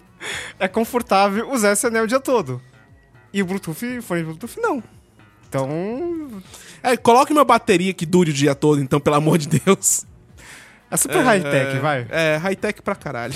é 0.58 0.66
confortável 0.66 1.50
usar 1.52 1.72
esse 1.72 1.86
anel 1.86 2.04
o 2.04 2.06
dia 2.06 2.18
todo. 2.20 2.60
E 3.32 3.42
o 3.42 3.46
Bluetooth, 3.46 4.00
fone 4.02 4.22
Bluetooth 4.24 4.58
não. 4.60 4.82
Então, 5.48 5.68
É, 6.82 6.96
coloque 6.96 7.32
uma 7.32 7.44
bateria 7.44 7.92
que 7.92 8.06
dure 8.06 8.30
o 8.30 8.34
dia 8.34 8.54
todo, 8.54 8.80
então, 8.80 8.98
pelo 9.00 9.16
amor 9.16 9.36
de 9.38 9.48
Deus. 9.60 10.04
é 10.90 10.96
super 10.96 11.22
high-tech, 11.22 11.78
vai. 11.78 12.06
É, 12.08 12.36
high-tech 12.36 12.82
pra 12.82 12.94
caralho. 12.96 13.34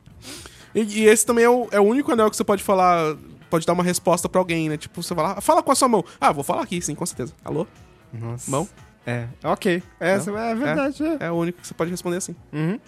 e, 0.74 0.80
e 1.00 1.06
esse 1.06 1.26
também 1.26 1.44
é 1.44 1.50
o, 1.50 1.68
é 1.70 1.80
o 1.80 1.84
único 1.84 2.12
anel 2.12 2.30
que 2.30 2.36
você 2.36 2.44
pode 2.44 2.62
falar. 2.62 3.16
Pode 3.50 3.66
dar 3.66 3.72
uma 3.72 3.82
resposta 3.82 4.28
pra 4.28 4.40
alguém, 4.40 4.68
né? 4.68 4.76
Tipo, 4.76 5.02
você 5.02 5.14
fala, 5.14 5.40
fala 5.40 5.62
com 5.62 5.72
a 5.72 5.74
sua 5.74 5.88
mão. 5.88 6.04
Ah, 6.20 6.32
vou 6.32 6.44
falar 6.44 6.62
aqui, 6.62 6.80
sim, 6.82 6.94
com 6.94 7.06
certeza. 7.06 7.32
Alô? 7.44 7.66
Nossa. 8.12 8.50
Mão? 8.50 8.68
É, 9.06 9.26
ok. 9.42 9.82
É, 9.98 10.18
Não? 10.18 10.38
é 10.38 10.54
verdade, 10.54 11.02
é. 11.02 11.16
É 11.26 11.30
o 11.30 11.34
único 11.34 11.60
que 11.60 11.66
você 11.66 11.72
pode 11.74 11.90
responder 11.90 12.18
assim. 12.18 12.36
Uhum. 12.52 12.78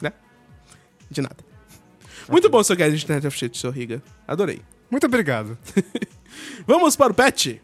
De 1.10 1.22
nada. 1.22 1.36
Muito 2.28 2.48
bom 2.50 2.62
seu 2.62 2.76
guide 2.76 2.96
de 2.96 3.04
Internet 3.04 3.26
of 3.26 3.36
Shit, 3.36 3.56
seu 3.56 3.70
Riga. 3.70 4.02
Adorei. 4.28 4.60
Muito 4.90 5.06
obrigado. 5.06 5.56
Vamos 6.66 6.94
para 6.94 7.12
o 7.12 7.14
pet? 7.14 7.60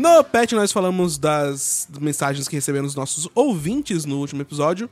No 0.00 0.24
pet 0.24 0.54
nós 0.54 0.72
falamos 0.72 1.18
das 1.18 1.86
mensagens 2.00 2.48
que 2.48 2.56
recebemos 2.56 2.94
nossos 2.94 3.28
ouvintes 3.34 4.06
no 4.06 4.16
último 4.18 4.40
episódio. 4.40 4.88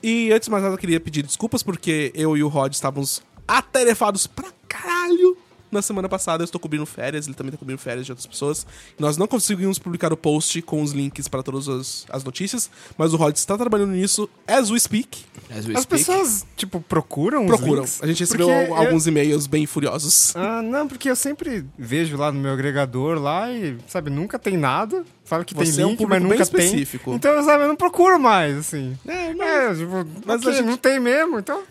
E 0.00 0.30
antes 0.32 0.46
de 0.46 0.52
mais 0.52 0.62
nada 0.62 0.76
eu 0.76 0.78
queria 0.78 1.00
pedir 1.00 1.24
desculpas 1.24 1.64
porque 1.64 2.12
eu 2.14 2.36
e 2.36 2.44
o 2.44 2.48
Rod 2.48 2.72
estávamos 2.72 3.24
atarefados 3.48 4.28
pra 4.28 4.46
caralho 4.68 5.36
na 5.72 5.82
semana 5.82 6.08
passada. 6.08 6.42
Eu 6.42 6.44
estou 6.44 6.60
cobrindo 6.60 6.86
férias, 6.86 7.26
ele 7.26 7.34
também 7.34 7.48
está 7.48 7.58
cobrindo 7.58 7.80
férias 7.80 8.06
de 8.06 8.12
outras 8.12 8.26
pessoas. 8.26 8.66
Nós 8.98 9.16
não 9.16 9.26
conseguimos 9.26 9.78
publicar 9.78 10.12
o 10.12 10.16
post 10.16 10.60
com 10.62 10.82
os 10.82 10.92
links 10.92 11.26
para 11.26 11.42
todas 11.42 11.68
as, 11.68 12.06
as 12.10 12.22
notícias, 12.22 12.70
mas 12.96 13.12
o 13.12 13.16
Rod 13.16 13.34
está 13.34 13.56
trabalhando 13.58 13.92
nisso 13.92 14.28
as 14.46 14.70
we 14.70 14.78
speak. 14.78 15.24
As 15.50 15.66
we 15.66 15.74
As 15.74 15.82
speak. 15.82 15.86
pessoas, 16.04 16.46
tipo, 16.56 16.80
procuram 16.80 17.42
os 17.44 17.48
Procuram. 17.48 17.82
links? 17.82 18.00
A 18.02 18.06
gente 18.06 18.20
recebeu 18.20 18.46
Porque 18.48 18.70
eu- 18.70 18.74
alguns 18.76 19.06
e-mails 19.06 19.46
bem 19.46 19.66
furiosos. 19.66 20.36
Ah, 20.36 20.60
não, 20.62 20.86
porque 20.86 21.10
eu 21.10 21.16
sempre 21.16 21.64
vejo 21.78 22.16
lá 22.16 22.30
no 22.30 22.38
meu 22.38 22.52
agregador 22.52 23.18
lá 23.18 23.50
e, 23.50 23.76
sabe, 23.88 24.10
nunca 24.10 24.38
tem 24.38 24.56
nada. 24.56 25.04
Fala 25.24 25.44
que 25.44 25.54
Você 25.54 25.72
tem 25.76 25.82
é 25.82 25.86
um 25.86 25.90
link, 25.90 26.00
mas 26.06 26.20
bem 26.20 26.20
nunca 26.30 26.46
tem. 26.46 26.64
específico. 26.64 27.14
Então, 27.14 27.42
sabe, 27.44 27.64
eu 27.64 27.68
não 27.68 27.76
procuro 27.76 28.18
mais, 28.20 28.56
assim. 28.58 28.96
É, 29.06 29.32
mas- 29.32 29.48
É, 29.48 29.74
tipo, 29.74 30.06
mas 30.26 30.40
ok, 30.42 30.52
a 30.52 30.56
gente- 30.56 30.66
não 30.66 30.76
tem 30.76 31.00
mesmo, 31.00 31.38
então... 31.38 31.62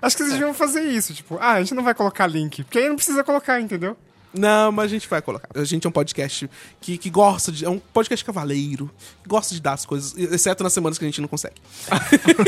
Acho 0.00 0.16
que 0.16 0.22
vocês 0.22 0.32
deviam 0.32 0.54
fazer 0.54 0.82
isso, 0.82 1.14
tipo, 1.14 1.38
ah, 1.40 1.54
a 1.54 1.60
gente 1.60 1.74
não 1.74 1.82
vai 1.82 1.94
colocar 1.94 2.26
link, 2.26 2.64
porque 2.64 2.78
aí 2.78 2.88
não 2.88 2.96
precisa 2.96 3.24
colocar, 3.24 3.60
entendeu? 3.60 3.96
Não, 4.32 4.70
mas 4.70 4.86
a 4.86 4.88
gente 4.88 5.08
vai 5.08 5.22
colocar. 5.22 5.48
A 5.54 5.64
gente 5.64 5.86
é 5.86 5.88
um 5.88 5.92
podcast 5.92 6.48
que, 6.80 6.98
que 6.98 7.08
gosta 7.08 7.50
de. 7.50 7.64
É 7.64 7.70
um 7.70 7.78
podcast 7.78 8.24
cavaleiro. 8.24 8.90
Que 9.22 9.28
gosta 9.28 9.54
de 9.54 9.60
dar 9.60 9.72
as 9.72 9.86
coisas, 9.86 10.14
exceto 10.16 10.62
nas 10.62 10.72
semanas 10.72 10.98
que 10.98 11.04
a 11.04 11.08
gente 11.08 11.20
não 11.20 11.28
consegue. 11.28 11.56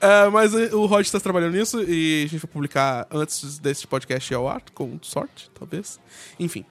É, 0.00 0.28
mas 0.28 0.54
eh, 0.54 0.74
o 0.74 0.84
Rod 0.84 1.04
está 1.04 1.18
trabalhando 1.18 1.54
nisso 1.54 1.82
e 1.82 2.24
a 2.24 2.28
gente 2.28 2.40
vai 2.40 2.50
publicar 2.52 3.06
antes 3.10 3.58
desse 3.58 3.86
podcast 3.86 4.34
ao 4.34 4.46
ar, 4.46 4.62
com 4.74 4.98
sorte, 5.00 5.50
talvez. 5.58 5.98
Enfim. 6.38 6.64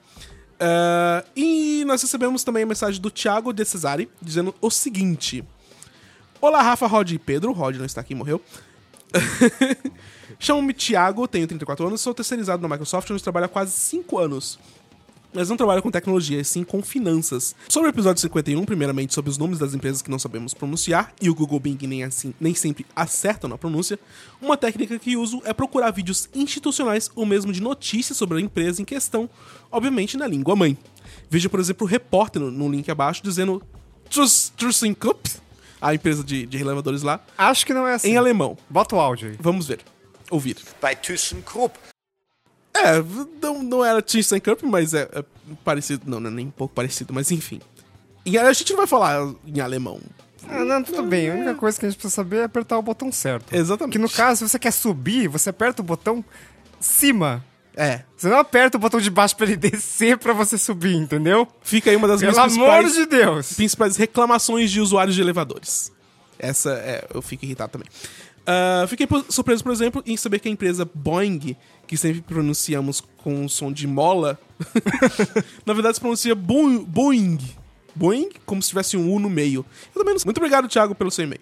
É, 0.59 1.25
e 1.35 1.83
nós 1.85 2.01
recebemos 2.03 2.43
também 2.43 2.61
a 2.61 2.65
mensagem 2.65 3.01
do 3.01 3.09
Thiago 3.09 3.51
de 3.51 3.65
Cesare 3.65 4.07
dizendo 4.21 4.53
o 4.61 4.69
seguinte: 4.69 5.43
Olá, 6.43 6.61
Rafa, 6.61 6.87
Rod 6.87 7.09
e 7.09 7.17
Pedro. 7.17 7.53
Rod 7.53 7.77
não 7.77 7.85
está 7.85 8.01
aqui, 8.01 8.13
morreu. 8.13 8.41
Chamo-me 10.37 10.73
Thiago, 10.73 11.25
tenho 11.25 11.47
34 11.47 11.87
anos, 11.87 12.01
sou 12.01 12.13
terceirizado 12.13 12.61
na 12.61 12.67
Microsoft, 12.67 13.09
onde 13.11 13.23
trabalho 13.23 13.45
há 13.45 13.47
quase 13.47 13.71
5 13.71 14.19
anos. 14.19 14.59
Mas 15.33 15.47
não 15.47 15.55
trabalho 15.55 15.81
com 15.81 15.89
tecnologia, 15.89 16.41
e 16.41 16.43
sim 16.43 16.65
com 16.65 16.83
finanças. 16.83 17.55
Sobre 17.69 17.87
o 17.87 17.91
episódio 17.91 18.21
51, 18.21 18.65
primeiramente 18.65 19.13
sobre 19.13 19.31
os 19.31 19.37
nomes 19.37 19.57
das 19.57 19.73
empresas 19.73 20.01
que 20.01 20.11
não 20.11 20.19
sabemos 20.19 20.53
pronunciar, 20.53 21.13
e 21.21 21.29
o 21.29 21.33
Google 21.33 21.61
Bing 21.61 21.77
nem, 21.87 22.03
assim, 22.03 22.33
nem 22.41 22.53
sempre 22.53 22.85
acerta 22.93 23.47
na 23.47 23.57
pronúncia, 23.57 23.97
uma 24.41 24.57
técnica 24.57 24.99
que 24.99 25.15
uso 25.15 25.41
é 25.45 25.53
procurar 25.53 25.91
vídeos 25.91 26.27
institucionais 26.35 27.09
ou 27.15 27.25
mesmo 27.25 27.53
de 27.53 27.61
notícias 27.61 28.17
sobre 28.17 28.39
a 28.39 28.41
empresa 28.41 28.81
em 28.81 28.85
questão, 28.85 29.29
obviamente 29.71 30.17
na 30.17 30.27
língua 30.27 30.57
mãe. 30.57 30.77
Veja, 31.29 31.47
por 31.47 31.61
exemplo, 31.61 31.87
o 31.87 31.89
repórter 31.89 32.41
no, 32.41 32.69
link 32.69 32.91
abaixo 32.91 33.23
dizendo 33.23 33.63
ThyssenKrupp, 34.57 35.41
a 35.83 35.93
empresa 35.93 36.23
de, 36.23 36.45
de 36.45 36.57
relevadores 36.57 37.01
lá, 37.01 37.19
Acho 37.37 37.65
que 37.65 37.73
não 37.73 37.85
é 37.85 37.95
assim. 37.95 38.11
em 38.11 38.17
alemão. 38.17 38.57
Bota 38.69 38.95
o 38.95 38.99
áudio 38.99 39.29
aí. 39.29 39.37
Vamos 39.39 39.67
ver. 39.67 39.81
Ouvir. 40.31 40.55
bei 40.81 40.95
ThyssenKrupp. 40.95 41.77
É, 42.75 43.03
não, 43.41 43.61
não 43.61 43.85
era 43.85 44.01
ThyssenKrupp, 44.01 44.65
mas 44.65 44.93
é, 44.93 45.09
é 45.13 45.23
parecido. 45.63 46.09
Não, 46.09 46.21
não 46.21 46.29
é 46.29 46.33
nem 46.33 46.47
um 46.47 46.51
pouco 46.51 46.73
parecido, 46.73 47.13
mas 47.13 47.31
enfim. 47.31 47.59
E 48.25 48.37
a 48.37 48.51
gente 48.53 48.71
não 48.71 48.77
vai 48.77 48.87
falar 48.87 49.29
em 49.45 49.59
alemão. 49.59 49.99
Ah, 50.47 50.63
não, 50.63 50.81
tudo 50.81 51.03
bem. 51.03 51.29
A 51.29 51.33
única 51.33 51.55
coisa 51.55 51.77
que 51.77 51.85
a 51.85 51.89
gente 51.89 51.97
precisa 51.97 52.15
saber 52.15 52.37
é 52.37 52.43
apertar 52.45 52.77
o 52.77 52.81
botão 52.81 53.11
certo. 53.11 53.53
Exatamente. 53.53 53.91
Que 53.91 53.99
no 53.99 54.09
caso, 54.09 54.39
se 54.39 54.49
você 54.49 54.57
quer 54.59 54.71
subir, 54.71 55.27
você 55.27 55.49
aperta 55.49 55.81
o 55.81 55.85
botão 55.85 56.23
cima. 56.79 57.43
É. 57.75 58.01
Você 58.15 58.27
não 58.29 58.37
aperta 58.37 58.77
o 58.77 58.79
botão 58.79 58.99
de 58.99 59.09
baixo 59.09 59.35
pra 59.35 59.45
ele 59.47 59.55
descer 59.57 60.17
pra 60.17 60.31
você 60.33 60.57
subir, 60.57 60.95
entendeu? 60.95 61.47
Fica 61.63 61.89
aí 61.89 61.95
uma 61.95 62.07
das 62.07 62.19
Pelo 62.21 62.31
minhas 62.33 62.53
amor 62.53 62.77
principais, 62.79 62.93
de 62.93 63.05
Deus. 63.05 63.53
principais 63.53 63.97
reclamações 63.97 64.71
de 64.71 64.79
usuários 64.79 65.15
de 65.15 65.21
elevadores. 65.21 65.91
Essa 66.37 66.71
é. 66.73 67.07
Eu 67.13 67.21
fico 67.21 67.45
irritado 67.45 67.71
também. 67.71 67.87
Ah, 68.45 68.85
fiquei 68.87 69.07
surpreso, 69.29 69.63
por 69.63 69.71
exemplo, 69.71 70.03
em 70.05 70.17
saber 70.17 70.39
que 70.39 70.47
a 70.49 70.51
empresa 70.51 70.87
Boeing, 70.93 71.55
que 71.87 71.95
sempre 71.97 72.21
pronunciamos 72.21 73.01
com 73.17 73.45
o 73.45 73.49
som 73.49 73.71
de 73.71 73.87
mola, 73.87 74.37
na 75.65 75.73
verdade 75.73 75.95
se 75.95 76.01
pronuncia 76.01 76.35
Bo- 76.35 76.79
Boeing. 76.85 77.39
Boeing, 77.95 78.29
como 78.45 78.61
se 78.61 78.69
tivesse 78.69 78.97
um 78.97 79.11
U 79.13 79.19
no 79.19 79.29
meio. 79.29 79.65
Eu 79.95 80.03
também. 80.03 80.15
Muito 80.25 80.37
obrigado, 80.37 80.67
Thiago, 80.67 80.93
pelo 80.93 81.09
seu 81.11 81.23
e-mail. 81.25 81.41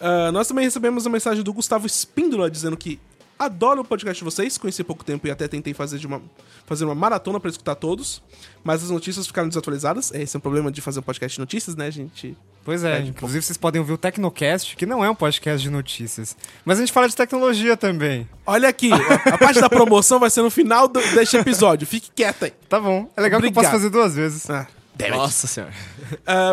Ah, 0.00 0.32
nós 0.32 0.48
também 0.48 0.64
recebemos 0.64 1.06
a 1.06 1.10
mensagem 1.10 1.42
do 1.44 1.52
Gustavo 1.52 1.86
Espíndola 1.86 2.50
dizendo 2.50 2.76
que 2.76 2.98
adoro 3.40 3.80
o 3.80 3.84
podcast 3.84 4.18
de 4.18 4.24
vocês, 4.24 4.56
conheci 4.58 4.82
há 4.82 4.84
pouco 4.84 5.02
tempo 5.04 5.26
e 5.26 5.30
até 5.30 5.48
tentei 5.48 5.72
fazer, 5.74 5.98
de 5.98 6.06
uma, 6.06 6.20
fazer 6.66 6.84
uma 6.84 6.94
maratona 6.94 7.40
pra 7.40 7.50
escutar 7.50 7.74
todos, 7.74 8.22
mas 8.62 8.84
as 8.84 8.90
notícias 8.90 9.26
ficaram 9.26 9.48
desatualizadas. 9.48 10.12
Esse 10.12 10.36
é 10.36 10.38
um 10.38 10.40
problema 10.40 10.70
de 10.70 10.80
fazer 10.80 11.00
um 11.00 11.02
podcast 11.02 11.34
de 11.36 11.40
notícias, 11.40 11.74
né? 11.74 11.90
Gente 11.90 12.36
Pois 12.62 12.84
é, 12.84 12.98
É, 12.98 13.00
inclusive 13.00 13.42
vocês 13.42 13.56
podem 13.56 13.80
ouvir 13.80 13.94
o 13.94 13.98
Tecnocast, 13.98 14.76
que 14.76 14.84
não 14.84 15.02
é 15.02 15.08
um 15.08 15.14
podcast 15.14 15.62
de 15.62 15.70
notícias. 15.70 16.36
Mas 16.64 16.76
a 16.78 16.82
gente 16.82 16.92
fala 16.92 17.08
de 17.08 17.16
tecnologia 17.16 17.74
também. 17.76 18.28
Olha 18.46 18.68
aqui, 18.68 18.90
a 18.92 19.38
parte 19.38 19.58
da 19.60 19.68
promoção 19.70 20.20
vai 20.20 20.28
ser 20.28 20.42
no 20.42 20.50
final 20.50 20.86
do- 20.86 21.00
deste 21.14 21.38
episódio. 21.38 21.86
Fique 21.86 22.10
quieta 22.14 22.44
aí. 22.44 22.52
Tá 22.68 22.78
bom. 22.78 23.10
É 23.16 23.20
legal 23.22 23.40
que 23.40 23.46
eu 23.46 23.52
posso 23.52 23.66
Obrigado. 23.68 23.80
fazer 23.80 23.90
duas 23.90 24.14
vezes. 24.14 24.50
Ah. 24.50 24.66
Nossa 25.08 25.46
senhora. 25.46 25.72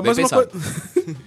Bem 0.01 0.13
mas 0.15 0.17
uma 0.19 0.29
coisa. 0.29 0.51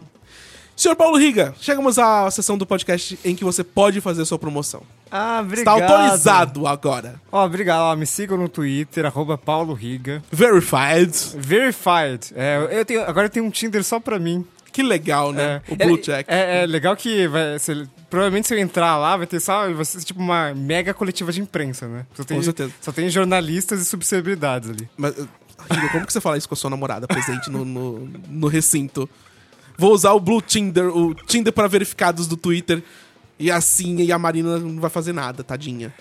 Senhor 0.82 0.96
Paulo 0.96 1.16
Riga, 1.16 1.54
chegamos 1.62 2.00
à 2.00 2.32
sessão 2.32 2.58
do 2.58 2.66
podcast 2.66 3.20
em 3.24 3.36
que 3.36 3.44
você 3.44 3.64
pode 3.64 4.02
fazer 4.02 4.26
sua 4.26 4.40
promoção. 4.40 4.82
Ah, 5.12 5.46
Está 5.54 5.76
obrigado. 5.76 5.92
autorizado 5.92 6.66
agora. 6.66 7.22
Ó, 7.32 7.46
obrigado. 7.46 7.82
Ó, 7.82 7.96
me 7.96 8.08
sigam 8.08 8.36
no 8.36 8.50
Twitter, 8.50 9.06
arroba 9.06 9.38
Paulo 9.38 9.76
Riga. 9.76 10.24
Verified. 10.32 11.12
Verified. 11.38 12.34
É, 12.36 12.68
eu 12.72 12.84
tenho, 12.84 13.04
agora 13.04 13.28
eu 13.28 13.30
tenho 13.30 13.46
um 13.46 13.52
Tinder 13.52 13.84
só 13.84 14.00
pra 14.00 14.18
mim. 14.18 14.44
Que 14.74 14.82
legal, 14.82 15.32
né? 15.32 15.62
É, 15.70 15.72
o 15.72 15.76
Blue 15.76 16.00
é, 16.00 16.02
Check. 16.02 16.26
É, 16.28 16.64
é 16.64 16.66
legal 16.66 16.96
que 16.96 17.28
vai, 17.28 17.60
se- 17.60 17.88
provavelmente 18.10 18.48
se 18.48 18.56
eu 18.56 18.58
entrar 18.58 18.98
lá 18.98 19.16
vai 19.18 19.28
ter 19.28 19.40
só 19.40 19.72
vai 19.72 19.86
ser 19.86 20.02
tipo 20.02 20.20
uma 20.20 20.52
mega 20.56 20.96
coletiva 20.96 21.32
de 21.32 21.42
imprensa, 21.42 21.88
né? 21.88 22.08
Só 22.16 22.24
tem, 22.24 22.38
Com 22.38 22.42
certeza. 22.44 22.74
Só 22.82 22.92
tem 22.92 23.08
jornalistas 23.08 23.82
e 23.82 23.86
subcelebridades 23.86 24.68
ali. 24.72 24.90
Mas, 24.98 25.14
Riga, 25.70 25.90
como 25.92 26.08
que 26.08 26.12
você 26.12 26.20
fala 26.20 26.40
isso 26.40 26.50
com 26.50 26.56
a 26.56 26.58
sua 26.58 26.72
namorada 26.72 27.06
presente 27.08 27.52
no, 27.52 27.64
no, 27.64 28.10
no 28.28 28.48
recinto? 28.48 29.08
Vou 29.82 29.94
usar 29.94 30.12
o 30.12 30.20
Blue 30.20 30.44
Tinder, 30.44 30.96
o 30.96 31.16
Tinder 31.16 31.52
para 31.52 31.68
verificados 31.68 32.28
do 32.28 32.38
Twitter. 32.38 32.84
E 33.40 33.50
assim, 33.50 34.00
e 34.00 34.12
a 34.12 34.20
Marina 34.20 34.60
não 34.60 34.80
vai 34.80 34.92
fazer 34.92 35.12
nada, 35.12 35.44
tadinha. 35.44 35.92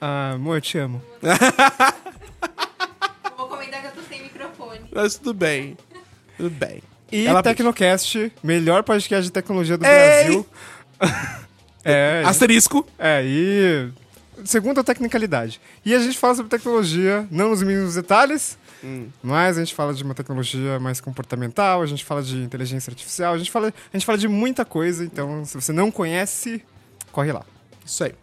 Ah, 0.00 0.30
amor, 0.36 0.56
eu 0.56 0.60
te 0.62 0.78
amo. 0.78 1.02
Vou 3.36 3.46
comentar 3.46 3.82
que 3.82 3.88
eu 3.88 3.92
tô 3.92 4.00
sem 4.08 4.22
microfone. 4.22 4.80
Mas 4.90 5.16
tudo 5.16 5.34
bem. 5.34 5.76
Tudo 6.38 6.48
bem. 6.48 6.82
E 7.12 7.26
Ela 7.26 7.42
Tecnocast, 7.42 8.32
melhor 8.42 8.82
podcast 8.84 9.24
de 9.24 9.32
tecnologia 9.32 9.76
do 9.76 9.84
Ei! 9.84 9.90
Brasil. 9.90 10.46
é, 11.84 12.22
Asterisco. 12.24 12.86
é, 12.98 13.22
e 13.22 13.90
segunda 14.46 14.82
tecnicalidade. 14.82 15.60
E 15.84 15.94
a 15.94 15.98
gente 15.98 16.16
fala 16.16 16.36
sobre 16.36 16.48
tecnologia, 16.48 17.28
não 17.30 17.50
nos 17.50 17.62
mínimos 17.62 17.96
detalhes, 17.96 18.56
Hum. 18.82 19.08
mas 19.22 19.58
a 19.58 19.60
gente 19.64 19.74
fala 19.74 19.92
de 19.92 20.02
uma 20.02 20.14
tecnologia 20.14 20.80
mais 20.80 21.00
comportamental, 21.02 21.82
a 21.82 21.86
gente 21.86 22.02
fala 22.04 22.22
de 22.22 22.36
inteligência 22.38 22.90
artificial, 22.90 23.34
a 23.34 23.38
gente 23.38 23.50
fala, 23.50 23.68
a 23.92 23.96
gente 23.96 24.06
fala 24.06 24.16
de 24.16 24.26
muita 24.26 24.64
coisa, 24.64 25.04
então 25.04 25.44
se 25.44 25.54
você 25.54 25.70
não 25.72 25.90
conhece, 25.90 26.64
corre 27.12 27.30
lá. 27.32 27.44
Isso 27.84 28.02
aí. 28.04 28.14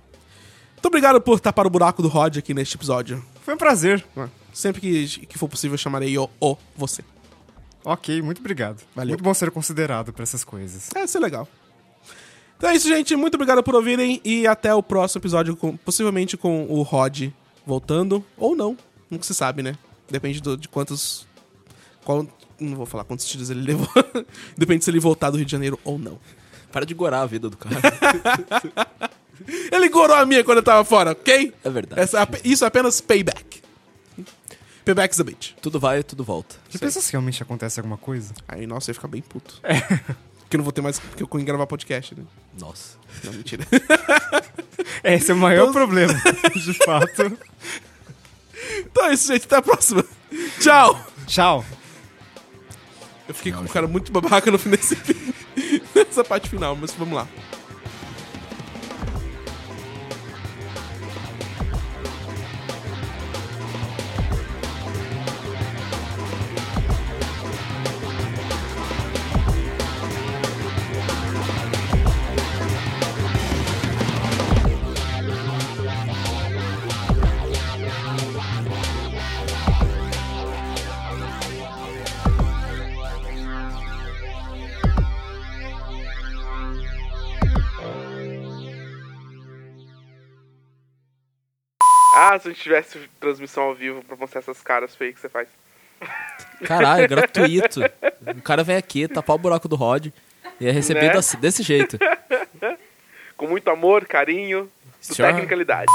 Muito 0.74 0.86
obrigado 0.88 1.22
por 1.22 1.40
tapar 1.40 1.68
o 1.68 1.70
buraco 1.70 2.02
do 2.02 2.08
Rod 2.08 2.38
aqui 2.38 2.54
neste 2.54 2.76
episódio. 2.76 3.24
Foi 3.44 3.54
um 3.54 3.58
prazer. 3.58 4.04
Sempre 4.54 4.82
que, 4.82 5.26
que 5.28 5.38
for 5.38 5.48
possível, 5.48 5.76
eu 5.76 5.78
chamarei 5.80 6.18
o, 6.18 6.30
o 6.40 6.58
você. 6.76 7.04
Ok, 7.86 8.22
muito 8.22 8.40
obrigado. 8.40 8.82
Valeu. 8.96 9.10
Muito 9.12 9.24
bom 9.24 9.34
ser 9.34 9.50
considerado 9.52 10.12
pra 10.12 10.24
essas 10.24 10.44
coisas. 10.44 10.90
É, 10.96 11.04
isso 11.04 11.18
é 11.18 11.22
legal. 11.22 11.48
Então 12.58 12.70
é 12.70 12.76
isso, 12.76 12.88
gente. 12.88 13.16
Muito 13.16 13.36
obrigado 13.36 13.62
por 13.64 13.76
ouvirem 13.76 14.20
e 14.26 14.48
até 14.48 14.74
o 14.74 14.82
próximo 14.82 15.20
episódio, 15.22 15.56
com- 15.56 15.78
possivelmente 15.78 16.36
com 16.36 16.66
o 16.66 16.82
Rod 16.82 17.30
voltando, 17.66 18.24
ou 18.36 18.56
não. 18.56 18.76
Nunca 19.10 19.24
se 19.24 19.34
sabe, 19.36 19.62
né? 19.62 19.76
Depende 20.10 20.42
do- 20.42 20.58
de 20.58 20.68
quantos. 20.68 21.28
Qual, 22.04 22.26
não 22.60 22.76
vou 22.78 22.86
falar 22.86 23.04
quantos 23.04 23.26
tiros 23.26 23.50
ele 23.50 23.62
levou. 23.62 23.88
Depende 24.58 24.84
se 24.84 24.90
ele 24.92 25.00
voltar 25.00 25.30
do 25.30 25.38
Rio 25.38 25.46
de 25.46 25.52
Janeiro 25.52 25.80
ou 25.84 25.98
não. 26.00 26.20
Para 26.72 26.86
de 26.86 26.94
gorar 26.94 27.22
a 27.22 27.26
vida 27.26 27.50
do 27.50 27.58
cara. 27.58 27.80
Ele 29.72 29.88
gorou 29.90 30.16
a 30.16 30.26
minha 30.26 30.44
quando 30.44 30.58
eu 30.58 30.64
tava 30.64 30.84
fora, 30.84 31.12
ok? 31.12 31.54
É 31.64 31.70
verdade. 31.70 32.02
Essa- 32.02 32.22
ap- 32.22 32.42
isso 32.44 32.64
é 32.66 32.68
apenas 32.68 33.00
payback. 33.00 33.62
Payback's 34.84 35.20
a 35.20 35.24
bitch. 35.24 35.52
Tudo 35.62 35.80
vai, 35.80 36.04
tudo 36.04 36.24
volta. 36.24 36.56
Já 36.70 36.80
pensou 36.80 37.02
se 37.02 37.12
realmente 37.12 37.42
acontece 37.44 37.80
alguma 37.80 37.98
coisa? 37.98 38.34
Aí, 38.48 38.66
nossa, 38.68 38.90
eu 38.90 38.92
ia 38.92 38.96
ficar 38.96 39.08
bem 39.08 39.22
puto. 39.22 39.62
Porque 40.40 40.56
eu 40.56 40.58
não 40.58 40.64
vou 40.64 40.72
ter 40.74 40.82
mais. 40.82 41.00
Porque 41.00 41.24
eu 41.24 41.28
vou 41.30 41.42
gravar 41.44 41.68
podcast, 41.68 42.16
né? 42.16 42.24
Nossa. 42.60 42.98
Não, 43.24 43.34
mentira. 43.34 43.66
Esse 45.04 45.32
é 45.32 45.34
o 45.34 45.38
maior 45.38 45.72
problema, 45.72 46.14
de 46.56 46.74
fato. 46.86 47.38
Então 48.80 49.06
é 49.06 49.14
isso, 49.14 49.28
gente. 49.32 49.46
Até 49.46 49.58
a 49.58 49.62
próxima. 49.62 50.04
Tchau! 50.60 51.00
Tchau. 51.26 51.66
Eu 53.28 53.34
fiquei 53.34 53.52
com 53.52 53.62
um 53.62 53.68
cara 53.68 53.88
muito 53.88 54.12
babaca 54.12 54.50
no 54.50 54.58
fim 54.58 54.70
desse 54.70 54.98
nessa 55.94 56.24
parte 56.24 56.50
final, 56.50 56.76
mas 56.76 56.94
vamos 56.94 57.16
lá. 57.16 57.28
Ah, 92.20 92.40
se 92.40 92.48
a 92.48 92.52
gente 92.52 92.62
tivesse 92.64 93.00
transmissão 93.20 93.64
ao 93.64 93.76
vivo 93.76 94.04
pra 94.04 94.16
mostrar 94.18 94.40
essas 94.40 94.60
caras 94.62 94.96
feias 94.96 95.16
que 95.16 95.22
você 95.22 95.30
faz. 95.30 95.48
Caralho, 96.66 97.08
gratuito. 97.10 97.82
O 98.38 98.42
cara 98.42 98.64
vem 98.64 98.76
aqui, 98.76 99.08
tapar 99.08 99.36
o 99.36 99.40
buraco 99.40 99.68
do 99.68 99.76
Rod 99.76 100.08
e 100.60 100.66
é 100.68 100.72
recebido 100.72 101.14
Né? 101.14 101.18
assim, 101.20 101.38
desse 101.38 101.62
jeito. 101.62 101.98
Com 103.38 103.48
muito 103.48 103.70
amor, 103.70 104.06
carinho, 104.08 104.64
do 105.08 105.16
Senhor- 105.16 105.32
tecnicalidade. 105.32 105.92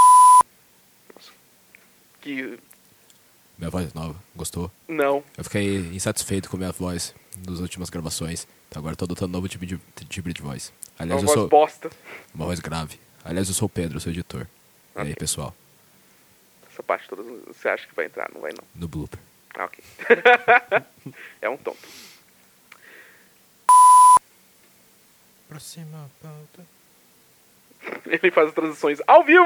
Que. 2.21 2.59
Minha 3.59 3.71
voz 3.71 3.93
nova, 3.95 4.15
gostou? 4.35 4.71
Não. 4.89 5.23
Eu 5.37 5.45
fiquei 5.45 5.77
insatisfeito 5.93 6.49
com 6.49 6.57
minha 6.57 6.73
voz 6.73 7.15
nas 7.47 7.59
últimas 7.61 7.91
gravações. 7.91 8.47
Então 8.69 8.81
agora 8.81 8.93
eu 8.93 8.97
tô 8.97 9.05
adotando 9.05 9.29
um 9.31 9.33
novo 9.33 9.49
tipo 9.49 9.67
de, 9.67 9.79
tipo 10.09 10.33
de 10.33 10.41
voz. 10.43 10.73
É 10.99 11.03
Aliás, 11.03 11.21
uma 11.21 11.25
eu 11.25 11.27
voz 11.27 11.39
sou 11.41 11.49
bosta. 11.49 11.91
uma 12.35 12.47
voz 12.47 12.61
grave. 12.61 12.99
Aliás, 13.25 13.49
eu 13.49 13.55
sou 13.55 13.67
o 13.67 13.69
Pedro, 13.69 14.01
sou 14.01 14.11
editor. 14.13 14.47
E 14.97 15.01
aí, 15.01 15.15
pessoal, 15.15 15.55
Essa 16.83 16.83
parte 16.83 17.09
toda 17.09 17.23
você 17.23 17.69
acha 17.69 17.87
que 17.87 17.95
vai 17.95 18.07
entrar, 18.07 18.29
não 18.35 18.41
vai 18.41 18.51
não. 18.53 18.65
no 18.75 18.89
blooper. 18.89 19.19
Ah, 19.55 19.67
ok. 19.67 19.85
é 21.41 21.49
um 21.49 21.57
tonto. 21.57 21.79
Próxima 25.49 26.11
pauta. 26.21 26.67
Ele 28.07 28.31
faz 28.33 28.49
as 28.49 28.55
transições 28.55 28.99
ao 29.07 29.23
vivo! 29.23 29.45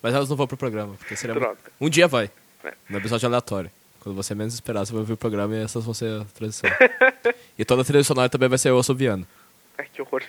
Mas 0.00 0.14
elas 0.14 0.28
não 0.28 0.36
vão 0.36 0.46
pro 0.46 0.56
programa, 0.56 0.94
porque 0.94 1.16
seria 1.16 1.34
Droga. 1.34 1.58
Um 1.80 1.90
dia 1.90 2.06
vai. 2.06 2.30
É. 2.62 2.74
No 2.88 2.98
episódio 2.98 3.26
aleatório. 3.26 3.70
Quando 3.98 4.14
você 4.14 4.34
menos 4.34 4.54
esperar, 4.54 4.86
você 4.86 4.92
vai 4.92 5.00
ouvir 5.00 5.14
o 5.14 5.16
programa 5.16 5.56
e 5.56 5.62
essas 5.62 5.84
vão 5.84 5.94
ser 5.94 6.20
a 6.20 6.24
transição. 6.26 6.70
e 7.58 7.64
toda 7.64 7.82
a 7.82 7.84
trilha 7.84 8.04
sonora 8.04 8.28
também 8.28 8.48
vai 8.48 8.58
ser 8.58 8.70
o 8.70 8.78
assoviano. 8.78 9.26
Ai, 9.76 9.88
que 9.92 10.00
horror. 10.00 10.22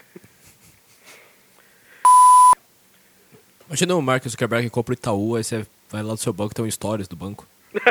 Imagina 3.67 3.95
o 3.95 4.01
Mark 4.01 4.27
Zuckerberg 4.27 4.65
que 4.65 4.69
compra 4.69 4.91
o 4.91 4.95
Itaú, 4.95 5.35
aí 5.35 5.43
você 5.43 5.65
vai 5.91 6.01
lá 6.01 6.13
do 6.13 6.19
seu 6.19 6.31
banco 6.31 6.55
tem 6.55 6.63
um 6.63 6.71
stories 6.71 7.07
do 7.07 7.15
banco. 7.15 7.45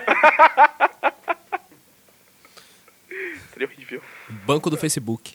Seria 3.53 3.68
horrível. 3.68 4.03
Banco 4.46 4.70
do 4.70 4.76
Facebook. 4.76 5.34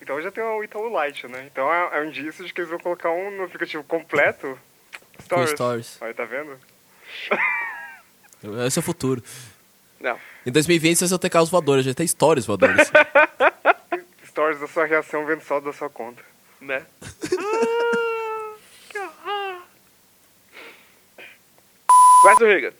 Então 0.00 0.20
já 0.20 0.30
tem 0.30 0.44
o 0.44 0.62
Itaú 0.62 0.88
Lite, 0.88 1.26
né? 1.26 1.48
Então 1.50 1.72
é, 1.72 1.98
é 1.98 2.02
um 2.02 2.06
indício 2.06 2.44
de 2.44 2.52
que 2.52 2.60
eles 2.60 2.70
vão 2.70 2.78
colocar 2.78 3.10
um 3.10 3.30
no 3.36 3.44
aplicativo 3.44 3.82
completo. 3.82 4.58
Com 5.28 5.46
stories. 5.46 6.00
Aí, 6.00 6.14
tá 6.14 6.24
vendo? 6.24 6.58
Esse 8.66 8.78
é 8.78 8.80
o 8.80 8.82
futuro. 8.82 9.22
Não. 10.00 10.18
Em 10.46 10.52
2020 10.52 10.96
vocês 10.98 11.10
vão 11.10 11.18
ter 11.18 11.28
carros 11.30 11.50
voadores, 11.50 11.84
já 11.84 11.92
tem 11.92 12.06
stories 12.06 12.46
voadores. 12.46 12.90
Stories 14.28 14.60
da 14.60 14.68
sua 14.68 14.84
reação 14.84 15.26
vendo 15.26 15.42
saldo 15.42 15.66
da 15.66 15.72
sua 15.72 15.90
conta. 15.90 16.22
Né? 16.60 16.86
Vai, 22.36 22.54
Riga. 22.54 22.74